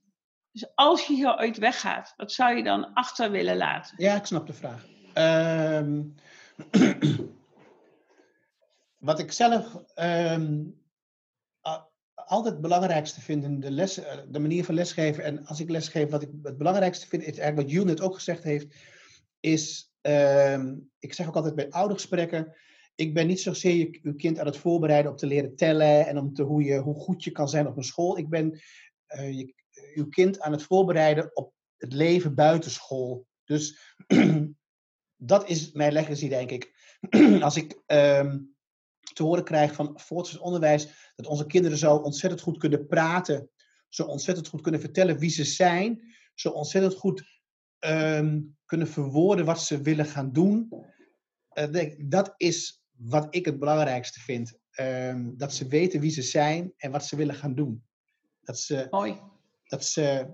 Dus 0.51 0.71
als 0.75 1.07
je 1.07 1.13
hier 1.13 1.37
ooit 1.39 1.57
weggaat, 1.57 2.13
wat 2.17 2.31
zou 2.31 2.55
je 2.55 2.63
dan 2.63 2.93
achter 2.93 3.31
willen 3.31 3.57
laten? 3.57 3.93
Ja, 3.97 4.15
ik 4.15 4.25
snap 4.25 4.47
de 4.47 4.53
vraag. 4.53 4.85
Ehm, 5.13 6.01
wat 9.07 9.19
ik 9.19 9.31
zelf 9.31 9.83
ehm, 9.93 10.63
altijd 12.13 12.53
het 12.53 12.61
belangrijkste 12.61 13.21
vind 13.21 13.43
in 13.43 13.59
de, 13.59 13.67
eh, 13.67 14.17
de 14.29 14.39
manier 14.39 14.65
van 14.65 14.75
lesgeven, 14.75 15.23
en 15.23 15.45
als 15.45 15.59
ik 15.59 15.69
lesgeef, 15.69 16.09
wat 16.09 16.21
ik 16.21 16.29
het 16.43 16.57
belangrijkste 16.57 17.07
vind, 17.07 17.21
is 17.21 17.37
eigenlijk 17.37 17.57
wat 17.57 17.71
Jules 17.71 17.89
net 17.89 18.01
ook 18.01 18.15
gezegd 18.15 18.43
heeft, 18.43 18.75
is, 19.39 19.93
ehm, 20.01 20.75
ik 20.99 21.13
zeg 21.13 21.27
ook 21.27 21.35
altijd 21.35 21.55
bij 21.55 21.69
oudergesprekken, 21.69 22.55
ik 22.95 23.13
ben 23.13 23.27
niet 23.27 23.41
zozeer 23.41 23.75
je, 23.75 23.99
uw 24.03 24.15
kind 24.15 24.39
aan 24.39 24.45
het 24.45 24.57
voorbereiden 24.57 25.11
om 25.11 25.17
te 25.17 25.27
leren 25.27 25.55
tellen 25.55 26.07
en 26.07 26.17
om 26.17 26.33
te, 26.33 26.43
hoe, 26.43 26.63
je, 26.63 26.77
hoe 26.77 26.95
goed 26.95 27.23
je 27.23 27.31
kan 27.31 27.49
zijn 27.49 27.67
op 27.67 27.77
een 27.77 27.83
school. 27.83 28.17
Ik 28.17 28.29
ben 28.29 28.59
eh, 29.05 29.37
je, 29.37 29.53
uw 29.93 30.07
kind 30.09 30.39
aan 30.39 30.51
het 30.51 30.63
voorbereiden 30.63 31.35
op 31.35 31.53
het 31.77 31.93
leven 31.93 32.35
buiten 32.35 32.71
school. 32.71 33.27
Dus 33.43 33.95
dat 35.33 35.49
is 35.49 35.71
mijn 35.71 35.93
legacy, 35.93 36.29
denk 36.29 36.51
ik. 36.51 36.75
Als 37.41 37.55
ik 37.55 37.81
ehm, 37.85 38.37
te 39.17 39.23
horen 39.23 39.43
krijg 39.43 39.73
van 39.73 39.99
voortgezet 39.99 40.41
onderwijs 40.41 41.11
dat 41.15 41.25
onze 41.27 41.45
kinderen 41.45 41.77
zo 41.77 41.95
ontzettend 41.95 42.41
goed 42.41 42.57
kunnen 42.57 42.87
praten, 42.87 43.49
zo 43.89 44.03
ontzettend 44.03 44.47
goed 44.47 44.61
kunnen 44.61 44.81
vertellen 44.81 45.17
wie 45.17 45.29
ze 45.29 45.43
zijn, 45.43 46.15
zo 46.35 46.49
ontzettend 46.49 46.93
goed 46.95 47.23
ehm, 47.79 48.41
kunnen 48.65 48.87
verwoorden 48.87 49.45
wat 49.45 49.61
ze 49.61 49.81
willen 49.81 50.05
gaan 50.05 50.31
doen. 50.31 50.69
Denk, 51.71 52.11
dat 52.11 52.33
is 52.37 52.83
wat 52.91 53.27
ik 53.29 53.45
het 53.45 53.59
belangrijkste 53.59 54.19
vind. 54.19 54.57
Ehm, 54.71 55.31
dat 55.37 55.53
ze 55.53 55.67
weten 55.67 55.99
wie 55.99 56.11
ze 56.11 56.21
zijn 56.21 56.73
en 56.77 56.91
wat 56.91 57.05
ze 57.05 57.15
willen 57.15 57.35
gaan 57.35 57.55
doen. 57.55 57.83
Dat 58.41 58.59
ze, 58.59 58.87
Mooi. 58.89 59.21
dat 59.63 59.85
ze 59.85 60.33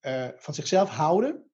eh, 0.00 0.28
van 0.36 0.54
zichzelf 0.54 0.88
houden. 0.88 1.50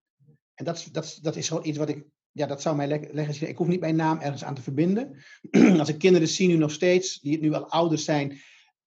En 0.54 0.64
dat, 0.64 0.76
is- 0.76 0.84
dat, 0.84 1.18
dat 1.22 1.36
is 1.36 1.48
gewoon 1.48 1.66
iets 1.66 1.78
wat 1.78 1.88
ik. 1.88 2.04
Ja, 2.36 2.46
dat 2.46 2.62
zou 2.62 2.76
mij 2.76 2.86
le- 2.88 3.08
legacy 3.12 3.38
zijn. 3.38 3.50
Ik 3.50 3.56
hoef 3.56 3.66
niet 3.66 3.80
mijn 3.80 3.96
naam 3.96 4.18
ergens 4.20 4.44
aan 4.44 4.54
te 4.54 4.62
verbinden. 4.62 5.24
Als 5.80 5.88
ik 5.88 5.98
kinderen 5.98 6.28
zie 6.28 6.48
nu 6.48 6.56
nog 6.56 6.70
steeds, 6.72 7.20
die 7.20 7.40
nu 7.40 7.52
al 7.54 7.68
ouder 7.70 7.98
zijn. 7.98 8.40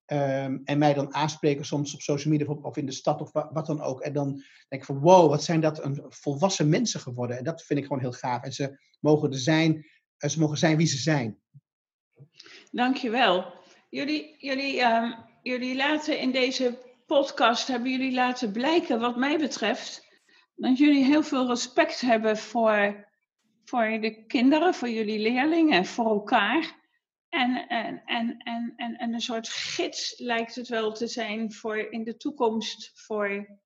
ehm, 0.06 0.58
en 0.64 0.78
mij 0.78 0.93
dan 0.93 1.14
aanspreken 1.14 1.66
soms 1.66 1.93
op 1.93 2.02
social 2.02 2.34
media 2.34 2.54
of, 2.54 2.78
in 2.78 2.86
de 2.86 2.91
stad 2.91 3.22
of 3.22 3.32
wa- 3.32 3.50
wat 3.54 3.66
dan 3.66 3.82
ook. 3.82 4.02
En 4.02 4.14
dan 4.14 4.32
denk 4.68 4.82
ik 4.82 4.86
van 4.86 5.00
wow, 5.00 5.30
wat 5.30 5.43
zijn 5.43 5.62
dat 5.62 5.84
een 5.84 6.04
volwassen 6.10 6.70
mensen 6.70 7.00
geworden. 7.00 7.38
En 7.38 7.43
dat 7.43 7.64
vind 7.64 7.80
ik 7.80 7.86
gewoon 7.86 8.02
heel 8.02 8.12
gaaf. 8.12 8.43
En 8.43 8.54
ze 8.54 8.80
mogen 9.00 9.32
er 9.32 9.38
zijn, 9.39 9.86
eh, 10.18 10.30
ze 10.30 10.39
mogen 10.39 10.58
zijn 10.58 10.78
wie 10.78 10.88
ze 10.88 10.98
zijn. 10.98 11.38
Dankjewel. 12.72 13.54
Jullie, 13.89 14.36
jullie, 14.38 14.82
ehm, 14.82 15.12
jullie 15.43 15.76
laten 15.76 16.20
in 16.20 16.32
deze 16.32 16.78
podcast, 17.06 17.68
hebben 17.68 17.91
jullie 17.91 18.14
laten 18.14 18.52
blijken, 18.52 19.00
wat 19.00 19.16
mij 19.18 19.38
betreft, 19.38 20.06
dat 20.56 20.78
jullie 20.78 21.04
heel 21.06 21.24
veel 21.24 21.48
respect 21.48 22.02
hebben 22.02 22.38
voor, 22.38 23.07
voor 23.70 24.01
de 24.01 24.26
kinderen, 24.26 24.74
voor 24.74 24.89
jullie 24.89 25.20
leerlingen, 25.20 25.86
voor 25.86 26.05
elkaar. 26.05 26.76
En, 27.30 27.68
en, 27.68 28.01
en, 28.05 28.38
en, 28.38 28.74
en, 28.76 28.95
en 28.97 29.13
een 29.13 29.22
soort 29.22 29.49
gids 29.49 30.13
lijkt 30.18 30.55
het 30.55 30.68
wel 30.68 30.91
te 30.91 31.07
zijn 31.07 31.53
voor 31.53 31.78
in 31.78 32.03
de 32.03 32.18
toekomst 32.18 32.91
voor 32.93 33.57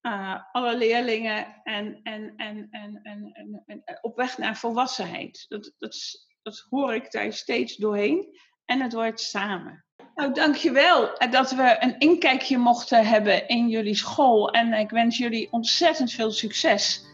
eh, 0.00 0.40
alle 0.52 0.76
leerlingen 0.76 1.60
en, 1.62 2.00
en, 2.02 2.32
en, 2.36 2.68
en, 2.70 3.00
en, 3.02 3.82
op 4.00 4.16
weg 4.16 4.38
naar 4.38 4.56
volwassenheid. 4.56 5.44
Dat, 5.48 5.72
dat, 5.78 5.96
dat 6.42 6.66
hoor 6.70 6.94
ik 6.94 7.10
daar 7.10 7.32
steeds 7.32 7.76
doorheen. 7.76 8.38
En 8.64 8.80
het 8.80 8.92
wordt 8.92 9.20
samen. 9.20 9.84
Nou, 10.14 10.32
dankjewel 10.32 11.16
eh, 11.16 11.30
dat 11.30 11.50
we 11.50 11.76
een 11.78 11.98
inkijkje 11.98 12.58
mochten 12.58 13.06
hebben 13.06 13.48
in 13.48 13.68
jullie 13.68 13.96
school. 13.96 14.50
En 14.50 14.72
ik 14.72 14.90
wens 14.90 15.18
jullie 15.18 15.48
ontzettend 15.50 16.12
veel 16.12 16.30
succes. 16.30 17.05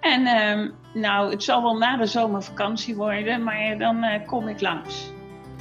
En 0.00 0.26
ehm, 0.26 0.68
nou, 0.94 1.30
het 1.30 1.42
zal 1.42 1.62
wel 1.62 1.76
na 1.76 1.96
de 1.96 2.06
zomervakantie 2.06 2.96
worden, 2.96 3.42
maar 3.42 3.78
dan 3.78 4.02
eh, 4.02 4.26
kom 4.26 4.48
ik 4.48 4.60
langs. 4.60 5.12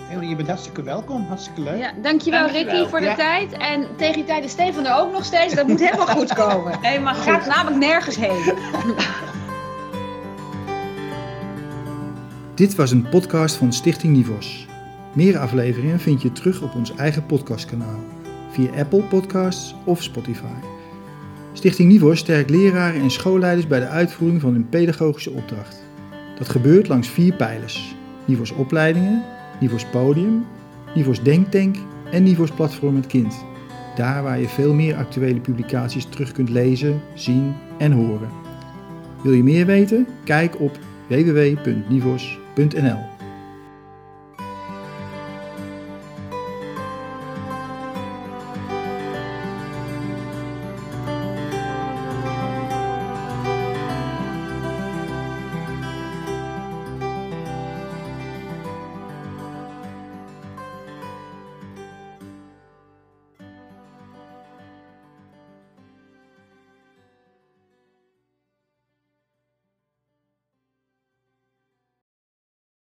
Heel, 0.02 0.22
je 0.22 0.36
bent 0.36 0.48
hartstikke 0.48 0.84
welkom, 0.84 1.26
hartstikke 1.28 1.62
leuk. 1.62 1.80
Ja, 1.80 1.92
dankjewel, 2.02 2.40
Dankjewel. 2.40 2.74
Ricky 2.76 2.90
voor 2.90 3.00
de 3.00 3.06
Ja. 3.06 3.16
tijd. 3.16 3.52
En 3.52 3.88
tegen 3.96 4.14
die 4.14 4.24
tijd 4.24 4.44
is 4.44 4.52
Stefan 4.52 4.86
er 4.86 4.96
ook 5.00 5.12
nog 5.12 5.26
steeds. 5.26 5.54
Dat 5.56 5.68
moet 5.68 5.80
helemaal 5.80 6.08
goed 6.08 6.34
komen. 6.34 6.78
Helemaal 6.88 7.14
Hij 7.14 7.24
gaat 7.24 7.46
namelijk 7.46 7.78
nergens 7.78 8.16
heen. 8.16 8.54
Dit 12.56 12.76
was 12.76 12.92
een 12.92 13.10
podcast 13.10 13.56
van 13.56 13.74
Stichting 13.74 14.16
Nivos. 14.16 14.68
Meer 15.14 15.38
afleveringen 15.38 16.00
vind 16.00 16.22
je 16.22 16.32
terug 16.32 16.62
op 16.62 16.76
ons 16.76 16.96
eigen 16.96 17.26
podcastkanaal 17.26 18.00
via 18.52 18.80
Apple 18.80 19.02
Podcasts 19.02 19.76
of 19.84 20.04
Spotify. 20.04 20.46
Stichting 21.58 21.90
Nivos 21.90 22.20
sterkt 22.20 22.50
leraren 22.50 23.02
en 23.02 23.12
schoolleiders 23.12 23.68
bij 23.68 23.80
de 23.80 23.88
uitvoering 23.88 24.42
van 24.42 24.54
hun 24.54 24.70
pedagogische 24.70 25.32
opdracht. 25.32 25.84
Dat 26.38 26.50
gebeurt 26.50 26.88
langs 26.88 27.08
vier 27.08 27.34
pijlers: 27.34 27.96
Nivos 28.26 28.52
opleidingen, 28.52 29.24
Nivos 29.60 29.86
podium, 29.86 30.46
Nivos 30.96 31.24
denktank 31.24 31.76
en 32.12 32.24
Nivos 32.24 32.52
platform 32.52 32.96
het 32.96 33.08
kind. 33.08 33.46
Daar 33.96 34.24
waar 34.24 34.40
je 34.40 34.48
veel 34.48 34.74
meer 34.74 34.96
actuele 34.96 35.40
publicaties 35.40 36.06
terug 36.06 36.32
kunt 36.32 36.50
lezen, 36.50 37.02
zien 37.14 37.54
en 37.78 37.92
horen. 37.92 38.30
Wil 39.24 39.34
je 39.34 39.44
meer 39.44 39.66
weten? 39.66 40.08
Kijk 40.24 40.60
op 40.60 40.80
www.nivos.nl. 41.08 42.38